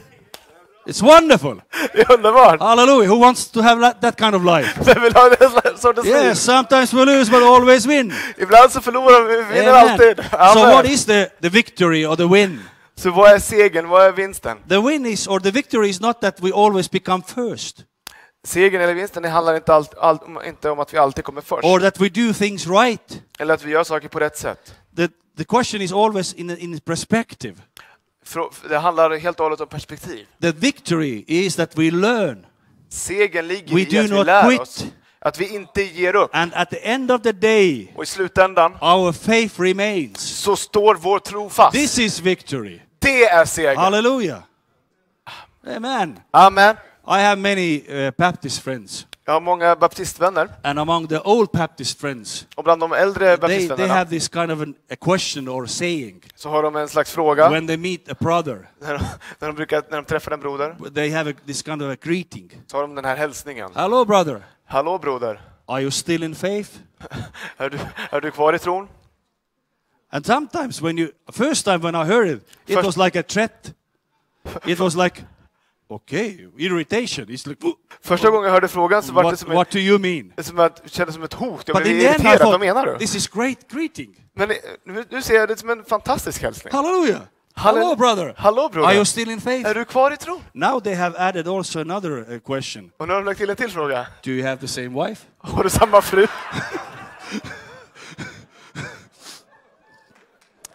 It's 0.87 1.03
wonderful. 1.03 1.63
Det 1.93 2.01
är 2.01 2.13
underbart! 2.13 2.61
Hallelujah. 2.61 3.11
Who 3.11 3.21
wants 3.21 3.51
to 3.51 3.61
have 3.63 3.93
that- 4.01 4.17
kind 4.19 4.35
of 4.35 4.45
life? 4.45 4.81
Vem 4.95 5.03
vill 5.03 5.15
ha 5.15 5.29
den 5.29 5.79
sortens 5.79 6.07
liv? 6.07 6.15
Yes, 6.17 6.41
sometimes 6.45 6.93
we 6.95 7.05
lose, 7.05 7.31
but 7.31 7.43
always 7.43 7.87
win. 7.87 8.15
Ibland 8.39 8.73
så 8.73 8.81
förlorar 8.81 9.25
vi, 9.29 9.37
vi 9.37 9.61
vinner 9.61 9.73
Amen. 9.73 9.91
alltid. 9.93 10.17
So 10.31 10.37
what 10.61 10.75
Amen. 10.79 10.87
is 10.87 11.05
the, 11.07 11.27
the 11.43 11.49
victory 11.49 12.07
or 12.07 12.17
the 12.17 12.27
win? 12.27 12.61
Så 12.97 13.11
vad 13.11 13.31
är 13.33 13.39
segern? 13.39 13.89
Vad 13.89 14.03
är 14.07 14.13
vinsten? 14.13 14.57
The 14.69 14.81
win 14.81 15.07
is, 15.07 15.27
or 15.27 15.41
the 15.41 15.51
victory 15.51 15.89
is 15.89 16.01
not 16.01 16.21
that 16.21 16.37
we 16.41 16.51
always 16.55 16.91
become 16.91 17.23
first, 17.35 17.77
Segern 18.47 18.81
eller 18.83 18.95
vinsten 18.95 19.23
det 19.23 19.29
handlar 19.29 19.55
inte, 19.57 19.75
allt, 19.75 19.95
allt, 19.99 20.23
inte 20.47 20.71
om 20.71 20.79
att 20.81 20.95
vi 20.95 20.99
alltid 20.99 21.25
kommer 21.25 21.41
först. 21.41 21.65
or 21.65 21.81
that 21.81 22.01
we 22.01 22.09
do 22.09 22.33
things 22.33 22.67
right. 22.67 23.23
Eller 23.39 23.55
att 23.55 23.63
vi 23.65 23.71
gör 23.71 23.85
saker 23.85 24.09
på 24.09 24.21
rätt 24.21 24.39
sätt. 24.39 24.75
The, 24.97 25.09
the 25.39 25.45
question 25.45 25.83
is 25.83 25.93
always 25.93 26.35
in, 26.35 26.51
in 26.59 26.81
perspective. 26.81 27.57
Det 28.69 28.79
handlar 28.79 29.17
helt 29.17 29.41
och 29.41 29.45
hållet 29.45 29.61
om 29.61 29.69
perspektiv. 29.69 30.27
The 30.41 30.53
victory 30.53 31.25
is 31.27 31.57
that 31.57 31.79
we 31.79 31.91
learn, 31.91 32.47
Segern 32.89 33.49
ligger 33.49 33.75
We 33.75 33.81
i 33.81 33.99
att 33.99 34.11
vi 34.11 34.25
lär 34.25 34.49
quit. 34.49 34.61
oss. 34.61 34.85
Att 35.19 35.41
vi 35.41 35.55
inte 35.55 35.83
ger 35.83 36.17
upp. 36.17 36.31
and 36.33 36.55
at 36.55 36.71
the 36.71 36.89
end 36.89 37.11
of 37.11 37.23
the 37.23 37.33
day, 37.33 37.93
Och 37.97 38.03
i 38.03 38.07
slutändan 38.07 38.73
our 38.81 39.13
faith 39.13 39.61
remains. 39.61 40.21
så 40.21 40.57
står 40.57 40.95
vår 40.95 41.19
tro 41.19 41.49
fast. 41.49 41.73
This 41.77 41.99
is 41.99 42.21
victory. 42.21 42.81
Det 42.99 43.25
är 43.25 43.45
segern. 43.45 43.77
Hallelujah. 43.77 44.39
Amen. 45.77 46.19
Amen. 46.31 46.77
I 47.09 47.21
have 47.23 47.37
many 47.37 47.85
uh, 47.89 48.11
Baptist 48.19 48.63
friends, 48.63 49.07
Jag 49.25 49.33
har 49.33 49.41
många 49.41 49.77
baptistvänner. 49.77 50.49
and 50.63 50.79
among 50.79 51.07
the 51.09 51.19
old 51.19 51.51
Baptist 51.53 52.01
friends, 52.01 52.47
Och 52.57 52.65
bland 52.65 52.81
de 52.81 52.93
äldre 52.93 53.25
they, 53.27 53.37
they 53.37 53.41
baptistvännerna 53.41 53.95
have 53.95 54.11
this 54.11 54.29
kind 54.29 54.51
of 54.53 54.61
an, 54.61 54.75
a 54.91 54.97
question 55.01 55.49
or 55.49 55.67
saying 55.67 56.23
så 56.35 56.49
har 56.51 56.63
de 56.63 56.77
en 56.77 56.89
slags 56.89 57.11
fråga. 57.13 57.51
when 57.51 57.67
they 57.67 57.77
meet 57.77 58.09
a 58.11 58.15
brother. 58.21 58.69
När 58.81 58.95
de, 58.99 59.05
när 59.39 59.49
de, 59.49 59.57
brukar, 59.57 59.83
när 59.91 59.97
de 59.97 60.05
träffar 60.05 60.33
en 60.33 60.41
broder 60.41 60.77
They 60.95 61.11
have 61.11 61.31
a, 61.31 61.35
this 61.47 61.63
kind 61.63 61.83
of 61.83 61.93
a 61.93 61.97
greeting. 62.03 62.63
så 62.67 62.77
har 62.77 62.83
de 62.83 62.95
den 62.95 63.05
här 63.05 63.17
hälsningen. 63.17 63.71
Hello, 63.75 64.05
brother. 64.05 64.43
Hallå 64.67 64.99
broder, 64.99 65.41
Are 65.67 65.81
you 65.83 65.91
still 65.91 66.23
in 66.23 66.35
faith? 66.35 66.71
är 67.57 67.71
du, 67.71 67.79
är 68.11 68.21
du 68.21 68.31
kvar 68.31 68.53
i 68.53 68.59
tron? 68.59 68.89
And 70.11 70.27
sometimes 70.27 70.81
when 70.83 70.99
you 70.99 71.11
first 71.33 71.65
time 71.65 71.79
when 71.79 71.95
I 71.95 72.05
heard 72.05 72.29
it, 72.29 72.43
it 72.67 72.75
First- 72.75 72.87
was 72.87 72.97
like 72.97 73.19
a 73.21 73.23
threat. 73.23 73.73
It 74.65 74.79
was 74.79 74.95
like, 74.97 75.23
okay, 75.89 76.49
irritation. 76.59 77.27
Like, 77.27 77.57
"Whoa, 77.61 77.73
Första 78.03 78.31
gången 78.31 78.45
jag 78.45 78.53
hörde 78.53 78.69
frågan 78.69 79.03
så 79.03 79.13
var 79.13 79.31
det 79.31 79.37
som, 79.37 79.51
what 79.55 79.67
ett, 79.69 79.73
do 79.73 79.79
you 79.79 79.99
mean? 79.99 80.33
som 80.39 80.59
att, 80.59 80.83
kändes 80.87 81.15
som 81.15 81.25
ett 81.25 81.33
hot. 81.35 81.63
Jag 81.67 81.77
But 81.77 81.83
blev 81.83 81.97
irriterad. 81.97 82.39
Vad 82.51 82.61
menar 82.61 82.87
du? 82.87 82.99
this 82.99 83.15
is 83.15 83.29
great 83.29 83.59
greeting. 83.73 84.17
Men 84.35 84.51
eh, 84.51 84.57
nu, 84.87 85.05
nu 85.11 85.23
ser 85.23 85.35
jag 85.35 85.49
det 85.49 85.57
som 85.57 85.71
en 85.71 85.85
fantastisk 85.85 86.43
hälsning. 86.43 86.73
Hallelujah. 86.75 87.21
Halle- 87.55 87.79
Hello, 87.81 87.97
brother. 87.97 88.35
Hallå 88.37 88.63
Are 88.63 88.69
broder, 88.73 88.95
you 88.95 89.05
still 89.05 89.31
in 89.31 89.41
faith? 89.41 89.69
är 89.71 89.75
du 89.75 89.85
kvar 89.85 90.13
i 90.13 90.17
tron? 90.17 90.41
Now 90.53 90.81
they 90.81 90.95
have 90.95 91.19
added 91.19 91.49
also 91.49 91.81
another 91.81 92.33
uh, 92.33 92.39
question. 92.39 92.91
Och 92.99 93.07
nu 93.09 93.13
har 93.15 93.21
de 93.21 93.27
lagt 93.27 93.39
till 93.41 93.51
en 93.51 93.57
till 93.57 93.71
fråga. 93.71 94.07
Do 94.25 94.31
you 94.31 94.47
have 94.47 94.61
the 94.61 94.69
same 94.69 94.89
wife? 95.07 95.27
Har 95.39 95.63
du 95.65 95.71
samma 95.71 96.03
fru? 96.03 96.27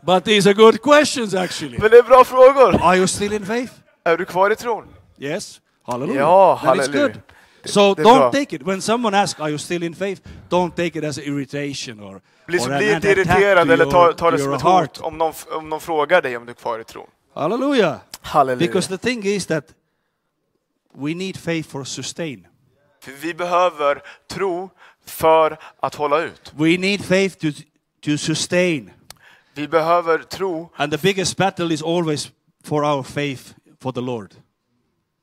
But 0.03 0.25
these 0.25 0.47
are 0.49 0.53
good 0.53 0.81
questions 0.81 1.33
actually. 1.33 1.77
Men 1.79 1.91
det 1.91 1.97
är 1.97 2.03
bra 2.03 2.23
frågor. 2.23 2.81
Are 2.81 2.97
you 2.97 3.07
still 3.07 3.33
in 3.33 3.45
faith? 3.45 3.73
Är 4.03 4.17
du 4.17 4.25
kvar 4.25 4.51
i 4.51 4.55
tron? 4.55 4.87
Yes. 5.21 5.61
Hallelujah. 5.83 6.21
Ja, 6.21 6.59
Then 6.63 6.79
it's 6.79 6.91
good. 6.91 7.21
So 7.65 7.93
det 7.93 8.03
don't 8.03 8.31
take 8.31 8.55
it 8.55 8.63
when 8.63 8.81
someone 8.81 9.17
asks, 9.17 9.39
"Are 9.39 9.49
you 9.49 9.57
still 9.57 9.83
in 9.83 9.95
faith?" 9.95 10.21
Don't 10.49 10.71
take 10.75 10.99
it 10.99 11.03
as 11.03 11.17
irritation 11.17 11.99
or, 11.99 12.21
Bli, 12.47 12.59
or 12.59 12.81
inte 12.81 13.09
irriterad 13.09 13.71
eller 13.71 13.85
ta, 13.85 14.13
ta 14.13 14.31
det 14.31 14.39
som 14.39 14.53
ett 14.53 14.61
hot 14.61 14.97
om 14.97 15.17
någon, 15.17 15.33
om 15.51 15.69
någon 15.69 15.81
frågar 15.81 16.21
dig 16.21 16.37
om 16.37 16.45
du 16.45 16.49
är 16.51 16.55
kvar 16.55 16.79
i 16.79 16.83
tron. 16.83 17.07
Hallelujah. 17.33 17.97
Halleluja. 18.21 18.67
Because 18.67 18.97
the 18.97 18.97
thing 18.97 19.25
is 19.25 19.45
that 19.45 19.65
we 20.93 21.13
need 21.13 21.37
faith 21.37 21.69
for 21.69 21.83
sustain. 21.83 22.47
För 23.03 23.11
vi 23.11 23.33
behöver 23.33 24.01
tro 24.27 24.69
för 25.05 25.57
att 25.79 25.95
hålla 25.95 26.21
ut. 26.21 26.53
We 26.55 26.77
need 26.77 27.05
faith 27.05 27.37
to 27.37 27.47
to 28.05 28.17
sustain. 28.17 28.91
Vi 29.53 29.67
behöver 29.67 30.17
tro, 30.17 30.69
And 30.75 30.91
the 30.91 30.97
biggest 30.97 31.37
battle 31.37 31.73
is 31.73 31.83
always 31.83 32.31
for 32.63 32.83
our 32.83 33.03
faith 33.03 33.43
for 33.79 33.91
the 33.91 34.01
Lord. 34.01 34.33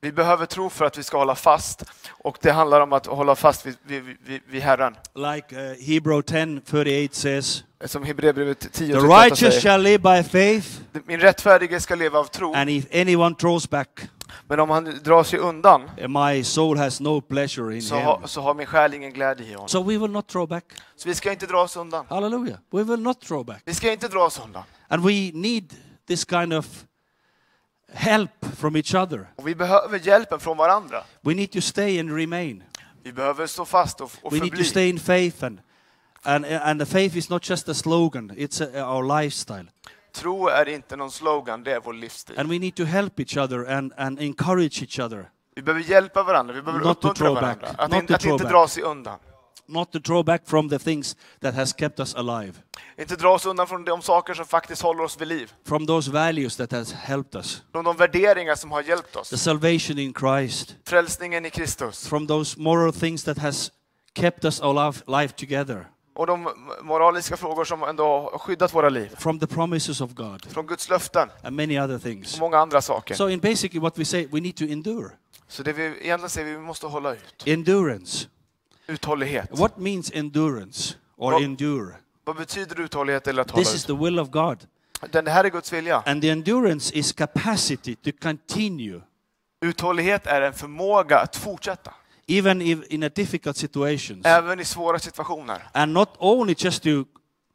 Vi 0.01 0.13
behöver 0.13 0.47
tro 0.47 0.71
för 0.71 0.85
att 0.85 0.99
vi 0.99 1.03
ska 1.03 1.19
hålla 1.19 1.35
fast. 1.35 1.85
Och 2.11 2.39
det 2.41 2.51
handlar 2.51 2.81
om 2.81 2.93
att 2.93 3.07
hålla 3.07 3.35
fast 3.35 3.67
vid, 3.67 3.77
vid, 3.85 4.41
vid, 4.47 4.63
Herren. 4.63 4.97
Like 5.15 5.57
uh, 5.57 5.87
Hebrew 5.87 6.21
10:38 6.21 7.09
says, 7.13 7.65
Som 7.85 8.05
Hebreerbrevet 8.05 8.61
10 8.61 8.69
"The 8.71 8.93
38 8.93 9.25
righteous 9.25 9.63
shall 9.63 9.83
live 9.83 9.99
by 9.99 10.23
faith, 10.23 10.69
Min 11.07 11.21
rättfärdige 11.21 11.81
ska 11.81 11.95
leva 11.95 12.19
av 12.19 12.25
tro, 12.25 12.55
and 12.55 12.71
if 12.71 12.87
anyone 12.95 13.35
draws 13.39 13.71
back, 13.71 14.01
men 14.49 14.61
om 14.61 14.71
han 14.71 14.85
drar 15.05 15.25
sig 15.25 15.39
undan 15.39 15.91
my 16.09 16.45
soul 16.45 16.79
has 16.79 17.01
no 17.01 17.21
pleasure 17.21 17.75
in 17.75 17.83
så, 17.83 17.95
him." 17.95 18.05
ha, 18.05 18.21
så 18.25 18.41
har 18.41 18.55
min 18.55 18.67
själ 18.67 18.95
ingen 18.95 19.13
glädje 19.13 19.47
i 19.47 19.53
honom. 19.53 19.69
So 19.69 19.83
we 19.83 19.99
will 19.99 20.11
not 20.11 20.29
draw 20.29 20.47
back. 20.49 20.65
Så 20.97 21.09
vi 21.09 21.15
ska 21.15 21.33
inte 21.33 21.47
dra 21.47 21.63
oss 21.63 21.77
undan. 21.77 22.07
Hallelujah. 22.09 22.59
We 22.73 22.83
will 22.83 23.01
not 23.01 23.21
draw 23.21 23.45
back. 23.45 23.63
Vi 23.65 23.75
ska 23.75 23.93
inte 23.93 24.09
dra 24.09 24.25
oss 24.25 24.41
undan. 24.45 24.63
And 24.89 25.05
we 25.05 25.31
need 25.35 25.75
this 26.09 26.25
kind 26.25 26.53
of 26.53 26.67
help 27.93 28.31
from 28.57 28.77
each 28.77 28.95
other. 28.95 29.27
Och 29.37 29.49
vi 29.49 29.55
behöver 29.55 29.99
hjälpen 29.99 30.41
från 30.41 30.57
varandra. 30.57 31.03
We 31.21 31.35
need 31.35 31.53
to 31.53 31.61
stay 31.61 32.01
and 32.01 32.17
remain. 32.17 32.63
Vi 33.03 33.13
behöver 33.13 33.47
stå 33.47 33.65
fast 33.65 34.01
och, 34.01 34.11
och 34.23 34.33
We 34.33 34.37
need 34.39 34.51
to 34.51 34.57
förbli. 34.57 34.65
stay 34.65 34.89
in 34.89 34.99
faith 35.01 35.45
and 35.45 35.61
and 36.23 36.45
and 36.45 36.81
the 36.81 36.87
faith 36.87 37.17
is 37.17 37.31
not 37.31 37.51
just 37.51 37.69
a 37.69 37.75
slogan, 37.75 38.31
it's 38.31 38.81
a, 38.83 38.95
our 38.97 39.23
lifestyle. 39.23 39.67
Tro 40.13 40.49
är 40.49 40.69
inte 40.69 40.97
någon 40.97 41.11
slogan, 41.11 41.63
det 41.63 41.73
är 41.73 41.81
vår 41.81 41.93
livsstil. 41.93 42.39
And 42.39 42.49
we 42.51 42.59
need 42.59 42.75
to 42.75 42.85
help 42.85 43.21
each 43.21 43.37
other 43.37 43.71
and, 43.71 43.93
and 43.97 44.21
encourage 44.21 44.83
each 44.83 44.99
other. 44.99 45.31
Vi 45.55 45.63
behöver 45.63 45.85
hjälpa 45.85 46.23
varandra, 46.23 46.55
vi 46.55 46.63
behöver 46.63 46.85
Not 46.85 46.97
uppmuntra 46.97 47.33
varandra. 47.33 47.67
back. 47.67 47.75
Att, 47.79 47.93
in, 47.93 48.15
att 48.15 48.25
inte 48.25 48.45
back. 48.45 48.53
dra 48.53 48.69
sig 48.69 48.83
undan. 48.83 49.19
Not 49.69 49.93
to 49.93 49.99
draw 49.99 50.23
back 50.23 50.43
from 50.49 50.69
the 50.69 50.79
things 50.79 51.17
that 51.41 51.55
has 51.55 51.73
kept 51.73 52.01
us 52.01 52.15
alive, 52.15 52.53
Inte 52.99 53.17
dra 53.17 53.35
oss 53.35 53.47
undan 53.47 53.67
från 53.67 53.85
de 53.85 54.03
saker 54.03 54.35
som 54.35 54.45
faktiskt 54.47 54.83
håller 54.83 55.03
oss 55.05 55.21
vid 55.21 55.29
liv. 55.29 55.53
from 55.65 55.87
those 55.87 56.11
values 56.11 56.57
that 56.57 56.73
has 56.73 56.93
helped 56.93 57.35
us. 57.41 57.63
Från 57.73 57.85
de 57.85 57.97
värderingar 57.97 58.55
som 58.55 58.71
har 58.71 58.83
hjälpt 58.83 59.13
The 59.13 59.19
oss. 59.19 59.41
salvation 59.43 59.99
in 59.99 60.15
Christ, 60.15 60.77
Frälsningen 60.85 61.47
i 61.47 61.51
Kristus. 61.51 62.09
from 62.09 62.27
those 62.27 62.61
moral 62.61 62.93
things 62.93 63.25
that 63.25 63.39
has 63.39 63.71
kept 64.15 64.45
us 64.45 64.61
life 65.07 65.35
together, 65.35 65.87
Och 66.15 66.27
de 66.27 66.49
moraliska 66.83 67.37
frågor 67.37 67.65
som 67.65 67.83
ändå 67.83 68.05
har 68.05 68.39
skyddat 68.39 68.75
våra 68.75 68.89
liv. 68.89 69.15
from 69.19 69.39
the 69.41 69.47
promises 69.47 70.01
of 70.01 70.11
God, 70.11 70.47
Från 70.51 70.67
Guds 70.67 70.89
löften 70.89 71.29
and 71.43 71.57
many 71.57 71.79
other 71.81 71.95
och 71.95 72.03
things. 72.03 72.41
många 72.41 72.59
andra 72.59 72.83
saker. 72.83 73.15
So 73.15 73.29
in 73.29 73.39
basically 73.41 73.81
what 73.81 73.99
we 73.99 74.05
say, 74.05 74.27
we 74.33 74.41
need 74.41 74.57
to 74.57 74.65
endure. 74.65 75.11
Så 75.49 75.63
det 75.63 75.73
vi 75.73 75.83
egentligen 75.83 76.31
säger, 76.31 76.47
vi 76.53 76.59
måste 76.59 76.87
hålla 76.87 77.13
ut. 77.13 77.43
Endurance. 77.47 78.29
Uthållighet. 78.89 79.49
What 79.59 79.79
means 79.79 80.11
endurance 80.15 80.95
or 81.17 81.33
Vad- 81.33 81.43
endure? 81.43 81.95
Vad 82.25 82.37
betyder 82.37 82.81
uthållighet 82.81 83.27
eller 83.27 83.43
att 83.43 83.51
hålla 83.51 83.65
This 83.65 83.75
is 83.75 83.85
the 83.85 83.93
will 83.93 84.19
of 84.19 84.29
God. 84.31 84.67
Den, 85.11 85.27
här 85.27 85.45
är 85.45 85.49
Guds 85.51 85.73
vilja. 85.73 86.03
And 86.07 86.23
the 86.23 86.31
endurance 86.31 86.95
is 86.99 87.13
capacity 87.13 87.95
to 87.95 88.11
continue, 88.23 89.01
Uthållighet 89.61 90.27
är 90.27 90.43
en 90.43 90.53
förmåga 90.53 91.19
att 91.19 91.37
fortsätta. 91.37 91.95
even 92.27 92.63
if 92.63 92.79
in 92.91 93.03
a 93.03 93.09
difficult 93.15 93.57
situations. 93.57 94.27
Även 94.27 94.61
i 94.61 94.65
svåra 94.65 94.99
situationer. 94.99 95.69
And 95.73 95.93
not 95.93 96.09
only 96.19 96.55
just 96.59 96.83
to 96.83 97.05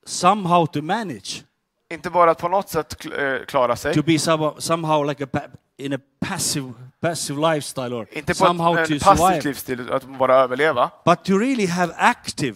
somehow 0.05 0.65
to 0.65 0.81
manage, 0.81 1.43
Inte 1.91 2.09
bara 2.09 2.31
att 2.31 2.37
på 2.37 2.47
något 2.47 2.69
sätt 2.69 3.05
eh, 3.05 3.45
klara 3.47 3.75
sig. 3.75 3.93
to 3.93 4.03
be 4.03 4.19
somehow, 4.59 5.05
like 5.09 5.23
a 5.33 5.41
in 5.77 5.93
a 5.93 5.99
passive 6.19 6.73
passive 7.07 7.53
lifestyle 7.53 7.93
or 7.93 8.07
Inte 8.11 8.33
på 8.33 8.45
somehow 8.45 8.77
ett, 8.79 8.87
to 8.87 8.93
en 8.93 8.99
passiv 8.99 9.23
survive, 9.23 9.41
livsstil, 9.41 9.91
att 9.91 10.05
bara 10.19 10.35
överleva. 10.35 10.91
but 11.05 11.23
to 11.25 11.37
really 11.37 11.65
have 11.67 11.93
active 11.97 12.55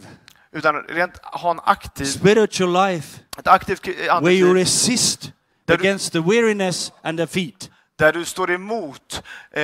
Utan 0.52 0.76
rent 0.76 1.14
ha 1.24 1.52
en 1.52 1.60
aktiv, 1.64 2.06
spiritual 2.06 2.74
life 2.90 3.20
ett 3.40 3.48
aktivt 3.48 3.82
k- 3.86 3.92
where 3.98 4.12
andligt 4.12 4.40
you 4.40 4.54
liv 4.54 4.64
resist 4.64 5.32
Där 5.66 5.78
du- 5.78 5.82
against 5.84 6.12
the 6.12 6.20
weariness 6.20 6.92
and 7.04 7.18
defeat. 7.18 7.70
där 7.96 8.14
du 8.14 8.26
står 8.26 8.52
emot 8.52 9.24
eh, 9.52 9.62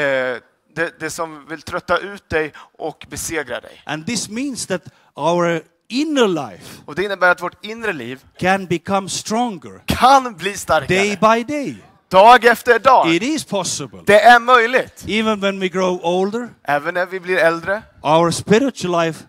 det, 0.75 0.99
det 0.99 1.09
som 1.09 1.45
vill 1.49 1.61
trötta 1.61 1.97
ut 1.97 2.29
dig 2.29 2.53
och 2.77 3.05
besegra 3.09 3.59
dig. 3.59 3.81
And 3.85 4.05
this 4.05 4.29
means 4.29 4.65
that 4.67 4.81
our 5.15 5.61
inner 5.89 6.27
life 6.27 6.81
Och 6.85 6.95
det 6.95 7.03
innebär 7.03 7.31
att 7.31 7.41
vårt 7.41 7.65
inre 7.65 7.93
liv 7.93 8.19
can 8.39 8.65
become 8.65 9.09
stronger 9.09 9.81
kan 9.85 10.33
bli 10.33 10.49
day 10.49 10.57
starkare. 10.57 11.17
by 11.37 11.43
day. 11.53 11.75
Dag 12.13 12.45
efter 12.45 12.79
dag. 12.79 13.15
It 13.15 13.23
is 13.23 13.43
possible. 13.45 13.99
Det 14.05 14.19
är 14.21 14.39
möjligt. 14.39 15.05
Even 15.07 15.39
when 15.39 15.59
we 15.59 15.67
grow 15.67 15.99
older, 16.05 16.49
Även 16.67 16.93
när 16.93 17.05
vi 17.05 17.19
blir 17.19 17.37
äldre 17.37 17.81
our 18.01 18.31
spiritual 18.31 19.05
life 19.05 19.23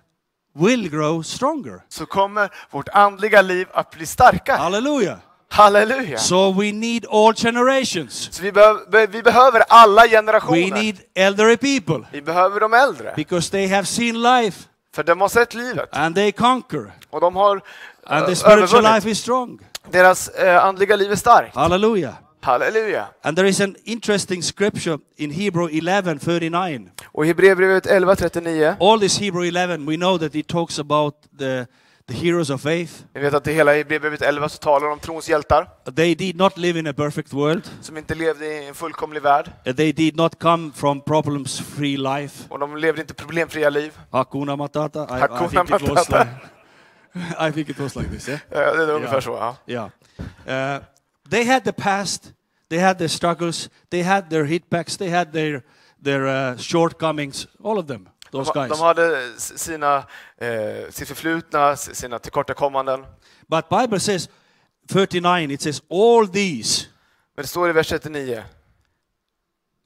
will 0.58 0.90
grow 0.90 1.22
stronger. 1.22 1.80
så 1.88 2.06
kommer 2.06 2.50
vårt 2.70 2.88
andliga 2.88 3.42
liv 3.42 3.66
att 3.72 3.90
bli 3.90 4.06
starkare. 4.06 4.56
Hallelujah. 4.56 5.16
Halleluja! 5.50 6.18
So 6.18 6.52
we 6.52 6.72
need 6.72 7.06
all 7.10 7.34
generations. 7.34 8.28
Så 8.32 8.42
vi, 8.42 8.52
behöver, 8.52 9.06
vi 9.06 9.22
behöver 9.22 9.64
alla 9.68 10.02
We 10.02 10.08
generationer. 10.08 10.70
need 10.82 10.96
elderly 11.14 11.56
people 11.56 12.06
Vi 12.12 12.22
behöver 12.22 12.60
de 12.60 12.74
äldre. 12.74 13.12
because 13.16 13.50
they 13.50 13.68
have 13.68 13.84
seen 13.86 14.22
life 14.22 14.62
För 14.94 15.02
de 15.02 15.20
har 15.20 15.28
sett 15.28 15.54
livet. 15.54 15.88
and 15.92 16.14
they 16.14 16.32
conquer. 16.32 16.92
Och 17.10 17.20
de 17.20 17.36
har 17.36 17.60
And 18.06 18.22
eh, 18.22 18.28
the 18.28 18.36
spiritual 18.36 18.62
övervunnit. 18.62 18.94
life 18.94 19.10
is 19.10 19.18
strong. 19.20 19.58
Deras 19.90 20.28
eh, 20.28 20.64
andliga 20.64 20.96
liv 20.96 21.12
är 21.12 21.16
starkt. 21.16 21.54
Hallelujah. 21.56 22.14
Halleluja! 22.44 23.06
And 23.22 23.36
there 23.36 23.48
is 23.48 23.60
an 23.60 23.76
interesting 23.84 24.42
scripture 24.42 24.98
in 25.16 25.30
Hebrew 25.30 25.68
11:39. 25.68 26.90
Och 27.06 27.24
i 27.24 27.28
Hebreerbrevet 27.28 27.86
11.39, 27.86 28.76
All 28.80 29.00
this 29.00 29.18
Hebrew 29.18 29.44
11, 29.44 29.86
we 29.86 29.96
know 29.96 30.18
that 30.18 30.34
it 30.34 30.48
talks 30.48 30.78
about 30.78 31.14
the, 31.38 31.66
the 32.08 32.14
heroes 32.14 32.50
of 32.50 32.60
faith. 32.62 32.92
ni 33.14 33.20
vet 33.20 33.34
att 33.34 33.46
i 33.46 33.52
hela 33.52 33.72
Hebreerbrevet 33.74 34.22
11 34.22 34.48
så 34.48 34.58
talar 34.58 34.88
om 34.90 34.98
trons 34.98 35.28
hjältar 35.28 35.68
They 35.96 36.14
did 36.14 36.36
not 36.36 36.58
live 36.58 36.78
in 36.78 36.86
a 36.86 36.92
perfect 36.92 37.32
world. 37.32 37.70
som 37.80 37.96
inte 37.96 38.14
levde 38.14 38.46
i 38.46 38.66
en 38.68 38.74
fullkomlig 38.74 39.22
värld. 39.22 39.50
They 39.76 39.92
did 39.92 40.16
not 40.16 40.38
come 40.40 40.70
from 40.74 41.00
problems-free 41.00 41.96
life. 41.96 42.44
Och 42.48 42.58
de 42.58 42.76
levde 42.76 43.00
inte 43.00 43.14
problemfria 43.14 43.70
liv. 43.70 43.98
Hakuna 44.10 44.56
matata. 44.56 45.00
I, 45.00 45.16
I, 45.16 45.20
Hakuna 45.20 45.48
think, 45.48 45.70
it 45.82 45.88
was 45.88 46.08
like, 46.08 46.26
I 47.48 47.52
think 47.52 47.68
it 47.70 47.78
was 47.80 47.96
like 47.96 48.08
this, 48.10 48.28
yeah? 48.28 48.40
Eh, 48.50 48.58
Det 48.76 48.82
är 48.82 48.90
ungefär 48.90 49.20
så. 49.20 49.56
Ja. 49.66 49.90
Yeah. 50.46 50.76
Uh, 50.78 50.82
they 51.30 51.44
had 51.44 51.64
the 51.64 51.72
past, 51.72 52.32
they 52.68 52.78
had 52.78 52.98
their 52.98 53.08
struggles, 53.08 53.70
they 53.90 54.02
had 54.02 54.30
their 54.30 54.44
hitbacks, 54.44 54.96
they 54.98 55.10
had 55.10 55.32
their, 55.32 55.62
their 56.04 56.26
uh, 56.26 56.56
shortcomings, 56.56 57.46
all 57.62 57.78
of 57.78 57.86
them, 57.86 58.08
those 58.32 58.50
guys. 58.52 58.70
de 58.70 58.76
hade 58.84 59.38
sina, 59.38 60.06
eh, 60.38 60.90
sitt 60.90 61.08
förflutna, 61.08 61.76
sina 61.76 62.18
tillkortakommanden. 62.18 63.06
But 63.48 63.68
Bible 63.68 64.00
says, 64.00 64.28
39, 64.88 65.50
it 65.50 65.60
says, 65.62 65.82
all 65.90 66.26
these, 66.26 66.86
Men 67.36 67.42
det 67.42 67.48
står 67.48 67.68
i 67.68 67.72
vers 67.72 67.88
39 67.88 68.44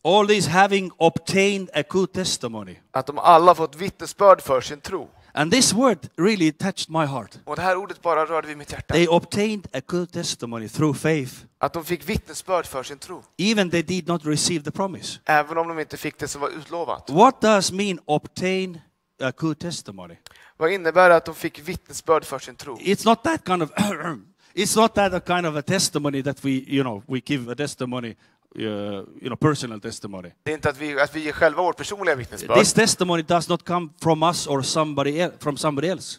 all 0.04 0.26
these 0.26 0.50
having 0.50 0.90
obtained 0.98 1.70
a 1.74 1.82
good 1.88 2.12
testimony. 2.12 2.76
att 2.90 3.06
de 3.06 3.18
alla 3.18 3.54
fått 3.54 3.76
vittnesbörd 3.76 4.40
för 4.40 4.60
sin 4.60 4.80
tro. 4.80 5.08
And 5.38 5.52
this 5.52 5.72
word 5.72 5.98
really 6.16 6.52
touched 6.52 6.90
my 6.90 7.06
heart. 7.06 7.38
Och 7.44 7.56
det 7.56 7.62
här 7.62 7.76
ordet 7.76 8.02
bara 8.02 8.26
rörde 8.26 8.48
vid 8.48 8.56
mitt 8.56 8.72
hjärta. 8.72 8.94
They 8.94 9.06
obtained 9.06 9.66
a 9.72 9.80
good 9.86 10.12
testimony 10.12 10.68
through 10.68 10.98
faith, 10.98 11.32
Att 11.58 11.72
de 11.72 11.84
fick 11.84 12.08
vittnesbörd 12.08 12.66
för 12.66 12.82
sin 12.82 12.98
tro. 12.98 13.22
even 13.36 13.70
they 13.70 13.82
did 13.82 14.08
not 14.08 14.26
receive 14.26 14.64
the 14.64 14.70
promise. 14.70 15.20
Även 15.24 15.58
om 15.58 15.68
de 15.68 15.78
inte 15.80 15.96
fick 15.96 16.18
det 16.18 16.28
som 16.28 16.40
var 16.40 16.48
utlovat. 16.48 17.10
What 17.10 17.40
does 17.40 17.72
mean 17.72 17.98
obtain 18.04 18.80
a 19.22 19.32
good 19.36 19.58
testimony? 19.58 20.14
Vad 20.56 20.72
innebär 20.72 21.08
det 21.08 21.16
att 21.16 21.24
de 21.24 21.34
fick 21.34 21.58
vittnesbörd 21.58 22.24
för 22.24 22.38
sin 22.38 22.54
tro? 22.56 22.76
It's 22.76 23.06
not 23.06 23.22
that 23.24 23.46
kind 23.46 23.62
of 23.62 23.70
it's 24.54 24.80
not 24.80 24.94
that 24.94 25.14
a 25.14 25.20
kind 25.20 25.46
of 25.46 25.56
a 25.56 25.62
testimony 25.62 26.22
that 26.22 26.44
we 26.44 26.50
you 26.50 26.82
know 26.82 27.02
we 27.06 27.20
give 27.26 27.52
a 27.52 27.54
testimony 27.54 28.14
uh, 28.56 28.62
you 28.62 29.04
know 29.20 29.36
personal 29.36 29.80
testimony. 29.80 30.30
Det 30.42 30.50
är 30.50 30.54
inte 30.54 30.68
att 30.68 30.78
vi, 30.78 31.00
att 31.00 31.16
vi 31.16 31.20
ger 31.20 31.32
själva 31.32 31.62
vårt 31.62 31.76
personliga 31.76 32.14
vittnesbörd. 32.14 32.58
This 32.58 32.72
testimony 32.72 33.22
does 33.22 33.48
not 33.48 33.64
come 33.64 33.88
from 34.02 34.22
us 34.22 34.46
or 34.46 34.62
somebody 34.62 35.18
el- 35.18 35.32
from 35.38 35.56
somebody 35.56 35.88
else. 35.88 36.18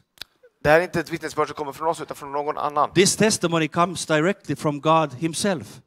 Det 0.63 0.69
här 0.69 0.79
är 0.79 0.83
inte 0.83 0.99
ett 0.99 1.09
vittnesbörd 1.09 1.47
som 1.47 1.55
kommer 1.55 1.71
från 1.71 1.87
oss 1.87 2.01
utan 2.01 2.17
från 2.17 2.31
någon 2.31 2.57
annan. 2.57 2.93
This 2.93 3.15
testimony 3.15 3.67
comes 3.67 4.05
directly 4.05 4.55
from 4.55 4.81
God 4.81 5.13
Himself. 5.13 5.81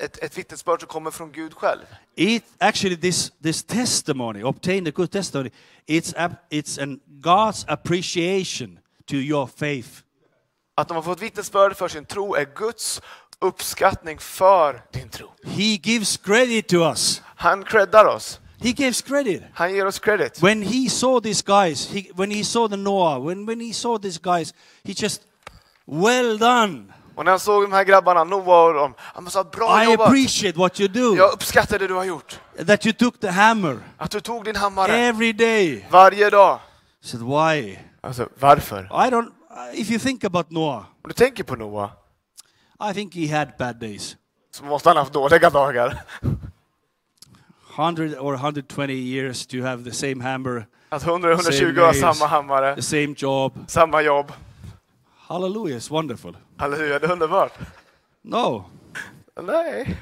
Ett, 0.00 0.18
ett 0.18 0.38
vittnesbörd 0.38 0.80
som 0.80 0.88
kommer 0.88 1.10
från 1.10 1.32
Gud 1.32 1.54
själv. 1.54 1.80
It 2.16 2.44
actually 2.58 2.96
this 2.96 3.32
this 3.42 3.64
testimony, 3.64 4.42
obtain 4.42 4.86
a 4.86 4.90
good 4.94 5.10
testimony. 5.10 5.50
It's 5.86 6.14
a, 6.16 6.30
it's 6.50 6.82
an 6.82 7.00
God's 7.06 7.64
appreciation 7.68 8.78
to 9.06 9.14
your 9.14 9.46
faith. 9.56 9.88
Att 10.74 10.88
de 10.88 10.94
har 10.94 11.02
fått 11.02 11.22
vittnesbörd 11.22 11.76
för 11.76 11.88
sin 11.88 12.04
tro 12.04 12.34
är 12.34 12.44
Guds 12.54 13.02
uppskattning 13.42 14.18
för 14.18 14.82
din 14.92 15.08
tro. 15.08 15.26
He 15.44 15.78
gives 15.82 16.16
credit 16.16 16.68
to 16.68 16.76
us. 16.76 17.22
Han 17.36 17.64
creddar 17.64 18.04
oss. 18.04 18.40
He 18.60 18.68
gives 18.68 19.02
credit. 19.02 19.42
Han 19.54 19.74
ger 19.74 19.86
oss 19.86 19.98
credit. 19.98 20.42
When 20.42 20.62
he 20.62 20.90
saw 20.90 21.20
these 21.20 21.42
guys, 21.46 21.86
he, 21.90 22.04
when 22.14 22.30
he 22.30 22.44
saw 22.44 22.68
the 22.68 22.76
Noah, 22.76 23.18
when, 23.26 23.46
when 23.46 23.60
he 23.60 23.72
saw 23.72 23.98
these 23.98 24.20
guys, 24.22 24.54
he 24.84 24.92
just, 24.96 25.22
well 25.86 26.38
done. 26.38 26.84
Och 27.14 27.24
när 27.24 27.32
han 27.32 27.40
såg 27.40 27.62
de 27.64 27.72
här 27.72 27.84
grabbarna, 27.84 28.24
Noah 28.24 28.66
och 28.68 28.74
dem, 28.74 28.94
han 28.98 29.30
sa 29.30 29.44
bra 29.44 29.82
I 29.82 29.84
jobbat. 29.84 30.08
appreciate 30.08 30.58
what 30.58 30.80
you 30.80 30.88
do. 30.88 31.16
Jag 31.16 31.32
uppskattar 31.32 31.78
det 31.78 31.86
du 31.86 31.94
har 31.94 32.04
gjort. 32.04 32.40
That 32.66 32.86
you 32.86 32.92
took 32.92 33.20
the 33.20 33.28
hammer 33.30 33.78
Att 33.98 34.10
du 34.10 34.20
tog 34.20 34.44
din 34.44 34.56
hammare 34.56 34.92
every 34.96 35.32
day. 35.32 35.86
varje 35.90 36.30
dag. 36.30 36.58
I 37.04 37.06
said, 37.08 37.22
why? 37.22 37.78
Alltså, 38.00 38.28
varför? 38.40 38.82
I 38.84 39.10
don't, 39.10 39.30
if 39.74 39.90
you 39.90 39.98
think 39.98 40.24
about 40.24 40.50
Noah, 40.50 40.76
Om 40.78 41.08
du 41.08 41.12
tänker 41.12 41.44
på 41.44 41.56
Noah, 41.56 41.90
I 42.90 42.92
think 42.94 43.14
he 43.14 43.26
had 43.26 43.48
bad 43.58 43.76
days. 43.80 44.16
så 44.50 44.64
måste 44.64 44.88
han 44.88 44.96
ha 44.96 45.02
haft 45.02 45.12
dåliga 45.12 45.50
dagar. 45.50 46.02
100 47.76 48.18
or 48.18 48.34
120 48.34 48.92
years 48.92 49.46
to 49.46 49.62
have 49.62 49.84
the 49.84 49.92
same 49.92 50.20
hammer, 50.22 50.66
Att 50.88 51.02
100-120 51.04 51.52
Same 51.52 51.66
har 51.80 51.92
days. 51.92 52.00
samma 52.00 52.26
hammare, 52.26 52.74
the 52.74 52.82
same 52.82 53.14
job. 53.18 53.52
samma 53.68 54.02
jobb. 54.02 54.32
Hallelujah, 55.28 55.76
it's 55.78 55.90
wonderful. 55.90 56.36
Halleluja, 56.56 56.98
det 56.98 57.06
är 57.06 57.12
underbart. 57.12 57.52
No, 58.22 58.64
Nej. 59.42 59.96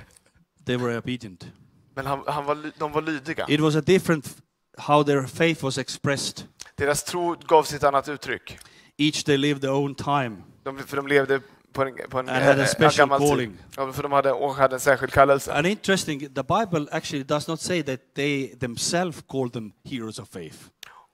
they 0.66 0.76
were 0.76 0.98
obedient. 0.98 1.46
Men 1.94 2.06
han, 2.06 2.22
han 2.26 2.44
var, 2.44 2.72
de 2.78 2.92
var 2.92 3.02
lydiga. 3.02 3.44
It 3.48 3.60
was 3.60 3.76
a 3.76 3.80
different 3.80 4.36
how 4.78 5.02
their 5.04 5.26
faith 5.26 5.64
was 5.64 5.78
expressed. 5.78 6.44
Deras 6.76 7.04
tro 7.04 7.36
gav 7.46 7.62
sig 7.62 7.76
ett 7.76 7.84
annat 7.84 8.08
uttryck. 8.08 8.58
Each 8.96 9.24
they 9.24 9.36
lived 9.36 9.60
their 9.60 9.72
own 9.72 9.94
time. 9.94 10.36
De, 10.62 10.78
för 10.78 10.96
de 10.96 11.06
levde 11.06 11.40
på 11.72 11.82
en, 11.82 11.94
på 12.10 12.18
en, 12.18 12.28
And 12.28 12.44
had 12.44 12.58
a 12.58 12.62
eh, 12.62 12.66
special 12.66 13.08
calling. 13.08 13.58
för 13.92 14.02
de 14.02 14.12
hade, 14.12 14.32
och 14.32 14.54
hade 14.54 14.76
en 14.76 14.80
särskild 14.80 15.12
kallelse. 15.12 15.52
And 15.52 15.66
interesting, 15.66 16.20
the 16.20 16.42
Bible 16.42 16.86
actually 16.92 17.24
does 17.24 17.48
not 17.48 17.60
say 17.60 17.82
that 17.82 18.00
they 18.14 18.56
themselves 18.56 19.22
call 19.28 19.50
them 19.50 19.72
heroes 19.84 20.18
of 20.18 20.28
faith. 20.28 20.56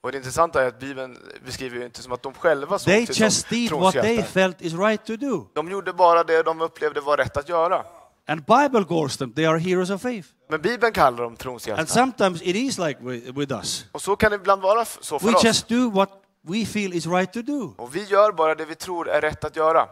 Och 0.03 0.13
det 0.13 0.19
intressanta 0.19 0.63
är 0.63 0.69
att 0.69 0.81
Bibeln 0.81 1.19
beskriver 1.47 1.79
ju 1.79 1.85
inte 1.85 2.03
som 2.03 2.13
att 2.13 2.23
de 2.23 2.35
själva 2.35 2.79
såg 2.79 2.93
They 2.95 3.07
sig 3.07 3.25
just 3.25 3.49
som 3.49 3.57
did 3.57 3.73
what 3.73 3.93
they 3.93 4.03
tronshjältar. 4.03 4.23
felt 4.33 4.63
is 4.63 4.75
right 4.75 5.05
to 5.07 5.17
do. 5.17 5.47
De 5.55 5.71
gjorde 5.71 5.93
bara 5.93 6.25
det 6.25 6.43
de 6.43 6.61
upplevde 6.61 7.01
var 7.01 7.17
rätt 7.17 7.37
att 7.37 7.49
göra. 7.49 7.85
And 8.29 8.45
Bible 8.45 8.85
calls 8.85 9.17
them, 9.17 9.33
they 9.33 9.47
are 9.47 9.59
heroes 9.59 9.91
of 9.91 10.03
faith. 10.03 10.29
Men 10.51 10.61
Bibeln 10.63 10.93
kallar 10.93 11.19
dem 11.19 11.27
And 11.27 11.39
tronshjältar. 11.39 11.85
sometimes 11.85 12.43
it 12.43 12.57
is 12.57 12.79
like 12.79 13.01
with, 13.33 13.53
us. 13.53 13.87
Och 13.93 14.03
så 14.03 14.17
kan 14.17 14.31
det 14.31 14.37
ibland 14.37 14.63
vara 14.63 14.85
så 14.85 15.19
för 15.19 15.27
We 15.29 15.35
oss. 15.35 15.45
just 15.45 15.69
do 15.69 15.91
what 15.91 16.11
we 16.43 16.65
feel 16.67 16.93
is 16.95 17.07
right 17.07 17.33
to 17.33 17.43
do. 17.43 17.75
Och 17.79 17.97
vi 17.97 18.05
gör 18.05 18.33
bara 18.33 18.55
det 18.55 18.65
vi 18.65 18.75
tror 18.75 19.09
är 19.09 19.21
rätt 19.21 19.45
att 19.45 19.57
göra. 19.57 19.89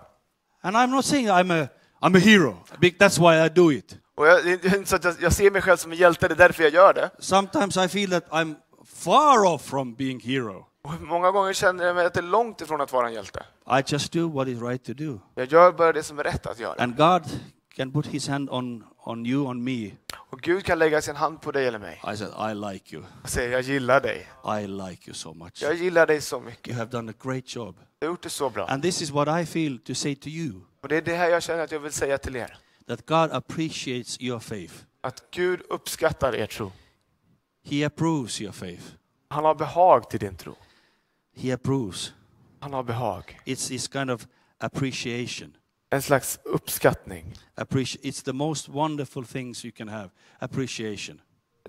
And 0.64 0.77
I'm 0.77 0.90
not 0.90 1.05
saying 1.05 1.29
I'm 1.29 1.50
a, 1.50 1.68
I'm 2.03 2.16
a 2.16 2.18
hero. 2.18 2.57
That's 2.81 3.18
why 3.18 3.46
I 3.46 3.48
do 3.48 3.72
it. 3.72 3.98
Och 4.16 4.27
jag, 4.27 4.44
det 4.44 4.64
är 4.64 4.77
inte 4.77 4.90
så 4.90 4.96
att 4.96 5.05
jag, 5.05 5.14
jag 5.20 5.33
ser 5.33 5.50
mig 5.50 5.62
själv 5.62 5.77
som 5.77 5.92
en 5.92 5.98
hjälte, 5.98 6.29
det 6.29 6.35
är 6.35 6.37
därför 6.37 6.62
jag 6.62 6.72
gör 6.72 6.94
det. 6.94 7.11
Sometimes 7.18 7.77
I 7.77 7.88
feel 7.88 8.11
that 8.11 8.29
I'm 8.31 8.55
far 8.87 9.44
off 9.44 9.62
from 9.62 9.94
being 9.94 10.20
hero. 10.20 10.66
Och 10.85 11.00
många 11.00 11.31
gånger 11.31 11.53
känner 11.53 11.85
jag 11.85 11.96
mig 11.96 12.07
att 12.07 12.14
det 12.14 12.20
är 12.20 12.22
långt 12.22 12.61
ifrån 12.61 12.81
att 12.81 12.92
vara 12.92 13.07
en 13.07 13.14
hjälte. 13.14 13.42
I 13.66 13.83
just 13.87 14.12
do 14.12 14.29
what 14.29 14.48
is 14.48 14.62
right 14.62 14.85
to 14.85 14.92
do. 14.92 15.20
Jag 15.35 15.53
gör 15.53 15.72
bara 15.72 15.92
det 15.92 16.03
som 16.03 16.18
är 16.18 16.24
rätt 16.24 16.46
att 16.46 16.59
göra. 16.59 16.83
And 16.83 16.96
God 16.96 17.22
can 17.77 17.92
put 17.92 18.07
his 18.07 18.29
hand 18.29 18.50
on, 18.50 18.85
on 19.05 19.27
you, 19.27 19.46
on 19.46 19.64
me. 19.64 19.90
Och 20.31 20.40
Gud 20.40 20.64
kan 20.64 20.79
lägga 20.79 21.03
sin 21.03 21.16
hand 21.16 21.40
på 21.40 21.53
dig 21.53 21.66
eller 21.66 21.79
mig 21.79 22.03
I 22.12 22.16
said, 22.16 22.31
I 22.50 22.72
like 22.72 22.96
you. 22.96 23.05
och 23.22 23.29
säga 23.29 23.50
jag 23.50 23.61
gillar 23.62 24.00
dig. 24.00 24.29
I 24.62 24.66
like 24.66 25.11
you 25.11 25.14
so 25.14 25.35
much. 25.35 25.62
Jag 25.62 25.74
gillar 25.74 26.07
dig 26.07 26.20
så 26.20 26.40
mycket. 26.40 26.68
You 26.68 26.79
have 26.79 26.90
done 26.90 27.11
a 27.11 27.14
great 27.24 27.57
job. 27.57 27.77
Du 28.04 28.08
har 28.08 28.12
gjort 28.12 28.22
det 28.22 28.30
så 28.30 28.50
bra. 28.50 28.66
And 28.66 28.82
this 28.82 29.02
is 29.02 29.10
what 29.10 29.40
I 29.42 29.46
feel 29.46 29.78
to 29.78 29.94
say 29.94 30.14
to 30.14 30.28
you 30.28 30.60
Och 30.82 30.88
det 30.88 30.96
är 30.96 31.02
det 31.02 31.14
här 31.16 31.28
jag 31.30 31.42
känner 31.42 31.64
att 31.64 31.72
jag 31.72 31.80
vill 31.80 31.92
säga 31.92 32.18
till 32.18 32.36
er. 32.36 32.56
that 32.86 33.06
God 33.06 33.32
appreciates 33.32 34.20
your 34.20 34.38
faith. 34.40 34.74
Att 35.00 35.30
Gud 35.30 35.60
uppskattar 35.70 36.34
er 36.34 36.46
tro. 36.46 36.72
He 37.64 37.86
approves 37.86 38.40
your 38.40 38.52
faith. 38.52 38.82
Han 39.28 39.44
har 39.44 39.54
behag 39.54 40.10
till 40.10 40.20
din 40.20 40.36
tro. 40.36 40.54
He 41.36 41.54
approves. 41.54 42.12
Han 42.60 42.72
har 42.72 42.82
behag. 42.82 43.40
It's 43.44 43.68
this 43.68 43.88
kind 43.88 44.10
of 44.10 44.26
appreciation. 44.58 45.56
En 45.90 46.02
slags 46.02 46.38
uppskattning. 46.44 47.34
Appreci- 47.56 47.98
it's 48.02 48.24
the 48.24 48.32
most 48.32 48.68
wonderful 48.68 49.24
things 49.26 49.64
you 49.64 49.72
can 49.72 49.88
have. 49.88 50.10
Appreciation. 50.38 51.20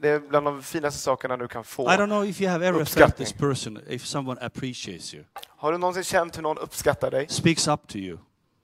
Det 0.06 0.12
är 0.12 0.20
bland 0.20 0.46
de 0.46 0.64
finaste 0.64 1.00
sakerna 1.00 1.38
du 1.38 1.48
kan 1.48 1.64
få. 1.64 1.84
I 1.84 1.96
don't 1.98 2.06
know 2.06 2.26
if 2.26 2.42
you 2.42 2.52
have 2.52 2.68
ever 2.68 2.86
felt 2.86 3.18
this 3.18 3.34
person, 3.34 3.80
if 3.88 4.06
someone 4.06 4.42
appreciates 4.42 5.14
you, 5.14 5.24
Har 5.46 5.72
du 5.72 5.78
någonsin 5.78 6.04
känt 6.04 6.38
hur 6.38 6.42
någon 6.42 6.58
uppskattar 6.58 7.12
dig? 7.12 7.28
speaks 7.30 7.68
up 7.68 7.88
to 7.88 7.98
you, 7.98 8.18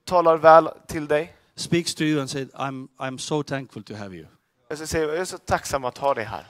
Talar 0.04 0.36
väl 0.36 0.68
till 0.86 1.06
dig? 1.06 1.36
speaks 1.54 1.94
to 1.94 2.02
you 2.04 2.20
and 2.20 2.30
says, 2.30 2.48
I'm, 2.54 2.88
I'm 2.98 3.18
so 3.18 3.42
thankful 3.42 3.82
to 3.82 3.94
have 3.94 4.16
you. 4.16 4.26
Jag 4.68 4.88
säga, 4.88 5.04
jag 5.04 5.16
är 5.16 5.24
så 5.24 5.38
tacksam 5.38 5.84
att 5.84 5.98
ha 5.98 6.14
dig 6.14 6.24
här. 6.24 6.46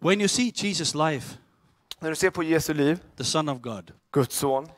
When 0.00 0.20
you 0.20 0.28
see 0.28 0.50
Jesus' 0.50 1.10
life, 1.10 1.36
När 2.00 2.10
du 2.10 2.16
ser 2.16 2.30
på 2.30 2.42
Jesu 2.42 2.74
liv, 2.74 2.98
the 3.16 3.24
Son 3.24 3.48
of 3.48 3.60
God, 3.60 3.92
Guds 4.12 4.36
son, 4.36 4.68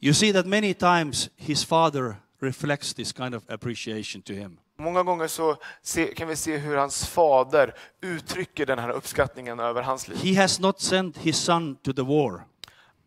you 0.00 0.14
see 0.14 0.32
that 0.32 0.46
many 0.46 0.74
times 0.74 1.30
his 1.36 1.64
Father 1.64 2.16
reflects 2.40 2.94
this 2.94 3.12
kind 3.12 3.34
of 3.34 3.42
appreciation 3.48 4.22
to 4.22 4.32
him. 4.32 4.58
Många 4.78 5.02
gånger 5.02 5.26
så 5.26 5.56
se, 5.82 6.14
kan 6.14 6.28
vi 6.28 6.36
se 6.36 6.56
hur 6.56 6.76
hans 6.76 7.06
fader 7.06 7.74
uttrycker 8.00 8.66
den 8.66 8.78
här 8.78 8.90
uppskattningen 8.90 9.60
över 9.60 9.82
hans 9.82 10.08
liv. 10.08 10.18
He 10.18 10.40
has 10.42 10.60
not 10.60 10.80
sent 10.80 11.16
his 11.18 11.36
Son 11.36 11.76
to 11.76 11.92
the 11.92 12.02
war, 12.02 12.44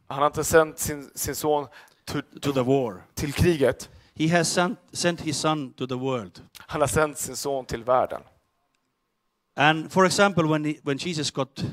Han 0.08 0.20
har 0.20 0.26
inte 0.28 0.44
sänt 0.44 0.80
sin, 0.80 1.12
sin 1.16 1.36
son 1.36 1.68
to, 2.06 2.22
to 2.42 2.52
the 2.54 2.62
war. 2.64 3.04
till 3.14 3.34
kriget. 3.34 3.90
He 4.16 4.28
has 4.38 4.54
sent, 4.54 4.80
sent 4.94 5.22
his 5.22 5.38
Son 5.40 5.74
to 5.74 5.88
the 5.88 5.96
world. 5.96 6.42
Han 6.58 6.82
har 6.82 6.88
sänt 6.88 7.18
sin 7.18 7.36
son 7.36 7.66
till 7.66 7.84
världen. 7.84 8.22
And 9.56 9.92
for 9.92 10.06
example, 10.06 10.44
when, 10.44 10.66
he, 10.66 10.74
when 10.84 10.98
Jesus 10.98 11.32
got 11.32 11.64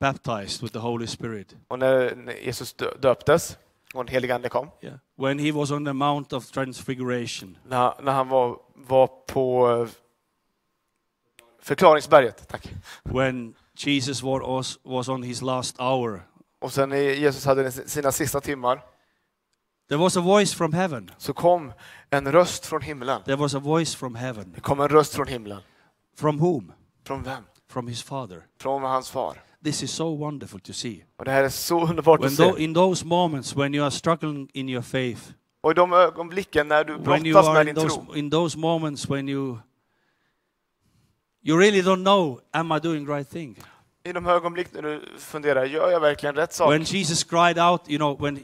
baptized 0.00 0.62
with 0.62 0.72
the 0.72 0.78
Holy 0.78 1.06
Spirit, 1.06 1.54
Och 1.68 1.78
när 1.78 2.14
när 2.16 2.32
Jesus 2.32 2.74
dö- 2.76 2.98
döptes 3.00 3.56
och 3.94 4.04
den 4.04 4.12
helige 4.14 4.34
ande 4.34 4.48
kom, 4.48 4.70
yeah, 4.80 4.98
when 5.16 5.38
he 5.38 5.52
was 5.52 5.70
on 5.70 5.84
the 5.84 5.92
Mount 5.92 6.36
of 6.36 6.50
Transfiguration, 6.50 7.58
när, 7.66 8.02
när 8.02 8.12
han 8.12 8.28
var, 8.28 8.58
var 8.74 9.06
på 9.06 9.70
eh, 9.70 9.88
förklaringsberget, 11.62 12.48
tack. 12.48 12.72
when 13.02 13.54
Jesus 13.74 14.22
was, 14.22 14.78
was 14.82 15.08
on 15.08 15.22
his 15.22 15.42
last 15.42 15.80
hour, 15.80 16.22
Och 16.60 16.72
sen 16.72 16.90
Jesus 16.92 17.44
hade 17.44 17.72
sina 17.72 18.12
sista 18.12 18.40
timmar 18.40 18.80
there 19.88 19.98
was 19.98 20.16
a 20.16 20.20
voice 20.20 20.54
from 20.54 20.72
heaven. 20.72 21.10
så 21.18 21.32
kom 21.32 21.72
en 22.10 22.32
röst 22.32 22.66
från 22.66 22.82
himlen. 22.82 23.22
There 23.22 23.36
was 23.36 23.54
a 23.54 23.58
voice 23.58 23.94
from 23.94 24.14
heaven. 24.14 24.52
Det 24.54 24.60
kom 24.60 24.80
en 24.80 24.88
röst 24.88 25.14
från 25.14 25.26
himlen. 25.26 25.60
From 26.16 26.38
whom? 26.38 26.72
Från 27.06 27.22
vem? 27.22 27.44
From 27.68 27.88
his 27.88 28.02
Father. 28.02 28.46
Från 28.60 28.82
hans 28.82 29.10
far. 29.10 29.42
This 29.64 29.82
is 29.82 29.90
so 29.90 30.16
wonderful 30.16 30.60
to 30.60 30.72
see. 30.72 31.04
Och 31.16 31.24
det 31.24 31.30
här 31.30 31.44
är 31.44 31.48
så 31.48 31.86
underbart 31.88 32.20
When 32.20 32.26
att 32.26 32.56
se. 32.56 32.64
in 32.64 32.74
those 32.74 33.04
moments 33.06 33.56
when 33.56 33.74
you 33.74 33.84
are 33.84 33.90
struggling 33.90 34.48
in 34.52 34.68
your 34.68 34.82
faith, 34.82 35.20
Och 35.60 35.70
i 35.70 35.74
de 35.74 35.92
ögonblicken 35.92 36.68
när 36.68 36.84
du 36.84 36.96
when 36.96 37.26
you 37.26 37.32
brottas 37.32 37.48
are 37.48 37.54
med 37.54 37.68
in 37.68 37.74
din 37.74 37.84
those, 37.84 37.96
tro, 38.06 38.14
in 38.14 38.30
those 38.30 38.58
moments 38.58 39.10
when 39.10 39.28
you 39.28 39.58
you 41.42 41.58
really 41.58 41.82
don't 41.82 42.02
know, 42.02 42.40
am 42.52 42.72
I 42.72 42.80
doing 42.80 43.06
right 43.08 43.30
thing? 43.30 43.56
i 44.04 44.12
de 44.12 44.26
ögonblick 44.26 44.72
när 44.72 44.82
du 44.82 45.00
funderar, 45.18 45.64
gör 45.64 45.90
jag 45.90 46.00
verkligen 46.00 46.34
rätt 46.34 46.52
sak? 46.52 46.72
When 46.72 46.82
Jesus 46.82 47.24
cried 47.24 47.58
out, 47.58 47.80
you 47.88 47.98
know, 47.98 48.22
when 48.22 48.40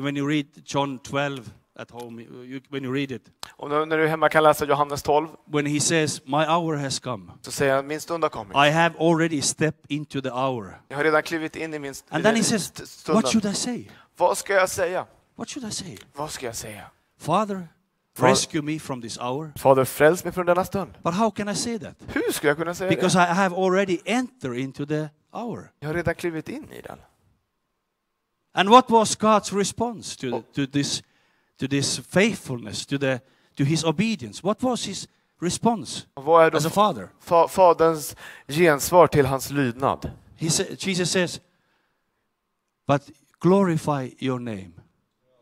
when 0.00 0.16
you 0.16 0.28
read 0.28 0.46
John 0.66 0.98
12 0.98 1.50
at 1.78 1.90
home, 1.90 2.22
you, 2.22 2.60
when 2.68 2.84
you 2.84 2.94
read 2.94 3.10
it, 3.10 3.22
Och 3.56 3.70
när 3.70 3.96
du 3.98 4.08
hemma 4.08 4.28
kan 4.28 4.42
läsa 4.42 4.64
Johannes 4.64 5.02
12 5.02 5.28
when 5.46 5.66
he 5.66 5.80
says, 5.80 6.20
"My 6.26 6.44
hour 6.44 6.76
has 6.76 6.98
come," 7.00 7.32
så 7.42 7.50
säger 7.52 7.74
han, 7.74 7.86
min 7.86 8.00
stund 8.00 8.24
har 8.24 8.28
kommit. 8.30 8.56
I 8.56 8.70
have 8.70 8.94
already 8.98 9.42
stepped 9.42 9.84
into 9.88 10.20
the 10.20 10.30
hour. 10.30 10.82
Jag 10.88 10.96
har 10.96 11.04
redan 11.04 11.22
klivit 11.22 11.56
in 11.56 11.74
i 11.74 11.78
min 11.78 11.90
st- 11.90 12.14
And 12.14 12.24
then 12.24 12.36
he 12.36 12.42
says, 12.44 12.62
st- 12.80 13.12
"What 13.12 13.28
stunden. 13.28 13.30
should 13.42 13.44
I 13.44 13.54
say? 13.54 13.90
Vad 14.16 14.38
ska 14.38 14.52
jag 14.52 14.68
säga? 14.68 15.06
What 15.36 15.48
should 15.48 15.68
I 15.68 15.72
say? 15.74 15.98
Vad 16.14 16.30
ska 16.30 16.46
jag 16.46 16.56
säga? 16.56 16.90
Father, 17.18 17.68
Fa- 18.18 18.26
rescue 18.26 18.62
me 18.62 18.78
from 18.78 19.02
this 19.02 19.18
hour." 19.18 19.52
Fader, 19.56 19.84
fräls 19.84 20.24
mig 20.24 20.32
från 20.32 20.46
denna 20.46 20.64
stund. 20.64 20.90
But 21.02 21.14
how 21.14 21.30
can 21.30 21.48
I 21.48 21.54
say 21.54 21.78
that? 21.78 21.94
Hur 22.06 22.32
ska 22.32 22.48
jag 22.48 22.56
kunna 22.56 22.74
säga 22.74 22.90
Because 22.90 23.18
det? 23.18 23.24
I 23.24 23.26
have 23.34 23.56
already 23.56 23.98
entered 24.04 24.58
into 24.58 24.86
the 24.86 25.08
hour. 25.32 25.72
Jag 25.80 25.88
har 25.88 25.94
redan 25.94 26.14
klivit 26.14 26.48
in 26.48 26.72
i 26.72 26.80
den. 26.80 26.98
And 28.52 28.68
what 28.68 28.90
was 28.90 29.16
God's 29.18 29.52
response 29.58 30.16
to, 30.16 30.42
to 30.54 30.66
this 30.72 31.02
to 31.60 31.68
this 31.68 31.98
faithfulness, 31.98 32.86
to 32.86 32.98
the 32.98 33.20
to 33.56 33.64
his 33.64 33.84
obedience? 33.84 34.42
What 34.42 34.62
was 34.62 34.86
his 34.86 35.08
response 35.40 36.06
vad 36.14 36.44
är 36.46 36.56
as 36.56 36.66
a 36.66 36.70
father? 36.70 37.08
fa- 37.20 37.48
faderns 37.48 38.16
gensvar 38.48 39.06
till 39.06 39.26
hans 39.26 39.50
lydnad? 39.50 40.10
He 40.36 40.50
sa- 40.50 40.64
Jesus 40.78 41.10
says, 41.10 41.40
"But 42.86 43.10
glorify 43.40 44.10
your 44.18 44.38
name." 44.38 44.72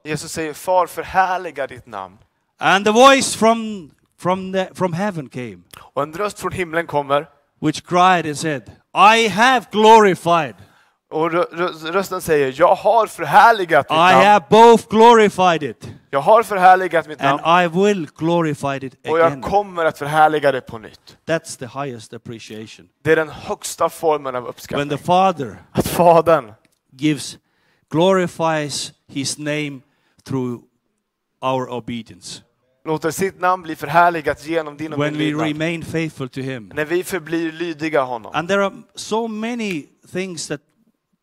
Jesus 0.04 0.32
säger, 0.32 0.52
far 0.54 0.86
förhärliga 0.86 1.66
ditt 1.66 1.86
namn. 1.86 2.18
And 2.58 2.84
the 2.84 2.92
voice 2.92 3.34
from 3.36 3.90
from 4.16 4.52
the 4.52 4.68
from 4.74 4.92
heaven 4.92 5.28
came, 5.28 5.58
Och 5.94 6.02
en 6.02 6.12
röst 6.12 6.38
från 6.38 6.52
himlen 6.52 6.86
kommer 6.86 7.26
which 7.60 7.82
cried 7.84 8.26
and 8.26 8.38
said, 8.38 8.62
"I 8.94 9.28
have 9.28 9.66
glorified. 9.72 10.54
Och 11.10 11.30
rö- 11.30 11.48
rö- 11.52 11.92
rösten 11.92 12.20
säger, 12.20 12.54
jag 12.58 12.74
har 12.74 13.06
förhärligat 13.06 13.86
I 13.90 13.92
mitt 13.92 13.98
namn. 13.98 14.26
have 14.26 14.44
both 14.50 14.88
glorified 14.90 15.62
it, 15.62 15.90
Jag 16.10 16.20
har 16.20 16.42
förhärligat 16.42 17.06
mitt 17.08 17.20
and 17.20 17.40
namn 17.42 17.64
I 17.64 17.68
will 17.84 18.08
glorify 18.18 18.86
it 18.86 18.94
och 19.08 19.18
jag 19.18 19.26
again." 19.26 19.42
kommer 19.42 19.84
att 19.84 19.98
förhärliga 19.98 20.52
det 20.52 20.60
på 20.60 20.78
nytt. 20.78 21.16
That's 21.26 21.58
the 21.58 21.80
highest 21.80 22.14
appreciation. 22.14 22.88
Det 23.02 23.12
är 23.12 23.16
den 23.16 23.28
högsta 23.28 23.88
formen 23.88 24.26
av 24.36 24.42
When 24.42 24.50
uppskattning. 24.50 24.88
the 24.88 25.04
Father 25.04 25.62
Att 25.72 25.86
Fadern 25.86 26.52
gives 26.92 27.38
glorifies 27.90 28.92
his 29.08 29.38
name 29.38 29.80
through 30.24 30.60
our 31.42 31.68
obedience 31.70 32.42
låter 32.84 33.10
sitt 33.10 33.40
namn 33.40 33.62
bli 33.62 33.76
förhärligat 33.76 34.46
genom 34.46 34.76
din 34.76 34.90
when 34.96 35.18
we 35.18 35.24
remain 35.44 35.84
faithful 35.84 36.28
to 36.28 36.40
him 36.40 36.70
När 36.74 36.84
vi 36.84 37.04
förblir 37.04 37.52
lydiga 37.52 38.02
honom. 38.02 38.32
and 38.34 38.48
there 38.48 38.64
are 38.66 38.74
so 38.94 39.28
many 39.28 39.86
things 40.12 40.48
that 40.48 40.60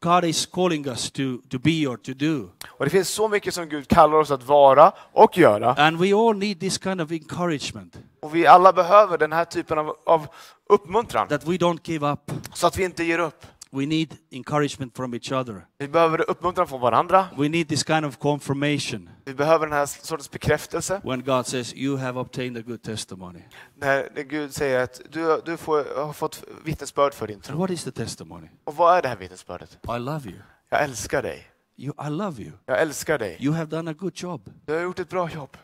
god 0.05 0.23
is 0.25 0.45
calling 0.45 0.87
us 0.87 1.11
to, 1.11 1.23
to 1.49 1.59
be 1.59 1.87
or 1.87 1.97
to 1.97 2.13
do 2.13 2.49
Och 2.67 2.85
det 2.85 2.89
finns 2.91 3.09
så 3.09 3.27
mycket 3.27 3.53
som 3.53 3.69
Gud 3.69 3.87
kallar 3.87 4.17
oss 4.17 4.31
att 4.31 4.43
vara 4.43 4.91
och 5.13 5.37
göra. 5.37 5.73
and 5.73 5.97
we 5.99 6.13
all 6.15 6.37
need 6.37 6.59
this 6.59 6.79
kind 6.83 7.01
of 7.01 7.11
encouragement 7.11 7.97
Och 8.21 8.35
vi 8.35 8.47
alla 8.47 8.73
behöver 8.73 9.17
den 9.17 9.31
här 9.33 9.45
typen 9.45 9.77
av, 9.77 9.95
av 10.05 10.27
uppmuntran. 10.69 11.27
that 11.27 11.43
we 11.47 11.51
don't 11.57 11.79
give 11.83 12.11
up 12.11 12.31
Så 12.53 12.67
att 12.67 12.77
vi 12.77 12.83
inte 12.83 13.03
ger 13.03 13.19
upp. 13.19 13.45
We 13.75 13.85
need 13.85 14.17
encouragement 14.31 14.97
from 14.97 15.13
each 15.13 15.31
other 15.31 15.65
Vi 15.77 15.87
behöver 15.87 16.29
uppmuntran 16.29 16.67
från 16.67 16.81
varandra. 16.81 17.27
we 17.37 17.49
need 17.49 17.67
this 17.69 17.83
kind 17.83 18.05
of 18.05 18.17
confirmation 18.17 19.09
Vi 19.25 19.33
behöver 19.33 19.65
den 19.67 19.73
här 19.73 19.85
sortens 19.85 20.31
bekräftelse. 20.31 21.01
when 21.03 21.23
god 21.23 21.45
says 21.47 21.73
you 21.75 21.97
have 21.97 22.19
obtained 22.19 22.57
a 22.57 22.61
good 22.67 22.81
testimony 22.81 23.39
När 23.75 24.23
Gud 24.23 24.53
säger 24.53 24.83
att 24.83 25.01
du, 25.09 25.41
du 25.45 25.57
får, 25.57 26.05
har 26.05 26.13
fått 26.13 26.43
vittnesbörd 26.63 27.13
för 27.13 27.27
din 27.27 27.35
and 27.35 27.43
tro. 27.43 27.57
what 27.57 27.69
is 27.69 27.83
the 27.83 27.91
testimony 27.91 28.47
Och 28.63 28.75
vad 28.75 28.97
är 28.97 29.01
det 29.01 29.07
här 29.07 29.15
vittnesbördet? 29.15 29.77
i 29.95 29.99
love 29.99 30.29
you 30.29 30.39
Jag 30.69 30.83
älskar 30.83 31.21
dig. 31.21 31.47
you 31.77 31.93
i 32.07 32.09
love 32.09 32.43
you 32.43 32.51
Jag 32.65 32.81
älskar 32.81 33.17
dig. 33.19 33.37
you 33.39 33.53
have 33.53 33.65
done 33.77 33.91
a 33.91 33.93
good 33.93 34.13
job 34.15 34.49
Du 34.65 34.73
har 34.73 34.81
gjort 34.81 34.99
ett 34.99 35.09
bra 35.09 35.29
jobb. 35.29 35.57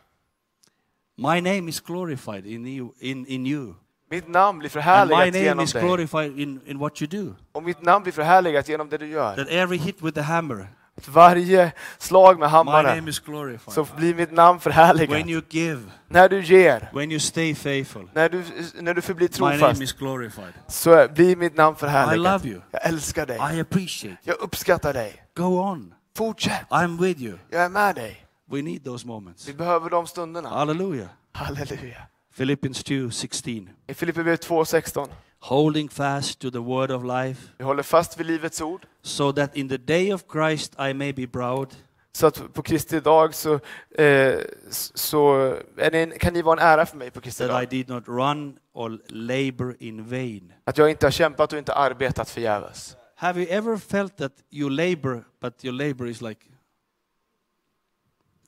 My 1.17 1.41
name 1.41 1.69
is 1.69 1.80
glorified 1.82 2.45
in 2.45 2.65
you. 2.65 2.89
In, 3.00 3.26
in 3.28 3.45
you. 3.47 3.74
Mitt 4.12 4.28
namn 4.28 4.60
blir 4.60 4.69
förhärligat 4.69 5.19
name 5.34 5.39
genom 5.39 5.63
is 5.63 5.74
dig. 5.74 5.84
glorified 5.84 6.39
in, 6.39 6.62
in 6.65 6.80
what 6.80 7.02
you 7.02 7.08
do. 7.26 7.36
Och 7.52 7.63
mitt 7.63 7.82
namn 7.82 8.04
blir 8.04 8.13
förhärligat 8.13 8.69
genom 8.69 8.89
det 8.89 8.97
du 8.97 9.08
gör. 9.08 9.36
That 9.36 9.47
every 9.50 9.78
hit 9.78 10.02
with 10.02 10.15
the 10.15 10.21
hammer, 10.21 10.67
Att 10.97 11.08
varje 11.08 11.71
slag 11.97 12.39
med 12.39 12.47
my 12.47 12.52
hammaren 12.52 12.95
name 12.97 13.10
is 13.10 13.19
glorified. 13.19 13.74
så 13.74 13.88
blir 13.97 14.15
mitt 14.15 14.32
namn 14.32 14.60
förhärligat. 14.60 15.15
When 15.15 15.30
you 15.30 15.41
give, 15.50 15.82
När 16.08 16.30
du 16.30 16.41
ger, 16.43 16.89
when 16.93 17.12
you 17.12 17.19
stay 17.19 17.56
faithful, 17.56 18.10
när 18.13 18.30
du, 18.30 18.43
när 18.82 18.93
du 18.93 19.02
förblir 19.02 19.30
my 19.39 19.45
name 19.45 19.58
trofast, 19.58 19.82
is 19.82 19.93
glorified. 19.93 20.54
så 20.67 21.08
blir 21.15 21.36
mitt 21.36 21.56
namn 21.58 21.76
I 21.76 21.80
förhärligat. 21.80 22.41
love 22.41 22.54
you. 22.54 22.62
Jag 22.71 22.86
älskar 22.86 23.26
dig. 23.26 23.38
I 23.56 23.60
appreciate. 23.62 24.17
Jag 24.24 24.36
uppskattar 24.39 24.93
dig. 24.93 25.24
Go 25.36 25.43
on. 25.43 25.93
Fortsätt, 26.17 26.65
I'm 26.69 27.02
with 27.02 27.21
you. 27.21 27.38
jag 27.50 27.62
är 27.63 27.69
med 27.69 27.95
dig. 27.95 28.26
We 28.52 28.62
need 28.62 28.84
those 28.84 29.08
moments. 29.08 29.47
Vi 29.47 29.54
behöver 29.54 29.89
de 29.89 30.08
stunderna. 30.08 30.50
Hallelujah. 30.50 31.08
Halleluja. 31.34 31.97
Philippians 32.36 32.84
2:16. 32.84 33.70
I 33.89 33.94
Filipperbrevet 33.94 34.41
2.16. 34.46 35.08
Holding 35.39 35.91
fast 35.91 36.39
to 36.39 36.50
the 36.50 36.60
word 36.60 36.91
of 36.91 37.04
life, 37.04 37.50
Vi 37.58 37.63
håller 37.63 37.84
fast 37.84 38.20
vid 38.20 38.26
livets 38.26 38.62
ord. 38.62 38.86
so 39.02 39.32
that 39.32 39.58
in 39.58 39.70
the 39.70 39.78
day 39.78 40.13
of 40.13 40.24
Christ 40.32 40.76
I 40.89 40.94
may 40.94 41.12
be 41.13 41.28
proud, 41.28 41.67
Så 42.13 42.28
att 42.28 42.54
på 42.54 42.62
Kristi 42.62 43.00
dag 43.00 43.34
så, 43.36 43.60
eh, 43.91 44.39
så 44.70 45.54
en, 45.78 46.12
kan 46.20 46.34
ni 46.34 46.41
vara 46.41 46.62
en 46.62 46.67
ära 46.67 46.86
för 46.86 46.98
mig 46.98 47.12
på 47.12 47.22
Kristi 47.22 47.44
that 47.44 47.50
I 47.50 47.65
dag. 47.65 47.70
did 47.70 47.89
not 47.89 48.08
run 48.08 48.58
or 48.74 49.00
labor 49.08 49.76
in 49.80 50.06
vain. 50.10 50.54
Att 50.63 50.78
jag 50.78 50.89
inte 50.89 51.06
har 51.06 51.12
kämpat 51.12 51.54
och 51.54 51.60
inte 51.60 51.74
arbetat 51.74 52.30
förgäves. 52.30 52.96
Have 53.15 53.41
you 53.41 53.52
ever 53.52 53.78
felt 53.78 54.17
that 54.17 54.32
you 54.52 54.70
labor, 54.70 55.24
but 55.41 55.65
your 55.65 55.74
labor 55.74 56.08
is 56.08 56.22
like 56.22 56.41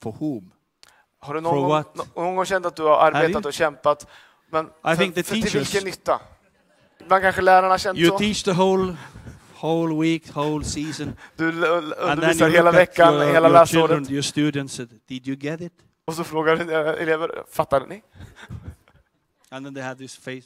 for 0.02 0.12
whom? 0.20 0.50
Har 1.24 1.34
du 1.34 1.40
någon 1.40 1.68
gång, 1.68 1.84
någon 2.14 2.36
gång 2.36 2.44
känt 2.46 2.66
att 2.66 2.76
du 2.76 2.82
har 2.82 2.96
arbetat 2.98 3.46
och 3.46 3.52
kämpat, 3.52 4.06
men 4.50 4.66
I 4.66 4.70
för, 4.96 5.22
för 5.22 5.34
till 5.34 5.58
vilken 5.58 5.84
nytta? 5.84 6.20
Ibland 7.00 7.22
kanske 7.22 7.42
lärarna 7.42 7.68
har 7.68 7.78
känt 7.78 7.98
You 7.98 8.08
så. 8.10 8.18
teach 8.18 8.42
the 8.42 8.52
whole 8.52 8.96
whole 9.60 10.02
week, 10.02 10.36
whole 10.36 10.64
season, 10.64 11.16
Du 11.36 11.48
undervisar 11.48 12.48
hela 12.48 12.72
veckan, 12.72 13.14
your, 13.14 13.24
hela 13.32 13.48
your 13.48 13.66
children, 13.66 13.90
läsåret. 13.90 14.10
your 14.10 14.22
students, 14.22 14.76
did 15.08 15.28
you 15.28 15.36
get 15.40 15.60
it? 15.60 15.72
Och 16.06 16.14
så 16.14 16.24
frågar 16.24 16.56
dina 16.56 16.72
elever, 16.78 17.44
fattade 17.52 17.86
ni? 17.86 18.02
And 19.50 19.66
then 19.66 19.74
they 19.74 19.82
have 19.82 19.96
this 19.98 20.16
face. 20.16 20.42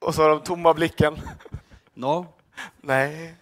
Och 0.00 0.14
så 0.14 0.22
har 0.22 0.28
de 0.28 0.40
tomma 0.40 0.74
blicken. 0.74 1.16
No. 1.94 2.26
Nej, 2.80 3.34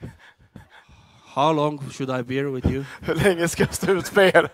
How 1.35 1.53
long 1.53 1.91
should 1.91 2.11
I 2.21 2.23
bear 2.23 2.45
with 2.55 2.67
you? 2.73 2.85
hur 3.01 3.15
länge 3.15 3.49
ska 3.49 3.63
jag 3.63 3.75
stå 3.75 3.93
ut 3.93 4.15
med 4.15 4.35
er? 4.35 4.51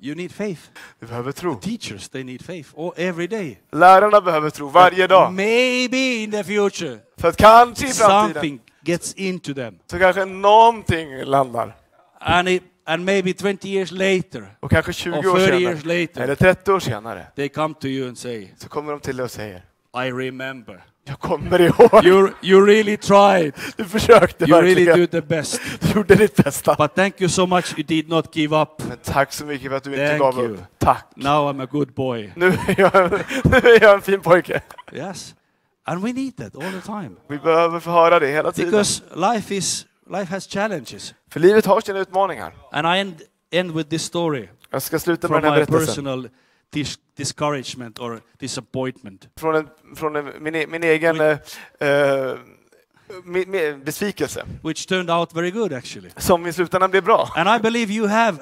You 0.00 0.14
need 0.14 0.32
faith. 0.32 0.60
Du 1.00 1.06
behöver 1.06 1.32
tro. 1.32 1.54
Teachers, 1.54 2.08
they 2.08 2.24
need 2.24 2.42
faith. 2.42 2.68
Or 2.74 2.94
every 2.96 3.26
day. 3.26 3.58
Lärarna 3.72 4.20
behöver 4.20 4.50
tro 4.50 4.68
varje 4.68 5.06
dag. 5.06 5.32
Maybe 5.32 5.96
in 6.22 6.30
the 6.30 6.44
future, 6.44 6.98
För 7.16 7.28
att 7.28 7.36
kanske 7.36 7.86
i 7.86 7.92
framtiden 7.92 8.32
something 8.34 8.60
gets 8.82 9.14
into 9.14 9.54
them. 9.54 9.78
så 9.90 9.98
kanske 9.98 10.24
någonting 10.24 11.24
landar. 11.24 11.76
And, 12.20 12.48
it, 12.48 12.62
and 12.84 13.04
maybe 13.04 13.32
20 13.32 13.68
years 13.68 13.90
later, 13.90 14.56
Och 14.60 14.70
kanske 14.70 14.92
20 14.92 15.10
or 15.10 15.18
år 15.18 15.22
30 15.36 15.44
senare, 15.46 15.60
years 15.60 15.84
later, 15.84 16.20
eller 16.22 16.34
30 16.34 16.72
år 16.72 16.80
senare, 16.80 17.26
they 17.36 17.48
come 17.48 17.74
to 17.74 17.86
you 17.86 18.08
and 18.08 18.18
say, 18.18 18.48
så 18.56 18.68
kommer 18.68 18.92
de 18.92 19.00
till 19.00 19.16
dig 19.16 19.24
och 19.24 19.30
säger 19.30 19.62
I 19.94 20.10
remember. 20.10 20.84
Jag 21.08 21.18
kommer 21.18 21.60
ihåg. 21.60 22.04
You, 22.04 22.30
you 22.42 22.66
really 22.66 22.96
tried. 22.96 23.54
Du 23.76 23.84
försökte 23.84 24.44
You 24.44 24.60
really 24.62 24.84
verkligen. 24.84 24.98
did 25.00 25.10
the 25.10 25.20
best. 25.20 25.60
Du 25.80 25.88
gjorde 25.92 26.14
ditt 26.14 26.36
bästa. 26.36 26.74
But 26.74 26.94
thank 26.94 27.20
you 27.20 27.28
so 27.28 27.46
much 27.46 27.74
you 27.78 27.86
did 27.86 28.08
not 28.08 28.36
give 28.36 28.56
up. 28.62 28.68
Men 28.88 28.96
tack 29.04 29.32
så 29.32 29.44
mycket 29.44 29.70
för 29.70 29.76
att 29.76 29.84
du 29.84 29.90
inte 29.90 30.08
Thank 30.08 30.20
gav 30.20 30.38
you. 30.38 30.54
upp. 30.54 30.60
Tack. 30.78 31.06
Now 31.16 31.52
I'm 31.52 31.62
a 31.62 31.66
good 31.70 31.94
boy. 31.94 32.32
Nu 32.36 32.46
är, 32.46 32.80
jag, 32.80 32.92
nu 33.44 33.56
är 33.56 33.82
jag 33.82 33.94
en 33.94 34.02
fin 34.02 34.20
pojke. 34.20 34.60
Yes. 34.92 35.34
And 35.84 36.02
we 36.02 36.12
need 36.12 36.36
that 36.36 36.56
all 36.56 36.72
the 36.72 36.80
time. 36.86 37.10
Vi 37.28 37.38
behöver 37.38 37.80
få 37.80 37.90
höra 37.90 38.18
det 38.18 38.26
hela 38.26 38.52
tiden. 38.52 38.70
Because 38.70 39.02
life 39.14 39.54
is 39.54 39.86
life 40.10 40.34
has 40.34 40.46
challenges. 40.48 41.14
För 41.30 41.40
livet 41.40 41.66
har 41.66 41.80
sina 41.80 41.98
utmaningar. 41.98 42.52
And 42.72 42.86
I 42.96 43.00
end, 43.00 43.14
end 43.52 43.72
with 43.76 43.90
this 43.90 44.02
story 44.02 44.48
Jag 44.70 44.82
ska 44.82 44.98
sluta 44.98 45.28
med 45.28 45.42
den 45.42 45.52
här 45.52 45.66
berättelsen. 45.66 46.28
Dis- 46.74 46.98
discouragement 47.16 47.98
or 47.98 48.20
disappointment. 48.40 49.28
Från, 49.36 49.54
en, 49.56 49.68
från 49.96 50.16
en, 50.16 50.32
min, 50.40 50.54
e- 50.54 50.66
min 50.66 50.84
egen 50.84 51.20
eh, 51.20 51.38
min, 53.24 53.50
min 53.50 53.84
besvikelse. 53.84 54.44
Which 54.64 54.86
turned 54.86 55.10
out 55.10 55.32
very 55.36 55.50
good 55.50 55.72
actually. 55.72 56.10
Som 56.16 56.46
i 56.46 56.52
slutändan 56.52 56.90
blev 56.90 57.04
bra. 57.04 57.28
And 57.36 57.48
I 57.48 57.62
believe 57.62 57.92
you 57.92 58.06
have 58.08 58.38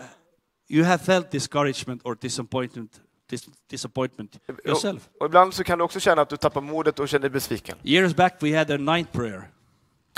you 0.68 0.84
have 0.84 0.98
felt 1.04 1.30
discouragement 1.30 2.02
or 2.04 2.14
disappointment 2.20 3.00
dis- 3.30 3.48
disappointment 3.70 4.38
yourself. 4.64 5.08
Och 5.20 5.26
ibland 5.26 5.54
så 5.54 5.64
kan 5.64 5.78
du 5.78 5.84
också 5.84 6.00
känna 6.00 6.22
att 6.22 6.28
du 6.28 6.36
tappar 6.36 6.60
modet 6.60 6.98
och 6.98 7.08
känner 7.08 7.20
dig 7.22 7.30
besviken. 7.30 7.78
Years 7.82 8.14
back 8.14 8.34
we 8.40 8.58
had 8.58 8.70
a 8.70 8.76
night 8.76 9.12
prayer. 9.12 9.50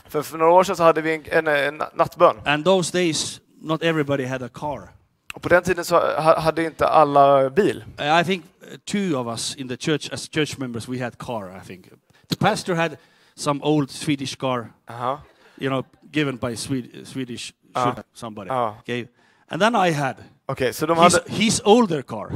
För, 0.08 0.22
för 0.22 0.38
några 0.38 0.52
år 0.52 0.64
sedan 0.64 0.76
så 0.76 0.82
hade 0.82 1.00
vi 1.00 1.14
en, 1.14 1.46
en, 1.46 1.46
en 1.46 1.82
nattbön. 1.94 2.36
And 2.44 2.64
those 2.64 2.98
days 2.98 3.40
not 3.60 3.82
everybody 3.82 4.24
had 4.24 4.42
a 4.42 4.48
car. 4.54 4.88
Och 5.34 5.42
på 5.42 5.48
den 5.48 5.62
tiden 5.62 5.84
så 5.84 5.94
ha- 6.20 6.40
hade 6.40 6.64
inte 6.64 6.86
alla 6.88 7.50
bil. 7.50 7.84
Uh, 8.00 8.20
I 8.20 8.24
think 8.24 8.44
uh, 8.72 8.78
two 8.78 9.16
of 9.18 9.26
us 9.26 9.56
in 9.56 9.68
the 9.68 9.76
church, 9.76 10.10
as 10.12 10.28
church 10.34 10.58
members, 10.58 10.88
we 10.88 11.04
had 11.04 11.18
car. 11.18 11.60
I 11.64 11.66
think 11.66 11.86
the 12.28 12.36
pastor 12.36 12.74
had 12.74 12.96
some 13.34 13.60
old 13.64 13.90
Swedish 13.90 14.36
car, 14.36 14.72
Aha. 14.90 15.20
you 15.60 15.70
know, 15.70 15.84
given 16.12 16.36
by 16.36 16.56
Swed- 16.56 17.04
Swedish 17.06 17.52
Ah. 17.74 17.84
should- 17.84 18.02
somebody. 18.14 18.50
Ah. 18.50 18.74
Okay, 18.78 19.06
and 19.48 19.62
then 19.62 19.74
I 19.86 19.90
had 19.92 20.14
Okej, 20.46 20.72
så, 20.74 20.86
de 20.86 21.02
his, 21.04 21.14
hade, 21.14 21.24
his 21.32 21.60
older 21.64 22.02
car. 22.02 22.32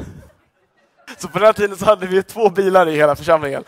så 1.19 1.29
på 1.29 1.39
den 1.39 1.47
här 1.47 1.53
tiden 1.53 1.77
så 1.77 1.85
hade 1.85 2.07
vi 2.07 2.23
två 2.23 2.51
bilar 2.51 2.89
i 2.89 2.97
hela 2.97 3.17
församlingen. 3.17 3.65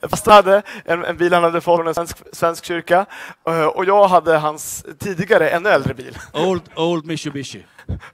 Pastorn 0.00 0.34
hade 0.34 0.62
en, 0.84 1.04
en 1.04 1.16
bil 1.16 1.32
han 1.32 1.42
hade 1.42 1.60
fått 1.60 1.78
från 1.78 1.88
en 1.88 1.94
svensk, 1.94 2.16
svensk 2.32 2.64
kyrka 2.64 3.06
eh, 3.46 3.64
och 3.66 3.84
jag 3.84 4.08
hade 4.08 4.36
hans 4.38 4.84
tidigare 4.98 5.48
ännu 5.50 5.68
äldre 5.68 5.94
bil. 5.94 6.18
Old, 6.32 6.62
old 6.76 7.06
Mitsubishi. 7.06 7.64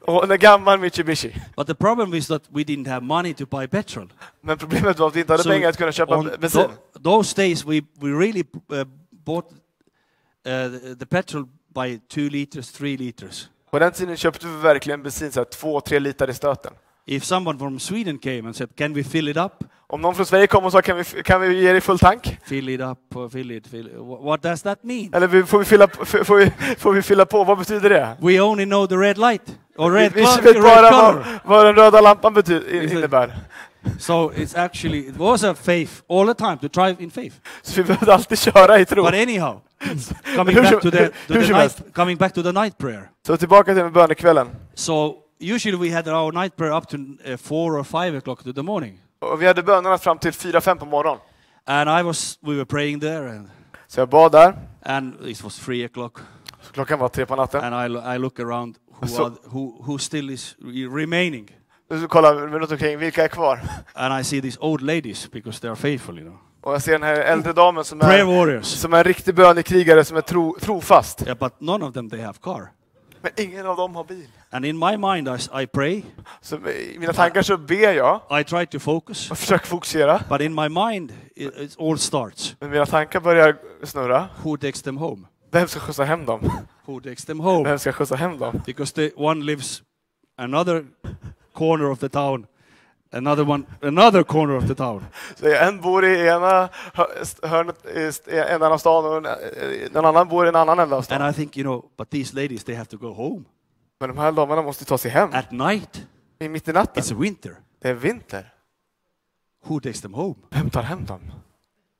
Och 0.00 0.32
en 0.32 0.38
gammal 0.38 0.78
Mitsubishi. 0.80 1.34
But 1.56 1.66
the 1.66 1.74
problem 1.74 2.14
is 2.14 2.26
that 2.26 2.42
we 2.48 2.62
didn't 2.62 2.88
have 2.88 3.00
money 3.06 3.34
to 3.34 3.46
buy 3.46 3.66
petrol. 3.66 4.12
Men 4.40 4.58
problemet 4.58 4.98
var 4.98 5.06
att 5.08 5.16
vi 5.16 5.20
inte 5.20 5.32
hade 5.32 5.42
So 5.42 5.48
pengar 5.50 5.68
att 5.68 5.76
kunna 5.76 5.92
köpa 5.92 6.22
bensin. 6.38 6.60
tho- 6.60 7.02
those 7.02 7.36
days, 7.36 7.64
we, 7.66 7.80
we 8.00 8.10
really 8.10 8.44
uh, 8.72 8.84
bought 9.10 9.46
uh, 10.46 10.96
the, 10.98 11.06
petrol 11.06 11.44
by 11.74 11.98
two 12.08 12.28
liters, 12.30 12.72
three 12.72 12.96
liters. 12.96 13.48
På 13.70 13.78
den 13.78 13.92
tiden 13.92 14.16
köpte 14.16 14.46
vi 14.46 14.56
verkligen 14.56 15.02
bensin 15.02 15.32
så 15.32 15.40
här, 15.40 15.44
två, 15.44 15.80
tre 15.80 15.98
liter 15.98 16.30
i 16.30 16.34
stöten. 16.34 16.72
If 17.06 17.24
someone 17.24 17.58
from 17.58 17.78
Sweden 17.80 18.18
came 18.18 18.38
and 18.46 18.56
said, 18.56 18.76
"Can 18.76 18.94
we 18.94 19.04
fill 19.04 19.28
it 19.28 19.36
up?" 19.36 19.52
Om 19.86 20.00
någon 20.00 20.14
från 20.14 20.26
Sverige 20.26 20.46
kom 20.46 20.64
och 20.64 20.72
sa 20.72 20.82
kan 20.82 20.96
vi, 20.96 21.04
kan 21.04 21.40
vi 21.40 21.60
ge 21.62 21.72
dig 21.72 21.80
full 21.80 21.98
tank? 21.98 22.38
Fill 22.44 22.68
it 22.68 22.80
up, 22.80 23.16
or 23.16 23.28
fill 23.28 23.50
it, 23.50 23.66
fill 23.66 23.86
it. 23.86 23.92
Wh- 23.94 24.24
What 24.24 24.42
does 24.42 24.62
that 24.62 24.84
mean? 24.84 25.10
Eller 25.14 25.42
får 25.42 25.58
vi, 25.58 25.64
fylla, 25.64 25.88
får, 25.88 26.36
vi, 26.36 26.50
får 26.78 26.92
vi 26.92 27.02
fylla 27.02 27.26
på? 27.26 27.44
Vad 27.44 27.58
betyder 27.58 27.90
det? 27.90 28.16
We 28.20 28.40
only 28.40 28.64
know 28.64 28.86
the 28.86 28.94
red 28.96 29.18
light 29.18 29.58
Vi, 29.90 29.98
red, 29.98 30.12
vi 30.12 30.22
color. 30.24 30.90
vad, 30.90 31.24
vad 31.44 31.66
den 31.66 31.74
röda 31.74 32.00
lampan 32.00 32.34
betyder, 32.34 32.92
innebär. 32.92 33.34
So 33.98 34.32
it's 34.32 34.54
actually 34.64 34.98
it 35.08 35.16
was 35.16 35.44
a 35.44 35.54
faith 35.54 35.92
all 36.08 36.26
the 36.26 36.34
time 36.34 36.56
to 36.58 36.68
drive 36.68 36.96
in 37.02 37.10
faith. 37.10 37.36
Så 37.62 37.82
vi 37.82 37.82
behövde 37.82 38.14
alltid 38.14 38.38
köra 38.38 38.78
i 38.78 38.84
tro. 38.84 39.02
But 39.02 39.14
anyhow, 39.14 39.60
coming 40.36 40.56
back 40.56 40.82
to 40.82 40.90
the, 40.90 41.08
to 41.08 41.12
the 41.34 41.52
night, 41.52 41.94
coming 41.94 42.16
back 42.16 42.34
to 42.34 42.42
the 42.42 42.52
night 42.52 42.78
prayer. 42.78 43.10
Så 43.26 43.36
tillbaka 43.36 43.74
till 43.74 43.90
bönekvällen. 43.90 44.48
So 44.74 45.14
usually 45.40 45.88
we 45.90 45.96
had 45.96 46.08
our 46.08 46.32
night 46.32 46.56
prayer 46.56 46.72
up 46.76 46.88
to 46.88 46.96
uh, 46.96 47.36
four 47.36 47.78
or 47.78 47.84
five 47.84 48.18
o'clock 48.18 48.44
to 48.44 48.52
the 48.52 48.62
morning, 48.62 48.98
Och 49.20 49.42
vi 49.42 49.46
hade 49.46 49.62
bönerna 49.62 49.98
fram 49.98 50.18
till 50.18 50.30
4-5 50.32 50.76
på 50.78 50.86
morgonen. 50.86 51.20
and 51.66 52.00
I 52.00 52.02
was 52.02 52.38
we 52.40 52.54
were 52.54 52.64
praying 52.64 53.00
there, 53.00 53.30
and 53.30 53.48
Så 53.88 54.00
jag 54.00 54.08
bad 54.08 54.32
där. 54.32 54.54
and 54.82 55.14
it 55.26 55.42
was 55.44 55.58
three 55.58 55.86
o'clock, 55.88 56.12
klockan 56.72 56.98
var 56.98 57.08
tre 57.08 57.26
på 57.26 57.36
natten. 57.36 57.64
and 57.64 57.74
I 57.74 58.14
I 58.14 58.18
look 58.18 58.40
around 58.40 58.76
who 59.02 59.24
are, 59.24 59.32
who 59.44 59.82
who 59.86 59.98
still 59.98 60.30
is 60.30 60.56
re- 60.60 60.88
remaining, 61.00 61.50
så 62.00 62.08
kollar 62.08 62.34
vi 62.34 62.58
runt 62.58 62.72
omkring, 62.72 62.98
vilka 62.98 63.24
är 63.24 63.28
kvar? 63.28 63.60
and 63.94 64.20
I 64.20 64.24
see 64.24 64.40
these 64.40 64.58
old 64.60 64.80
ladies 64.82 65.30
because 65.30 65.60
they 65.60 65.70
are 65.70 65.76
faithful, 65.76 66.18
you 66.18 66.24
know, 66.28 66.38
Och 66.60 66.74
jag 66.74 66.82
ser 66.82 66.92
den 66.92 67.02
här 67.02 67.14
äldre 67.20 67.52
damen 67.52 67.84
som 67.84 68.00
är, 68.00 68.62
som 68.62 68.92
är 68.94 68.98
en 68.98 69.04
riktig 69.04 69.34
bönekrigare 69.34 70.04
som 70.04 70.16
är 70.16 70.20
tro, 70.20 70.56
trofast. 70.60 71.22
Yeah, 71.22 71.38
but 71.38 71.60
none 71.60 71.84
of 71.84 71.94
them 71.94 72.10
they 72.10 72.20
have 72.20 72.38
car. 72.42 72.72
Men 73.20 73.32
ingen 73.36 73.66
av 73.66 73.76
dem 73.76 73.94
har 73.96 74.04
bil. 74.04 74.26
And 74.50 74.64
in 74.64 74.78
my 74.78 74.96
mind, 74.96 75.28
I, 75.28 75.62
I 75.62 75.66
pray, 75.66 76.02
Så 76.40 76.56
i 76.56 76.96
mina 76.98 77.12
tankar 77.12 77.42
så 77.42 77.56
ber 77.56 77.92
jag 77.92 78.20
I 78.40 78.44
try 78.44 78.66
to 78.66 78.78
focus, 78.78 79.30
och 79.30 79.38
försöker 79.38 79.66
fokusera. 79.66 80.20
but 80.28 80.40
in 80.40 80.54
my 80.54 80.68
mind, 80.68 81.12
it, 81.36 81.58
it 81.58 81.76
all 81.80 81.98
starts. 81.98 82.56
Men 82.60 82.70
mina 82.70 82.86
tankar 82.86 83.20
börjar 83.20 83.56
snurra. 83.82 84.28
Who 84.42 84.56
takes 84.56 84.82
them 84.82 84.96
home? 84.96 85.26
Vem 85.52 85.68
ska 85.68 85.80
skjutsa 85.80 86.04
hem 86.04 86.24
dem? 86.26 86.40
Who 86.86 87.00
takes 87.00 87.24
them 87.24 87.40
home? 87.40 87.68
Vem 87.68 87.78
ska 87.78 87.92
skjutsa 87.92 88.16
hem 88.16 88.38
dem? 88.38 88.60
Because 88.66 88.94
the 88.94 89.10
one 89.16 89.44
lives 89.44 89.82
another 90.36 90.84
corner 91.52 91.90
of 91.90 91.98
the 91.98 92.08
town, 92.08 92.46
another 93.12 93.44
one 93.50 93.64
another 93.82 94.22
corner 94.24 94.56
of 94.56 94.66
the 94.66 94.74
town. 94.74 95.04
Så 95.36 95.46
en 95.54 95.80
bor 95.80 96.04
i 96.04 96.26
ena 96.28 96.68
hö- 96.94 97.24
hörnet 97.48 97.86
i 98.28 98.38
ändan 98.38 98.72
av 98.72 98.78
stan 98.78 99.04
och 99.04 99.16
en- 99.96 100.04
annan 100.04 100.28
bor 100.28 100.46
i 100.46 100.48
en 100.48 100.56
annan 100.56 100.78
ända 100.78 100.94
av 100.96 100.98
And 100.98 101.04
stan. 101.04 101.30
I 101.30 101.32
think, 101.32 101.56
you 101.56 101.64
know, 101.64 101.84
but 101.98 102.10
these 102.10 102.34
ladies, 102.36 102.64
they 102.64 102.74
have 102.74 102.86
to 102.88 102.96
go 102.96 103.12
home 103.12 103.44
Men 104.00 104.08
de 104.08 104.18
här 104.18 104.32
damerna 104.32 104.62
måste 104.62 104.84
ta 104.84 104.98
sig 104.98 105.10
hem. 105.10 105.30
at 105.32 105.50
night. 105.52 106.06
I 106.38 106.48
mitt 106.48 106.68
i 106.68 106.72
natten. 106.72 107.02
It's 107.02 107.14
winter. 107.20 107.56
Det 107.82 107.88
är 107.88 107.94
vinter. 107.94 108.52
Who 109.66 109.80
takes 109.80 110.00
them 110.00 110.14
home? 110.14 110.34
Vem 110.50 110.70
tar 110.70 110.82
hem 110.82 111.04
dem? 111.04 111.20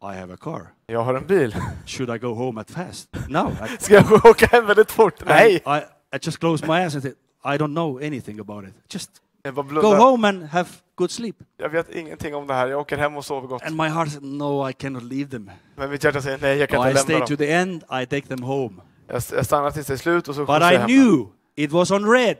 I 0.02 0.14
have 0.18 0.34
a 0.34 0.36
car. 0.40 0.60
Jag 0.86 1.00
har 1.00 1.14
en 1.14 1.26
bil. 1.26 1.56
Should 1.86 2.16
I 2.16 2.18
go 2.18 2.34
home 2.34 2.60
at 2.60 2.70
fast? 2.70 3.08
No. 3.28 3.50
I, 3.50 3.76
Ska 3.80 3.94
jag 3.94 4.26
åka 4.26 4.46
hem 4.46 4.66
väldigt 4.66 4.90
fort? 4.90 5.14
Nej! 5.26 5.54
I, 5.54 6.16
I 6.16 6.18
just 6.22 6.38
close 6.38 6.66
my 6.66 6.72
eyes 6.72 6.94
and 6.94 7.02
say, 7.02 7.12
I 7.44 7.58
don't 7.58 7.74
know 7.74 7.96
anything 8.02 8.40
about 8.40 8.64
it. 8.64 8.74
Just 8.94 9.10
Jag 9.44 9.54
go 9.54 9.94
home 9.94 10.28
and 10.28 10.42
have 10.44 10.68
good 10.94 11.10
sleep. 11.10 11.36
Jag 11.56 11.68
vet 11.68 11.90
ingenting 11.90 12.34
om 12.34 12.46
det 12.46 12.54
här. 12.54 12.66
Jag 12.66 12.80
åker 12.80 12.96
hem 12.98 13.16
och 13.16 13.24
sover 13.24 13.48
gott. 13.48 13.62
And 13.62 13.76
my 13.76 13.88
heart 13.88 14.08
said, 14.08 14.22
no, 14.22 14.68
I 14.70 14.72
cannot 14.72 15.02
leave 15.02 15.30
them. 15.30 15.50
Men 15.76 15.90
mitt 15.90 16.04
hjärta 16.04 16.22
säger 16.22 16.38
nej, 16.38 16.58
jag 16.58 16.68
kan 16.68 16.86
I 16.86 16.88
inte 16.90 17.00
stay 17.02 17.12
lämna 17.14 17.26
to 17.26 17.30
dem. 17.30 17.36
the 17.36 17.52
end, 17.52 17.82
I 18.02 18.06
take 18.06 18.22
them 18.22 18.42
home. 18.42 18.82
Jag 19.06 19.22
jag 19.32 19.46
stannar 19.46 19.70
tills 19.70 19.86
det 19.86 19.92
är 19.92 19.96
slut 19.96 20.28
och 20.28 20.34
så 20.34 20.40
But 20.40 20.48
skjutsar 20.48 20.70
I 20.70 20.74
jag 20.74 20.80
hem 20.80 20.88
knew 20.88 21.26
it 21.56 21.72
was 21.72 21.90
on 21.90 22.10
red. 22.12 22.36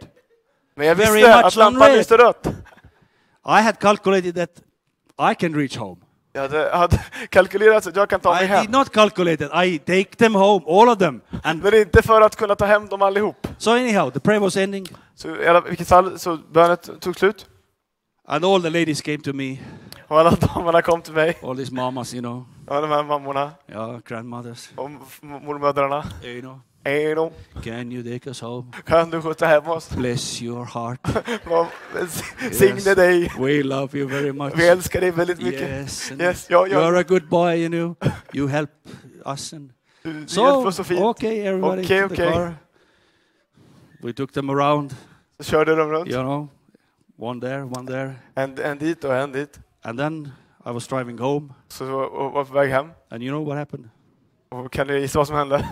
Men 0.74 0.86
jag 0.86 0.94
Very 0.94 1.12
visste 1.12 1.36
much 1.36 1.44
att 1.46 1.56
lampan 1.56 1.92
lyste 1.92 2.16
rött. 2.16 2.46
I 3.46 3.62
had 3.62 3.78
calculated 3.78 4.34
that 4.34 4.50
I 5.32 5.34
can 5.34 5.54
reach 5.54 5.76
home. 5.76 6.00
Jag 6.34 6.42
hade, 6.42 6.70
hade 6.76 7.04
kalkylerat 7.28 7.84
så 7.84 7.90
att 7.90 7.96
jag 7.96 8.08
kan 8.10 8.20
ta 8.20 8.34
mig 8.34 8.44
I 8.44 8.46
hem. 8.46 8.60
did 8.60 8.70
not 8.70 8.90
calculate 8.92 9.44
it. 9.44 9.50
I 9.64 9.78
take 9.78 10.16
them 10.16 10.34
home, 10.34 10.64
all 10.68 10.88
of 10.88 10.98
them. 10.98 11.20
And 11.42 11.62
Men 11.62 11.74
inte 11.74 12.02
för 12.02 12.20
att 12.20 12.36
kunna 12.36 12.54
ta 12.54 12.64
hem 12.64 12.86
dem 12.88 13.02
allihop. 13.02 13.48
so 13.58 13.70
anyhow, 13.70 14.10
the 14.12 14.20
prayer 14.20 14.40
was 14.40 14.56
ending, 14.56 14.86
Så 15.14 15.36
i 15.36 15.46
alla- 15.46 15.60
vilket 15.60 15.88
fall, 15.88 16.18
så 16.18 16.38
bönet 16.52 17.00
tog 17.00 17.16
slut. 17.16 17.46
and 18.28 18.44
all 18.44 18.62
the 18.62 18.70
ladies 18.70 19.00
came 19.00 19.18
to 19.18 19.32
me, 19.32 19.56
Och 20.08 20.20
alla 20.20 20.30
damerna 20.30 20.82
kom 20.82 21.02
till 21.02 21.12
mig. 21.14 21.38
all 21.42 21.56
these 21.56 21.74
mamas, 21.74 22.14
you 22.14 22.22
know, 22.22 22.44
Ja, 22.66 22.80
de 22.80 22.90
här 22.90 23.02
mammorna 23.04 23.50
yeah, 23.68 23.98
grandmothers, 24.08 24.70
och 24.76 24.90
mormödrarna. 25.22 26.04
you 26.24 26.40
know, 26.40 26.58
Då. 26.84 27.32
can 27.62 27.92
you 27.92 28.02
take 28.02 28.30
us 28.30 28.40
home? 28.40 28.72
Kan 28.86 29.10
du 29.10 29.20
skjutsa 29.22 29.46
hem 29.46 29.66
oss? 29.68 29.90
Bless 29.96 30.42
your 30.42 30.64
heart. 30.64 31.00
Signe 32.52 32.74
Yes. 32.74 32.84
dig. 32.84 33.30
We 33.38 33.62
love 33.62 33.98
you 33.98 34.08
very 34.08 34.32
much. 34.32 34.52
Vi 34.56 34.66
älskar 34.68 35.00
dig 35.00 35.10
väldigt 35.10 35.42
mycket. 35.42 35.60
Yes, 35.62 36.12
Yes, 36.20 36.46
ja, 36.50 36.66
ja. 36.66 36.78
you're 36.80 36.98
a 36.98 37.02
good 37.02 37.28
boy, 37.28 37.54
you 37.54 37.68
know. 37.68 37.94
You 38.34 38.48
help 38.48 38.70
us 39.26 39.52
and 39.52 39.70
Du, 40.02 40.12
du 40.12 40.18
hjälper 40.18 40.28
so 40.28 40.66
oss 40.68 40.76
så 40.76 40.84
fint. 40.84 41.00
okay, 41.00 41.38
everybody 41.46 41.82
Okay, 41.84 42.02
to 42.02 42.08
the 42.08 42.14
okay. 42.14 42.32
car. 42.32 42.54
We 44.02 44.12
took 44.12 44.32
them 44.32 44.50
around, 44.50 44.94
Så 45.40 45.50
körde 45.50 45.70
de 45.76 45.82
runt. 45.90 46.08
you 46.08 46.22
know, 46.22 46.48
one 47.18 47.40
there, 47.40 47.62
one 47.62 47.86
there, 47.86 48.14
En, 48.36 48.58
en 48.64 48.78
dit 48.78 49.04
och 49.04 49.14
en 49.14 49.32
dit. 49.32 49.60
and 49.82 49.98
then 49.98 50.32
I 50.66 50.70
was 50.72 50.86
driving 50.88 51.18
home, 51.18 51.48
Så 51.68 51.84
var 51.84 52.44
på 52.44 52.52
väg 52.54 52.70
hem. 52.70 52.86
and 53.10 53.22
you 53.22 53.30
know 53.30 53.46
what 53.46 53.58
happened? 53.58 53.88
Och 54.50 54.72
kan 54.72 54.86
du 54.86 55.00
gissa 55.00 55.18
vad 55.18 55.26
som 55.26 55.36
hände? 55.36 55.68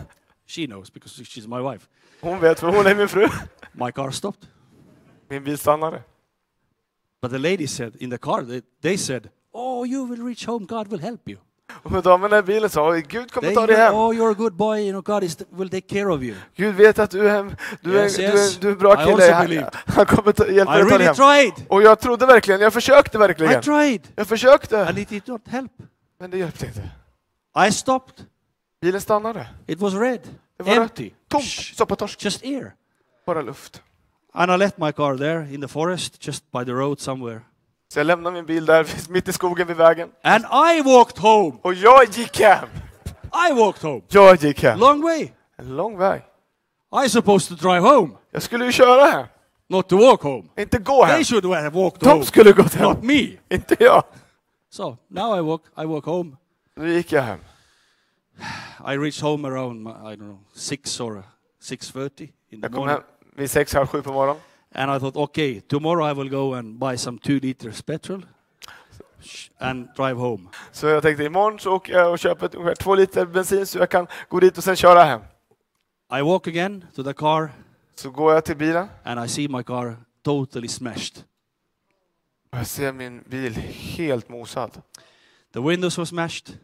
She 0.51 0.67
knows 0.67 0.91
because 0.93 1.25
she's 1.25 1.47
my 1.49 1.61
wife. 1.73 1.87
Hon 2.21 2.41
vet, 2.41 2.61
för 2.61 2.67
hon 2.69 2.87
är 2.87 2.95
min 2.95 3.09
fru. 3.09 3.29
My 3.73 3.93
car 3.93 4.11
stopped, 4.11 4.49
Min 5.29 5.45
bil 5.45 5.59
stannade. 5.59 6.03
but 7.23 7.31
the 7.31 7.39
lady 7.39 7.67
said 7.67 7.97
in 8.03 8.11
the 8.11 8.19
car, 8.19 8.43
they, 8.43 8.63
they 8.83 8.97
said, 8.99 9.29
"Oh, 9.53 9.87
you 9.89 10.07
will 10.07 10.27
reach 10.27 10.47
home. 10.47 10.67
God 10.67 10.89
will 10.89 11.01
help 11.01 11.29
you." 11.29 11.39
Och 11.83 11.93
med 11.93 12.03
damerna 12.03 12.39
i 12.39 12.43
bilen 12.43 12.71
sa, 12.71 12.91
Gud 12.93 13.31
kommer 13.33 13.55
ta 13.55 13.67
dig 13.67 13.77
hem. 13.77 13.95
oh, 13.95 14.13
you're 14.15 14.31
a 14.31 14.35
good 14.35 14.53
boy. 14.53 14.79
You 14.81 14.91
know, 14.91 15.03
God 15.03 15.25
is 15.25 15.37
will 15.51 15.71
take 15.71 15.89
care 15.89 16.13
of 16.13 16.23
you. 16.23 16.35
Gud 16.57 16.75
vet 16.75 16.99
att 16.99 17.11
du 17.11 17.29
är. 17.29 17.57
Du 17.83 17.99
är, 17.99 18.03
Yes, 18.03 18.17
du 18.17 18.25
är, 18.25 18.61
du 18.61 18.69
är 18.69 18.73
en 18.73 18.79
bra 18.79 19.03
I 19.03 19.07
kille. 19.07 19.33
Han, 19.33 19.71
han 19.97 20.07
kommer 20.07 20.33
ta, 20.33 20.47
hjälpa 20.49 20.79
I 20.81 20.83
dig 20.83 20.83
att 20.83 20.89
ta 20.89 20.99
dig 20.99 20.99
really 20.99 21.05
hem. 21.05 21.15
tried. 21.55 21.67
Och 21.69 21.83
jag 21.83 22.01
trodde 22.01 22.27
verkligen, 22.27 22.61
jag 22.61 22.73
försökte 22.73 23.17
I 23.17 23.21
verkligen. 23.21 23.63
tried, 23.63 24.09
Jag 24.17 24.27
försökte. 24.27 24.87
and 24.89 24.99
it 24.99 25.09
did 25.09 25.29
not 25.29 25.49
help. 25.49 25.73
Men 26.19 26.31
det 26.31 26.39
hjälpte 26.39 26.67
inte. 26.67 26.91
I 27.69 27.73
stopped. 27.73 28.27
Bilen 28.81 29.01
stannade. 29.01 29.47
It 29.67 29.79
was 29.81 29.95
red, 29.95 30.21
Det 30.57 30.63
var 30.65 30.73
empty, 30.73 31.11
Tomt. 31.29 31.45
Soppatorsk. 31.77 32.25
just 32.25 32.45
air. 32.45 32.73
Bara 33.27 33.43
luft. 33.43 33.83
And 34.33 34.53
I 34.53 34.57
left 34.57 34.79
my 34.79 34.93
car 34.93 35.17
there 35.17 35.55
in 35.55 35.61
the 35.61 35.69
forest, 35.69 36.27
just 36.27 36.51
by 36.53 36.65
the 36.65 36.73
road 36.73 37.01
somewhere. 37.01 37.41
Så 37.93 37.99
jag 38.01 38.07
lämnade 38.07 38.35
min 38.35 38.47
bil 38.47 38.67
där 38.67 38.87
mitt 39.13 39.29
i 39.29 39.33
skogen 39.33 39.67
vid 39.67 39.77
vägen. 39.77 40.11
And 40.23 40.45
I 40.45 40.83
walked 40.83 41.19
home. 41.19 41.59
Och 41.63 41.75
jag 41.75 42.05
gick 42.05 42.41
hem. 42.41 42.69
I 43.51 43.53
walked 43.53 43.83
home. 43.91 44.01
Jag 44.09 44.37
gick 44.37 44.63
hem. 44.63 44.79
Long 44.79 45.03
way. 45.03 45.29
En 45.59 45.77
lång 45.77 45.99
väg. 45.99 46.23
I 47.07 47.09
supposed 47.09 47.59
to 47.59 47.69
drive 47.69 47.81
home, 47.89 48.11
Jag 48.31 48.43
skulle 48.43 48.65
ju 48.65 48.73
köra 48.73 49.05
hem. 49.05 49.27
not 49.69 49.89
to 49.89 49.97
walk 49.97 50.23
home. 50.23 50.45
Inte 50.59 50.79
gå 50.79 51.05
hem. 51.05 51.15
They 51.17 51.25
should 51.25 51.45
have 51.45 51.69
walked 51.71 52.01
De 52.01 52.09
home, 52.11 52.25
skulle 52.25 52.53
gått 52.53 52.75
hem. 52.75 52.89
not 52.89 53.03
me. 53.03 53.29
Inte 53.51 53.77
jag. 53.81 54.05
So 54.71 54.97
now 55.09 55.39
I 55.39 55.41
walk. 55.41 55.63
I 55.83 55.85
walk 55.85 56.05
home. 56.05 56.37
Nu 56.77 56.93
gick 56.93 57.13
jag 57.13 57.23
hem. 57.23 57.39
I 58.87 58.97
reached 58.97 59.23
home 59.23 59.49
around 59.49 59.89
I 59.89 60.17
don't 60.17 60.19
know 60.19 60.39
six 60.55 61.01
or 61.01 61.23
six 61.61 61.93
thirty 61.93 62.25
in 62.51 62.61
the 62.61 62.67
Jag 62.67 62.73
kom 62.73 62.79
morning. 62.79 62.97
hem 62.97 63.03
vid 63.37 63.51
sex, 63.51 63.73
halv 63.73 63.87
sju 63.87 64.03
på 64.03 64.13
morgonen. 64.13 64.43
And 64.75 64.97
I 64.97 64.99
thought, 65.01 65.17
okay, 65.17 65.61
tomorrow 65.61 66.11
I 66.11 66.15
will 66.15 66.31
go 66.31 66.55
and 66.55 66.79
buy 66.79 66.97
some 66.97 67.19
two 67.19 67.39
liters 67.43 67.83
petrol 67.83 68.23
and 69.59 69.89
drive 69.97 70.15
home. 70.19 70.49
Så 70.73 70.87
jag 70.87 71.03
tänkte 71.03 71.25
imorgon 71.25 71.59
så 71.59 71.73
åker 71.73 71.93
jag 71.93 72.11
och 72.13 72.19
köper 72.19 72.47
ett- 72.47 72.55
ungefär 72.55 72.75
två 72.75 72.95
liter 72.95 73.27
bensin 73.27 73.67
så 73.67 73.79
jag 73.79 73.91
kan 73.91 74.07
gå 74.29 74.41
dit 74.41 74.59
och 74.59 74.65
sen 74.65 74.77
köra 74.77 75.05
hem. 75.05 75.21
I 76.19 76.23
walk 76.23 76.47
again 76.47 76.85
to 76.95 77.03
the 77.05 77.13
car 77.13 77.51
Så 77.95 78.11
går 78.11 78.35
jag 78.35 78.45
till 78.45 78.57
bilen 78.57 78.89
and 79.05 79.25
I 79.25 79.29
see 79.29 79.49
my 79.49 79.63
car 79.63 79.97
totally 80.23 80.69
smashed. 80.69 81.25
och 82.53 82.59
jag 82.59 82.67
ser 82.67 82.93
min 82.93 83.25
bil 83.27 83.53
helt 83.97 84.29
mosad. 84.29 84.83
The 85.53 85.61
windows 85.61 85.99
were 85.99 86.07
smashed, 86.07 86.55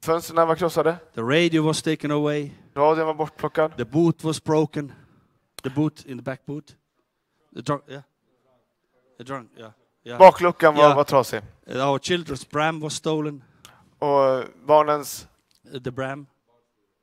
Fönstren 0.00 0.48
var 0.48 0.54
krossade, 0.56 0.96
the 1.14 1.20
radio 1.20 1.62
was 1.62 1.82
taken 1.82 2.10
away, 2.10 2.50
radion 2.74 3.06
var 3.06 3.14
bortplockad, 3.14 3.76
the 3.76 3.84
boot 3.84 4.24
was 4.24 4.44
broken, 4.44 4.92
the 5.62 5.70
boot 5.70 6.06
in 6.06 6.18
the 6.18 6.22
back 6.22 6.46
boot, 6.46 6.76
the 7.56 7.62
trunk, 7.62 7.82
yeah, 7.88 8.02
the 9.18 9.24
trunk, 9.24 9.50
yeah, 9.58 9.72
yeah. 10.04 10.18
bakluckan 10.18 10.74
var, 10.74 10.82
Ja. 10.82 10.94
var 10.94 11.04
trasig. 11.04 11.42
Our 11.66 11.98
children's 11.98 12.44
pram 12.50 12.80
was 12.80 12.94
stolen, 12.94 13.42
Och 13.98 14.44
barnens, 14.66 15.28
uh, 15.74 15.80
the 15.82 15.92
pram, 15.92 16.26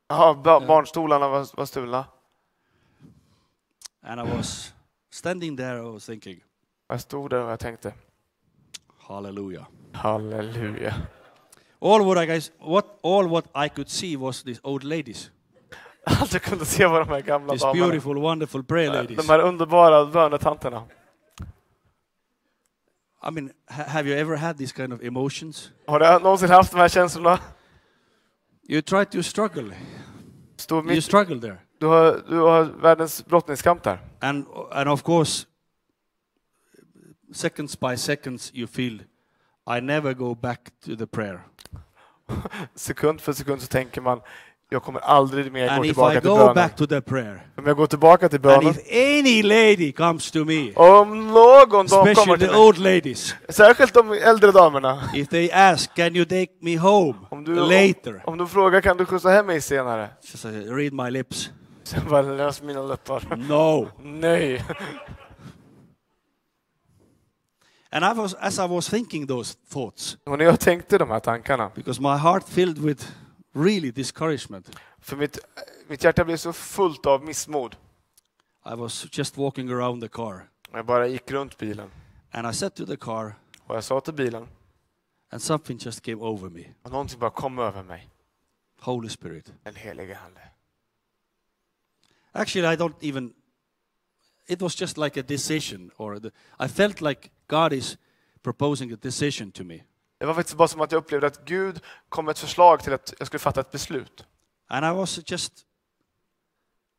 ja, 0.10 0.34
ba, 0.43 0.60
barnstolarna 0.68 1.28
var, 1.30 1.58
var 1.58 1.66
stulna. 1.66 2.06
and 4.02 4.22
I 4.22 4.24
was 4.38 4.74
standing 5.12 5.58
there. 5.58 5.82
Was 5.82 6.06
thinking, 6.06 6.43
Jag 6.88 7.02
stod 7.02 7.30
där 7.30 7.43
och 7.43 7.52
jag 7.52 7.60
tänkte, 7.60 7.93
Hallelujah. 9.00 9.66
halleluja. 9.93 10.93
All 11.86 12.02
what 12.06 12.18
I 12.24 12.26
guys, 12.28 12.52
what 12.60 12.86
all 13.04 13.28
what 13.28 13.46
I 13.66 13.70
could 13.70 13.90
see 13.90 14.18
was 14.18 14.44
these 14.44 14.60
old 14.64 14.84
ladies, 14.84 15.32
Allt 16.06 16.34
jag 16.34 16.42
kunde 16.42 16.66
se 16.66 16.86
var 16.86 17.00
de 17.00 17.10
här 17.10 17.22
gamla 17.22 17.54
these 17.54 17.66
damerna. 17.66 17.86
beautiful, 17.86 18.18
wonderful 18.22 18.64
prayer 18.64 18.90
ladies. 18.94 19.18
De 19.18 19.30
här 19.30 19.40
underbara 19.40 20.06
bönetanterna. 20.06 20.84
I 23.28 23.32
mean, 23.32 23.52
ha- 23.70 23.84
have 23.84 24.10
you 24.10 24.16
ever 24.20 24.36
had 24.38 24.58
these 24.58 24.72
kind 24.76 24.94
of 24.94 25.04
emotions? 25.04 25.72
Har 25.88 26.00
du 26.00 26.24
någonsin 26.24 26.50
haft 26.50 26.72
de 26.72 26.78
här 26.80 26.90
känslorna? 26.90 27.40
You 28.70 28.82
try 28.82 29.06
to 29.06 29.24
struggle. 29.24 29.76
Stå 30.58 30.76
You 30.76 30.84
mitt, 30.84 31.04
struggle 31.04 31.40
there, 31.42 31.58
du, 31.80 31.86
har, 31.88 32.24
du 32.30 32.38
har 32.40 32.64
världens 32.64 33.26
brottningskamp 33.26 33.84
där. 33.84 34.00
and 34.22 34.46
and 34.72 34.90
of 34.90 35.04
course, 35.04 35.46
seconds 37.34 37.80
by 37.80 37.98
seconds, 37.98 38.52
you 38.54 38.68
feel, 38.68 38.94
I 39.78 39.82
never 39.82 40.14
go 40.14 40.36
back 40.36 40.72
to 40.86 40.96
the 40.96 41.08
prayer. 41.08 41.42
Sekund 42.76 43.22
för 43.22 43.34
sekund 43.34 43.62
så 43.62 43.68
tänker 43.68 44.02
man, 44.02 44.22
jag 44.70 44.84
kommer 44.84 45.00
aldrig 45.00 45.52
mer 45.52 45.68
gå 45.68 45.74
And 45.74 45.84
tillbaka 45.84 46.22
till 46.22 46.30
bönen. 46.30 46.56
back 46.56 46.76
to 46.76 46.88
the 46.88 47.02
prayer, 47.02 47.48
Om 47.58 47.68
jag 47.68 47.78
går 47.78 47.88
tillbaka 47.88 48.30
till 48.30 48.36
and 48.48 48.64
bönen, 48.64 48.72
if 48.72 48.78
any 49.24 49.44
lady 49.44 49.92
comes 49.92 50.32
to 50.32 50.46
me, 50.46 50.74
om 50.74 51.28
någon 51.28 51.88
dam 51.88 52.16
kommer 52.16 52.38
till 52.38 52.48
the 52.48 52.56
old 52.56 52.78
ladies, 52.78 53.36
särskilt 53.50 53.94
de 53.94 54.12
äldre 54.12 54.52
damerna, 54.52 55.04
if 55.14 55.30
they 55.30 55.52
ask, 55.52 55.96
"Can 55.96 56.16
you 56.16 56.26
take 56.26 56.48
me 56.62 56.78
home 56.78 57.14
om 57.30 57.44
du, 57.44 57.56
later?" 57.56 58.22
om 58.26 58.38
du 58.38 58.48
frågar 58.48 58.82
kan 58.82 58.98
du 58.98 59.06
skjutsa 59.06 59.30
hem 59.30 59.46
mig 59.46 59.62
senare? 59.62 60.10
"Read 60.70 60.94
my 60.94 61.12
lips." 61.12 61.50
Sen 61.84 62.02
bara 62.10 62.22
lös 62.22 62.62
mina 62.62 62.82
läppar. 62.82 63.24
No. 63.50 63.88
Nej. 64.04 64.64
And 67.96 68.04
I 68.04 68.14
was, 68.14 68.34
as 68.34 68.60
I 68.60 68.66
was 68.66 68.89
thinking 68.89 69.28
those 69.28 69.58
thoughts, 69.70 70.18
Och 70.24 70.38
när 70.38 70.46
jag 70.46 70.60
tänkte 70.60 70.98
de 70.98 71.10
här 71.10 71.20
tankarna, 71.20 71.72
because 71.76 72.02
my 72.02 72.18
heart 72.18 72.50
filled 72.50 72.78
with 72.78 73.08
really 73.54 73.91
discouragement, 73.91 74.80
för 75.00 75.16
mitt, 75.18 75.39
mitt 75.88 76.04
hjärta 76.04 76.26
blev 76.26 76.38
så 76.38 76.54
fullt 76.54 77.06
av 77.06 77.24
missmod. 77.24 77.76
I 78.66 78.76
was 78.76 79.08
just 79.12 79.38
walking 79.38 79.72
around 79.72 80.02
the 80.02 80.08
car. 80.08 80.50
Jag 80.72 80.86
bara 80.86 81.08
gick 81.08 81.32
runt 81.32 81.58
bilen. 81.58 81.91
And 82.32 82.48
I 82.48 82.54
said 82.54 82.76
to 82.76 82.86
the 82.86 82.98
car, 82.98 83.36
Och 83.68 83.76
jag 83.76 83.84
sa 83.84 84.02
till 84.02 84.14
bilen, 84.14 84.48
and 85.30 85.41
something 85.41 85.78
just 85.78 86.02
came 86.02 86.22
over 86.22 86.50
me 86.50 86.64
och 86.84 86.91
någonting 86.91 87.20
bara 87.20 87.32
kom 87.32 87.60
över 87.60 87.84
mig. 87.84 88.10
Holy 88.80 89.10
Spirit. 89.10 89.54
Den 89.64 89.76
helige 89.76 90.18
Ande. 90.26 90.41
Actually, 92.32 92.74
I 92.74 92.78
don't 92.78 93.04
even, 93.10 93.34
it 94.48 94.62
was 94.62 94.82
just 94.82 94.98
like 94.98 95.20
a 95.20 95.24
decision, 95.28 95.91
or 95.98 96.20
the, 96.20 96.32
I 96.60 96.68
felt 96.68 97.02
like 97.02 97.30
God 97.48 97.74
is 97.74 97.98
proposing 98.43 98.93
a 98.93 98.98
decision 99.02 99.52
to 99.52 99.64
me. 99.64 99.80
Det 100.18 100.26
var 100.26 100.34
faktiskt 100.34 100.58
bara 100.58 100.68
som 100.68 100.82
att 100.82 100.91
jag 100.91 101.00
upplevde 101.00 101.28
att 101.28 101.46
Gud 101.46 101.80
kom 102.10 102.26
med 102.26 102.32
ett 102.32 102.39
förslag 102.39 102.84
till 102.84 102.93
att 102.93 103.14
jag 103.18 103.28
skulle 103.28 103.39
fatta 103.39 103.62
ett 103.62 103.72
beslut. 103.72 104.26
And 104.68 104.86
I 104.86 104.89
was 104.89 105.20
just 105.26 105.54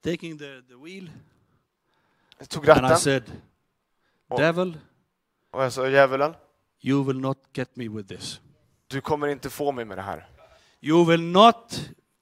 taking 0.04 0.38
the, 0.38 0.62
the 0.68 0.74
wheel, 0.84 1.10
Jag 2.38 2.48
tog 2.48 2.68
and 2.70 2.78
I 2.78 2.82
ratten 2.82 2.98
said. 2.98 3.22
Devil, 4.36 4.78
och 5.50 5.62
jag 5.64 5.72
sa 5.72 5.88
djävulen, 5.88 6.34
you 6.80 7.04
will 7.04 7.20
not 7.20 7.38
get 7.52 7.76
me 7.76 7.88
with 7.88 8.08
this. 8.08 8.40
du 8.86 9.00
kommer 9.00 9.28
inte 9.28 9.50
få 9.50 9.72
mig 9.72 9.84
med 9.84 9.98
det 9.98 10.02
här. 10.02 10.28
You 10.80 11.04
will 11.04 11.22
not 11.22 11.80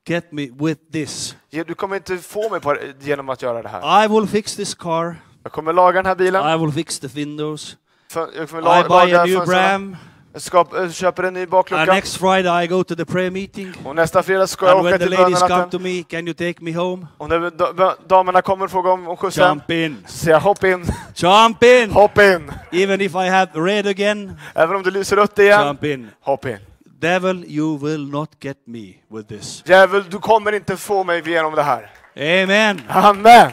get 0.09 0.33
me 0.33 0.51
with 0.51 0.81
this. 0.93 1.37
Du 1.51 1.75
kommer 1.75 1.97
inte 1.97 2.19
få 2.19 2.51
mig 2.51 2.61
på 2.61 2.77
genom 3.01 3.29
att 3.29 3.43
göra 3.43 3.63
det 3.63 3.69
här. 3.69 4.05
I 4.05 4.09
will 4.09 4.29
fix 4.29 4.57
this 4.57 4.75
car. 4.75 5.17
Jag 5.43 5.53
kommer 5.53 5.73
laga 5.73 6.03
den 6.03 6.07
här 6.07 6.15
bilen. 6.15 6.55
I 6.55 6.65
will 6.65 6.73
fix 6.73 6.99
the 6.99 7.07
windows. 7.07 7.77
I 8.17 8.89
buy 8.89 9.15
a 9.15 9.25
new. 9.27 9.45
Bram. 9.47 9.97
Skap, 10.37 10.75
äh, 10.75 10.91
köper 10.91 11.23
en 11.23 11.35
ny 11.35 11.41
And 11.41 11.51
baklucka. 11.51 11.85
next 11.95 12.17
Friday 12.17 12.65
I 12.65 12.67
go 12.67 12.85
to 12.85 12.95
the 12.97 13.05
prayer 13.05 13.31
meeting. 13.31 13.73
Och 13.85 13.95
nästa 13.97 14.23
fredag 14.23 14.47
ska 14.47 14.67
jag 14.67 14.79
And 14.79 14.87
åka 14.89 14.99
till 14.99 15.11
ladies 15.11 15.39
come 15.39 15.49
bönenatten. 15.49 15.71
to 15.71 15.79
me, 15.79 16.03
can 16.03 16.27
you 16.29 16.35
take 16.35 16.55
me 16.61 16.73
home? 16.73 17.07
Och 17.19 17.29
när 17.29 18.09
damerna 18.09 18.43
kommer 18.43 18.65
och 18.65 18.71
frågar 18.71 18.91
om, 18.91 19.09
om 19.09 19.17
skjutsen, 19.17 19.49
Jump 19.49 19.71
in. 19.71 20.05
så 20.07 20.31
jag 20.31 20.41
hopp 20.41 20.65
in, 20.65 20.85
Jump 21.15 21.63
in. 21.63 21.91
hopp 21.93 22.19
in. 22.19 22.53
Even 22.73 23.01
if 23.01 23.13
I 23.15 23.29
have 23.29 23.51
red 23.55 23.87
again, 23.87 24.37
Även 24.55 24.77
om 24.77 24.83
det 24.83 24.91
lyser 24.91 25.17
rött 25.17 25.39
igen, 25.39 25.67
jump 25.67 25.85
in. 25.85 26.11
hopp 26.21 26.45
in. 26.47 26.59
Devil, 27.01 27.45
you 27.49 27.79
will 27.79 28.11
not 28.11 28.31
get 28.41 28.57
me 28.67 28.95
with 29.13 29.29
this. 29.29 29.63
Djävul, 29.67 30.05
du 30.11 30.19
kommer 30.19 30.53
inte 30.53 30.77
få 30.77 31.05
mig 31.05 31.29
igenom 31.29 31.55
det 31.55 31.63
här. 31.63 31.91
Amen. 32.17 32.81
Amen! 32.89 33.51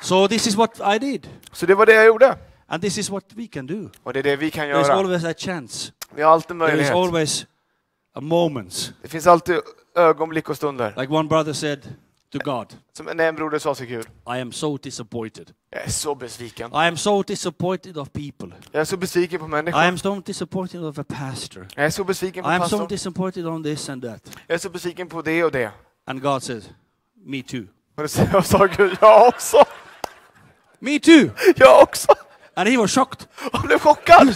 So 0.00 0.28
this 0.28 0.46
is 0.46 0.56
what 0.56 0.80
I 0.94 0.98
did. 0.98 1.28
Så 1.52 1.66
det 1.66 1.74
var 1.74 1.86
det 1.86 1.92
jag 1.94 2.06
gjorde. 2.06 2.36
And 2.72 2.82
this 2.82 2.98
is 2.98 3.10
what 3.10 3.24
we 3.34 3.46
can 3.46 3.66
do. 3.66 3.90
Och 4.02 4.12
det 4.12 4.18
är 4.18 4.22
det 4.22 4.36
vi 4.36 4.50
kan 4.50 4.64
There's 4.66 4.68
göra. 4.86 4.94
always 4.94 5.24
a 5.24 5.34
chance. 5.38 5.92
Vi 6.14 6.22
har 6.22 6.32
alltid 6.32 6.48
There 6.58 6.66
is 6.66 6.70
möjlighet. 6.72 6.94
always 6.94 7.46
a 8.14 8.20
moment. 8.20 8.92
Det 9.02 9.08
finns 9.08 9.26
alltid 9.26 9.60
ögonblick 9.96 10.48
och 10.48 10.56
stunder. 10.56 10.94
Like 10.96 11.12
one 11.12 11.28
brother 11.28 11.52
said 11.52 11.82
to 12.32 12.38
God, 12.38 12.66
Som 12.92 13.08
en 13.20 13.34
broder 13.34 13.58
sa 13.58 13.74
till 13.74 13.86
Gud, 13.86 14.04
I 14.26 14.40
am 14.40 14.52
so 14.52 14.76
disappointed. 14.76 15.50
jag 15.70 15.84
är 15.84 15.90
så 15.90 16.14
besviken. 16.14 16.70
I 16.72 16.74
am 16.88 16.96
so 16.96 17.22
disappointed 17.22 17.96
of 17.98 18.08
people. 18.12 18.56
Jag 18.72 18.80
är 18.80 18.84
så 18.84 18.96
besviken 18.96 19.40
på 19.40 19.46
I 19.46 19.48
människor. 19.48 19.80
am 19.80 19.98
so 19.98 20.20
disappointed 20.20 20.84
of 20.84 20.98
a 20.98 21.04
pastor. 21.08 21.66
Jag 21.76 21.84
är 21.86 21.90
så 21.90 22.04
besviken 22.04 22.44
på 22.44 22.50
I 22.50 22.54
am 22.54 22.58
so 22.58 22.62
pastorn. 22.62 22.88
disappointed 22.88 23.46
on 23.46 23.62
this 23.64 23.88
and 23.88 24.02
that. 24.02 24.38
Jag 24.46 24.54
är 24.54 24.58
så 24.58 24.70
besviken 24.70 25.08
på 25.08 25.22
det 25.22 25.44
och 25.44 25.52
det. 25.52 25.70
And 26.06 26.22
God 26.22 26.42
says, 26.42 26.68
Me 27.26 27.42
too. 27.42 27.64
Och 27.96 28.02
då 28.32 28.42
sa 28.42 28.66
Gud, 28.66 28.96
jag 29.00 29.28
också. 29.28 29.64
Me 30.78 30.98
too. 30.98 31.30
Jag 31.56 31.82
också. 31.82 32.12
And 32.60 32.68
he 32.68 32.76
was 32.76 32.90
shocked. 32.90 33.28
Han 33.52 33.66
blev 33.66 33.78
chockad. 33.78 34.34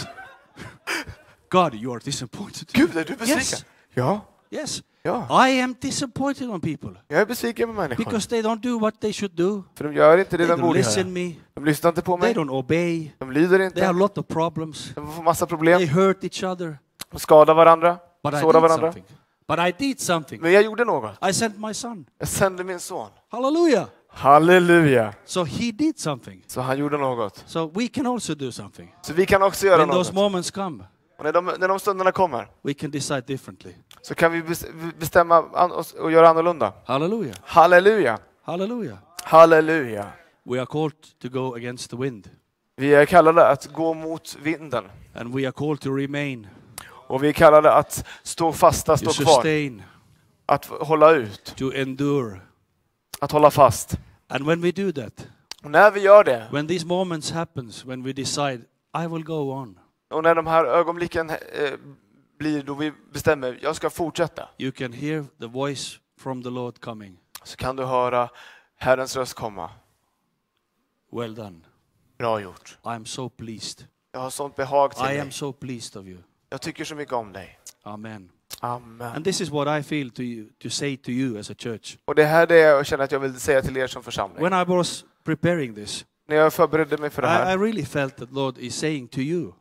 God, 1.49 1.73
you 1.73 1.91
are 1.93 1.99
disappointed. 2.03 2.67
Gud, 2.73 2.97
är 2.97 3.03
du 3.03 3.15
besviken? 3.15 3.37
Yes. 3.37 3.65
Ja. 3.93 4.21
Yes. 4.51 4.83
Ja. 5.03 5.47
I 5.47 5.61
am 5.61 5.75
disappointed 5.81 6.49
on 6.49 6.61
people 6.61 6.89
Jag 7.07 7.21
är 7.21 7.25
besviken 7.25 7.67
på 7.67 7.73
människor. 7.73 8.03
because 8.05 8.29
they 8.29 8.41
don't 8.41 8.59
do 8.61 8.79
what 8.79 8.99
they 9.01 9.13
should 9.13 9.31
do. 9.35 9.63
För 9.75 9.83
de 9.83 9.93
gör 9.93 10.17
inte 10.17 10.37
det 10.37 10.47
They 10.47 10.55
de 10.55 10.61
don't 10.61 10.65
borde 10.65 10.79
listen 10.79 11.15
göra. 11.15 11.27
me. 11.29 11.35
De 11.53 11.65
lyssnar 11.65 11.89
inte 11.89 12.01
på 12.01 12.17
They 12.17 12.33
mig. 12.35 12.43
don't 12.43 12.49
obey. 12.51 13.11
De 13.19 13.31
lyder 13.31 13.57
They 13.57 13.65
inte. 13.65 13.85
have 13.85 13.99
a 13.99 14.01
lot 14.01 14.17
of 14.17 14.27
problems. 14.27 14.91
De 14.95 15.11
får 15.15 15.23
massa 15.23 15.45
They 15.45 15.49
problem. 15.49 15.89
hurt 15.89 16.23
each 16.23 16.43
other. 16.43 16.77
De 17.11 17.19
skadar 17.19 17.53
varandra. 17.53 17.97
But 18.23 18.33
I 18.33 18.39
Sårar 18.39 18.53
did 18.53 18.61
varandra. 18.61 18.91
something. 18.93 19.03
But 19.47 19.59
I 19.59 19.73
did 19.87 19.99
something. 19.99 20.41
Men 20.41 20.51
jag 20.51 20.63
gjorde 20.63 20.85
något. 20.85 21.11
I 21.29 21.33
sent 21.33 21.57
my 21.59 21.73
son. 21.73 22.05
Jag 22.19 22.27
sände 22.27 22.63
min 22.63 22.79
son. 22.79 23.09
Hallelujah. 23.31 23.85
Halleluja. 24.15 25.13
So 25.25 25.43
he 25.43 25.71
did 25.71 25.99
something. 25.99 26.43
Så 26.47 26.61
han 26.61 26.77
gjorde 26.77 26.97
något. 26.97 27.43
So 27.47 27.71
we 27.75 27.87
can 27.87 28.07
also 28.07 28.35
do 28.35 28.51
something. 28.51 28.95
Så 29.01 29.13
vi 29.13 29.25
kan 29.25 29.43
också 29.43 29.65
göra 29.67 29.77
When 29.77 29.89
those 29.89 30.09
något. 30.11 30.15
moments 30.15 30.51
come, 30.51 30.83
Och 31.17 31.23
när 31.23 31.33
de, 31.33 31.45
när 31.59 31.67
de 31.67 31.79
stunderna 31.79 32.11
kommer 32.11 32.47
we 32.63 32.73
can 32.73 32.91
decide 32.91 33.21
differently. 33.27 33.71
så 34.01 34.15
kan 34.15 34.31
vi 34.31 34.41
bes- 34.41 34.91
bestämma 34.99 35.39
oss 35.67 35.93
och 35.93 36.11
göra 36.11 36.29
annorlunda. 36.29 36.73
Hallelujah. 36.85 37.35
Halleluja. 37.43 38.19
Hallelujah. 38.43 38.97
Halleluja. 39.23 40.05
We 40.43 40.57
are 40.59 40.65
called 40.65 40.93
to 41.21 41.29
go 41.29 41.55
against 41.55 41.89
the 41.89 41.97
wind. 41.97 42.29
Vi 42.77 42.93
är 42.95 43.05
kallade 43.05 43.47
att 43.47 43.65
gå 43.73 43.93
mot 43.93 44.37
vinden. 44.43 44.83
And 45.15 45.35
we 45.35 45.41
are 45.45 45.51
called 45.51 45.79
to 45.81 45.89
remain, 45.95 46.47
Och 47.07 47.23
vi 47.23 47.27
är 47.29 47.33
kallade 47.33 47.71
att 47.73 48.05
stå 48.23 48.51
fasta, 48.53 48.97
to 48.97 49.09
stå 49.13 49.23
kvar. 49.23 49.33
sustain, 49.33 49.83
Att 50.45 50.65
hålla 50.65 51.11
ut. 51.11 51.53
to 51.57 51.71
endure. 51.73 52.39
Att 53.19 53.31
hålla 53.31 53.51
fast. 53.51 53.97
And 54.27 54.45
when 54.45 54.61
we 54.61 54.71
do 54.71 54.91
that, 54.91 55.27
Och 55.63 55.71
när 55.71 55.91
vi 55.91 55.99
gör 55.99 56.23
det, 56.23 56.47
when 56.51 56.67
these 56.67 56.85
moments 56.85 57.31
happens, 57.31 57.85
when 57.85 58.03
we 58.03 58.13
decide, 58.13 58.61
I 59.03 59.07
will 59.07 59.23
go 59.23 59.51
on, 59.53 59.79
och 60.09 60.23
när 60.23 60.35
de 60.35 60.47
här 60.47 60.65
ögonblicken 60.65 61.29
eh, 61.29 61.37
blir 62.39 62.63
då 62.63 62.73
vi 62.73 62.93
bestämmer, 63.13 63.59
jag 63.61 63.75
ska 63.75 63.89
fortsätta. 63.89 64.49
you 64.57 64.71
can 64.71 64.93
hear 64.93 65.25
the 65.39 65.47
voice 65.47 65.99
from 66.19 66.43
the 66.43 66.49
Lord 66.49 66.79
coming. 66.79 67.17
Så 67.43 67.57
kan 67.57 67.75
du 67.75 67.83
höra 67.85 68.29
Herrens 68.77 69.15
röst 69.15 69.33
komma. 69.33 69.69
Well 71.11 71.35
done. 71.35 71.59
Bra 72.17 72.39
gjort. 72.41 72.77
I 72.83 72.87
am 72.87 73.05
so 73.05 73.29
pleased. 73.29 73.85
Jag 74.11 74.19
har 74.19 74.29
sånt 74.29 74.55
behag 74.55 74.95
till 74.95 75.05
I 75.05 75.19
am 75.19 75.25
dig. 75.25 75.31
so 75.31 75.53
pleased 75.53 76.01
of 76.01 76.07
you. 76.07 76.17
Jag 76.49 76.61
tycker 76.61 76.85
så 76.85 76.95
mycket 76.95 77.13
om 77.13 77.33
dig. 77.33 77.59
Amen. 77.83 78.31
Amen. 78.61 79.07
And 79.15 79.25
this 79.25 79.41
is 79.41 79.49
what 79.51 79.79
I 79.79 79.83
feel 79.83 80.09
to 80.11 80.21
you, 80.23 80.49
to 80.59 80.69
say 80.69 80.97
to 80.97 81.11
you 81.11 81.39
as 81.39 81.49
a 81.49 81.55
church. 81.57 81.97
Och 82.05 82.15
det 82.15 82.25
här 82.25 82.41
är 82.43 82.47
det 82.47 82.59
jag 82.59 82.85
känner 82.85 83.03
att 83.03 83.11
jag 83.11 83.19
vill 83.19 83.39
säga 83.39 83.61
till 83.61 83.77
er 83.77 83.87
som 83.87 84.03
församling. 84.03 84.43
When 84.43 84.61
I 84.61 84.63
was 84.65 85.05
preparing 85.23 85.75
this, 85.75 86.05
När 86.27 86.35
jag 86.35 86.53
förberedde 86.53 86.97
mig 86.97 87.09
för 87.09 87.21
det 87.21 87.27
I, 87.27 87.31
I 87.31 87.33
här, 87.33 87.57
really 87.57 87.85
felt 87.85 88.17
that 88.17 88.31
Lord 88.31 88.57
is 88.57 88.75
saying 88.75 89.07
to 89.07 89.19
you 89.19 89.53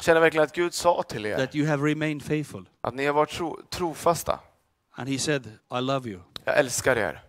känner 0.00 0.20
verkligen 0.20 0.44
att 0.44 0.54
Gud 0.54 0.74
sa 0.74 1.02
till 1.02 1.26
er 1.26 1.36
that 1.36 1.54
you 1.54 1.66
have 1.68 1.90
remained 1.90 2.22
faithful. 2.22 2.68
att 2.80 2.94
ni 2.94 3.06
har 3.06 3.12
varit 3.14 3.30
tro, 3.30 3.60
trofasta. 3.70 4.40
And 4.98 5.08
He 5.08 5.18
said, 5.18 5.46
I 5.70 5.80
love 5.80 6.10
you. 6.10 6.20
Jag 6.44 6.58
älskar 6.58 6.96
er. 6.96 7.22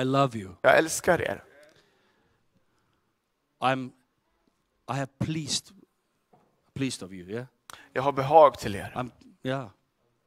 I 0.00 0.04
love 0.04 0.38
you. 0.38 0.50
Jag 0.62 0.78
älskar 0.78 1.22
er. 1.22 1.42
I'm, 3.60 3.90
I 4.88 4.92
have 4.92 5.08
pleased, 5.18 5.70
pleased 6.74 7.02
of 7.02 7.12
you. 7.12 7.30
Yeah, 7.30 7.46
Jag 7.92 8.02
har 8.02 8.12
behag 8.12 8.58
till 8.58 8.74
er. 8.74 8.92
I'm, 8.96 9.10
yeah, 9.42 9.68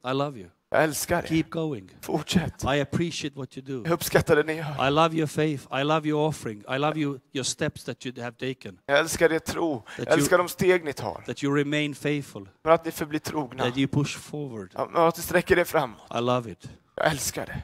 I 0.04 0.14
love 0.14 0.40
you. 0.40 0.50
Jag 0.72 0.84
älskar 0.84 1.24
er. 1.24 1.28
Keep 1.28 1.50
going. 1.50 1.90
Fortsätt. 2.02 2.64
I 2.64 2.82
appreciate 2.82 3.36
what 3.36 3.58
you 3.58 3.66
do. 3.66 3.84
Jag 3.86 3.94
uppskattar 3.94 4.36
det 4.36 4.44
ni 4.44 4.54
gör. 4.54 4.88
I 4.88 4.92
love 4.92 5.16
your 5.16 5.28
faith. 5.28 5.68
I 5.82 5.84
love 5.84 6.10
your 6.10 6.28
offering. 6.28 6.60
I 6.60 6.78
love 6.78 7.00
you, 7.00 7.20
your 7.34 7.44
steps 7.44 7.84
that 7.84 8.06
you 8.06 8.22
have 8.22 8.54
taken. 8.54 8.80
Jag 8.86 9.00
älskar 9.00 9.34
er 9.34 9.40
tro. 9.40 9.84
Jag 9.98 10.08
älskar 10.08 10.38
de 10.38 10.50
steg 10.50 10.86
ni 10.86 10.94
tar. 10.94 11.24
That 11.26 11.44
you 11.44 11.58
remain 11.58 11.96
faithful. 11.96 12.50
Men 12.64 12.74
att 12.74 12.86
ni 12.86 12.92
förblir 12.92 13.20
trogna. 13.20 13.64
That 13.64 13.78
you 13.78 13.88
push 13.88 14.18
forward. 14.18 14.72
Ja, 14.74 14.90
men 14.92 15.02
Att 15.02 15.18
ni 15.18 15.24
sträcker 15.24 15.60
er 15.60 15.64
framåt. 15.64 16.02
I 16.18 16.22
love 16.22 16.52
it. 16.52 16.70
Jag 16.96 17.12
älskar 17.12 17.46
det. 17.46 17.62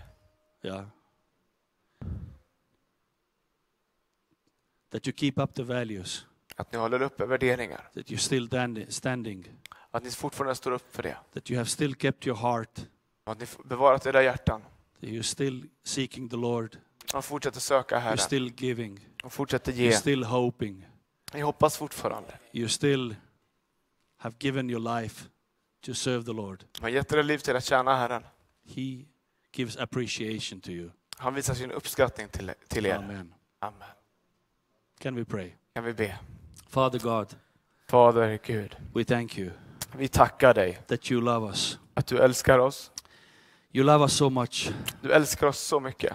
Yeah. 0.68 0.86
That 4.92 5.08
you 5.08 5.14
keep 5.18 5.34
up 5.36 5.54
the 5.54 5.64
values. 5.64 6.26
Att 6.56 6.72
ni 6.72 6.78
håller 6.78 7.02
uppe 7.02 7.26
värderingar. 7.26 7.90
That 7.94 8.06
you're 8.06 8.18
still 8.18 8.50
standing. 8.90 9.46
Att 9.96 10.04
ni 10.04 10.12
fortfarande 10.12 10.56
står 10.56 10.72
upp 10.72 10.96
för 10.96 11.04
det. 11.04 11.18
That 11.34 11.52
you 11.52 11.58
have 11.58 11.70
still 11.70 11.96
kept 11.96 12.28
your 12.28 12.38
heart. 12.38 12.80
Att 13.24 13.40
ni 13.40 13.46
bevarat 13.66 14.06
era 14.06 14.24
hjärtan. 14.24 14.62
That 14.62 15.10
you're 15.10 15.22
still 15.22 15.70
seeking 15.84 16.30
the 16.30 16.36
Lord. 16.36 16.78
Och 17.14 17.26
fortsätter 17.26 17.60
söka 17.60 17.96
You're 17.96 18.00
Herren. 18.00 18.18
still 18.18 18.54
giving. 18.58 19.08
Och 19.24 19.34
fortsätter 19.34 19.72
You're 19.72 19.76
ge. 19.76 19.92
still 19.92 20.24
hoping. 20.24 20.88
Ni 21.34 21.42
hoppas 21.42 21.78
fortfarande. 21.78 22.40
You 22.52 22.68
still 22.68 23.16
have 24.18 24.36
given 24.40 24.70
your 24.70 25.02
life 25.02 25.30
to 25.86 25.94
serve 25.94 26.26
the 26.26 26.34
Lord. 26.34 26.64
Ni 26.74 26.82
har 26.82 26.90
gett 26.90 27.14
era 27.14 27.22
liv 27.22 27.38
till 27.38 27.56
att 27.56 27.66
tjäna 27.66 27.96
Herren. 27.96 28.24
He 28.66 29.06
gives 29.54 29.78
appreciation 29.78 30.62
to 30.62 30.70
you. 30.70 30.90
Han 31.18 31.34
visar 31.34 31.54
sin 31.54 31.72
uppskattning 31.72 32.30
till, 32.30 32.52
till 32.68 32.86
er. 32.86 32.96
Amen. 32.96 33.34
Amen. 33.60 33.88
Can 35.00 35.16
we 35.16 35.26
pray? 35.26 35.52
Kan 35.74 35.84
vi 35.84 35.94
be? 35.94 36.20
Father 36.68 37.00
God, 37.00 37.36
Fader 37.88 38.40
Gud, 38.44 38.76
we 38.94 39.04
thank 39.04 39.38
you 39.38 39.52
vi 39.98 40.08
tackar 40.08 40.54
dig 40.54 40.80
that 40.88 41.12
you 41.12 41.22
love 41.22 41.48
us. 41.48 41.80
att 41.94 42.08
du 42.08 42.18
älskar 42.20 42.60
oss. 42.60 42.92
You 43.74 43.86
love 43.86 44.04
us 44.04 44.14
so 44.14 44.30
much. 44.30 44.70
Du 45.02 45.12
älskar 45.12 45.48
oss 45.48 45.60
så 45.60 45.80
mycket. 45.80 46.14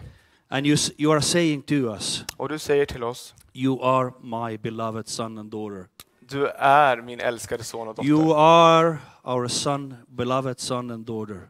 And 0.48 0.66
you, 0.66 0.76
you 0.98 1.12
are 1.12 1.22
saying 1.22 1.62
to 1.62 1.74
us, 1.74 2.24
Och 2.36 2.48
du 2.48 2.58
säger 2.58 2.86
till 2.86 3.04
oss, 3.04 3.34
You 3.52 3.82
are 3.82 4.12
my 4.22 4.58
beloved 4.58 5.08
son 5.08 5.38
and 5.38 5.50
daughter. 5.50 5.86
du 6.20 6.46
är 6.48 7.02
min 7.02 7.20
älskade 7.20 7.64
son 7.64 7.88
och 7.88 8.04
You 8.04 8.18
dotter. 8.22 8.36
are 8.40 8.98
our 9.24 9.48
son, 9.48 9.94
beloved 10.08 10.60
son 10.60 10.90
and 10.90 11.06
daughter, 11.06 11.48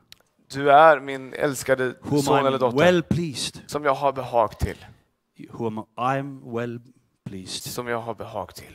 Du 0.52 0.70
är 0.70 1.00
min 1.00 1.34
älskade 1.34 1.94
whom 2.02 2.22
son 2.22 2.38
eller 2.46 2.58
I'm 2.58 2.60
dotter. 2.60 2.78
well 2.78 3.02
pleased. 3.02 3.60
Som 3.66 3.84
jag 3.84 3.94
har 3.94 4.12
behag 4.12 4.58
till. 4.58 4.76
Whom 5.50 5.84
I'm 5.96 6.52
well 6.54 6.80
pleased. 7.24 7.72
Som 7.72 7.86
jag 7.88 8.00
har 8.00 8.14
behag 8.14 8.54
till. 8.54 8.74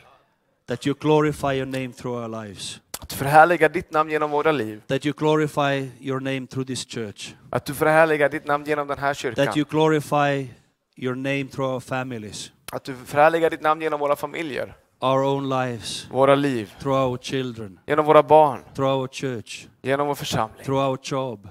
That 0.66 0.86
you 0.86 0.96
glorify 1.00 1.52
your 1.56 1.66
name 1.66 1.92
through 1.92 2.22
our 2.22 2.44
lives. 2.44 2.80
Att 3.16 3.20
förhärliga 3.20 3.68
ditt 3.68 3.90
namn 3.92 4.10
genom 4.10 4.30
våra 4.30 4.52
liv. 4.52 4.82
That 4.86 5.06
you 5.06 5.14
glorify 5.18 5.90
your 6.00 6.20
name 6.20 6.46
through 6.46 6.66
this 6.66 6.86
church. 6.88 7.34
Att 7.50 7.64
du 7.66 7.74
förhärligar 7.74 8.28
ditt 8.28 8.46
namn 8.46 8.64
genom 8.64 8.88
den 8.88 8.98
här 8.98 9.08
That 9.08 9.16
kyrkan. 9.18 9.48
you 9.56 9.64
glorify 9.70 10.48
your 10.96 11.14
name 11.14 11.44
through 11.44 11.72
our 11.74 11.80
families, 11.80 12.52
Att 12.72 12.84
du 12.84 12.94
förhärligar 12.94 13.50
ditt 13.50 13.60
namn 13.62 13.80
genom 13.82 14.00
våra 14.00 14.16
familjer. 14.16 14.74
our 15.00 15.24
own 15.24 15.48
lives, 15.48 16.06
Våra 16.10 16.34
liv. 16.34 16.74
through 16.80 16.98
our 17.10 17.18
children, 17.18 17.78
Genom 17.86 18.04
våra 18.06 18.22
barn. 18.22 18.60
through 18.74 18.98
our 18.98 19.08
church, 19.08 19.66
Genom 19.82 20.06
vår 20.06 20.14
församling. 20.14 20.64
through 20.64 20.88
our 20.90 20.98
job. 21.02 21.48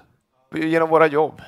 Genom 0.55 0.89
våra 0.89 1.07
jobb. 1.07 1.41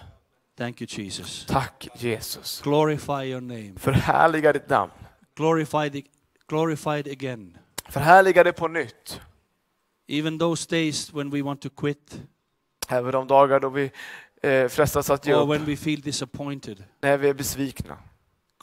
Thank 0.57 0.81
you, 0.81 0.87
Jesus. 0.89 1.45
Tack 1.45 1.87
Jesus. 1.97 2.61
Glorify 2.63 3.23
your 3.31 3.41
name. 3.41 3.73
Förhärliga 3.77 4.53
ditt 4.53 4.69
namn. 4.69 4.91
Glorify 5.35 5.89
the, 5.89 6.03
glorified 6.49 7.07
again. 7.07 7.57
Förhärliga 7.89 8.43
det 8.43 8.53
på 8.53 8.67
nytt. 8.67 9.21
Even 10.07 10.37
those 10.37 10.67
days 10.69 11.13
when 11.13 11.29
we 11.29 11.41
want 11.41 11.61
to 11.61 11.69
quit 11.69 12.21
Även 12.89 13.11
de 13.11 13.27
dagar 13.27 13.59
då 13.59 13.69
vi 13.69 13.91
eh, 14.41 14.67
frestas 14.67 15.09
att 15.09 15.25
ge 15.27 15.33
or 15.33 15.41
upp. 15.43 15.49
when 15.49 15.65
we 15.65 15.75
feel 15.75 16.01
disappointed, 16.01 16.83
När 17.01 17.17
vi 17.17 17.29
är 17.29 17.33
besvikna. 17.33 17.97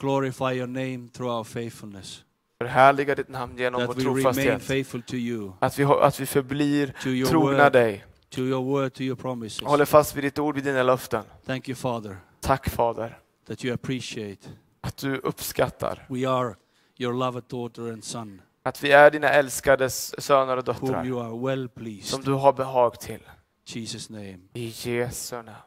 glorify 0.01 0.51
your 0.57 0.67
name 0.67 1.07
through 1.13 1.37
our 1.37 1.43
faithfulness. 1.43 2.23
Förhärliga 2.59 3.15
ditt 3.15 3.29
namn 3.29 3.57
genom 3.57 3.81
vår 3.85 3.93
that 3.93 4.03
remain 4.03 4.23
trofasthet. 4.23 5.13
you, 5.13 5.51
Att 5.59 5.79
vi, 5.79 5.83
att 5.83 6.19
vi 6.19 6.25
förblir 6.25 6.93
trogna 7.25 7.63
word, 7.63 7.73
dig. 7.73 8.05
to 8.29 8.41
your 8.41 8.63
word, 8.63 8.93
to 8.93 9.01
your 9.01 9.15
promises. 9.15 9.61
Håller 9.67 9.85
fast 9.85 10.15
vid 10.15 10.23
ditt 10.23 10.39
ord, 10.39 10.55
vid 10.55 10.63
dina 10.63 10.83
löften. 10.83 11.23
Thank 11.45 11.69
you, 11.69 11.75
Father, 11.75 12.17
Tack 12.39 12.69
Fader, 12.69 13.19
that 13.47 13.65
you 13.65 13.73
appreciate 13.73 14.49
att 14.81 14.97
du 14.97 15.17
uppskattar 15.17 16.05
we 16.09 16.29
are 16.29 16.55
your 16.97 17.13
loved 17.13 17.43
daughter 17.49 17.93
and 17.93 18.03
son, 18.03 18.41
att 18.65 18.83
vi 18.83 18.91
är 18.91 19.11
dina 19.11 19.29
älskade 19.29 19.89
söner 19.89 20.57
och 20.57 20.67
whom 20.67 20.75
döttrar 20.75 21.05
you 21.05 21.21
are 21.21 21.47
well 21.47 21.69
pleased. 21.69 22.05
som 22.05 22.21
du 22.21 22.33
har 22.33 22.53
behag 22.53 22.99
till. 22.99 23.21
Jesus' 23.65 24.11
name. 24.11 24.39
I 24.53 24.73
Jesu 24.75 25.35
namn. 25.35 25.57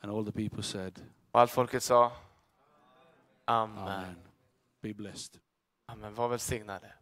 And 0.00 0.12
all 0.12 0.24
the 0.24 0.32
people 0.32 0.62
said, 0.62 1.00
Och 1.32 1.40
allt 1.40 1.50
folket 1.50 1.82
sa 1.82 2.12
Amen. 3.44 3.78
Amen. 3.88 4.16
Be 4.82 4.94
blessed. 4.94 5.40
Amen. 5.86 6.14
Var 6.14 6.28
välsignade. 6.28 6.92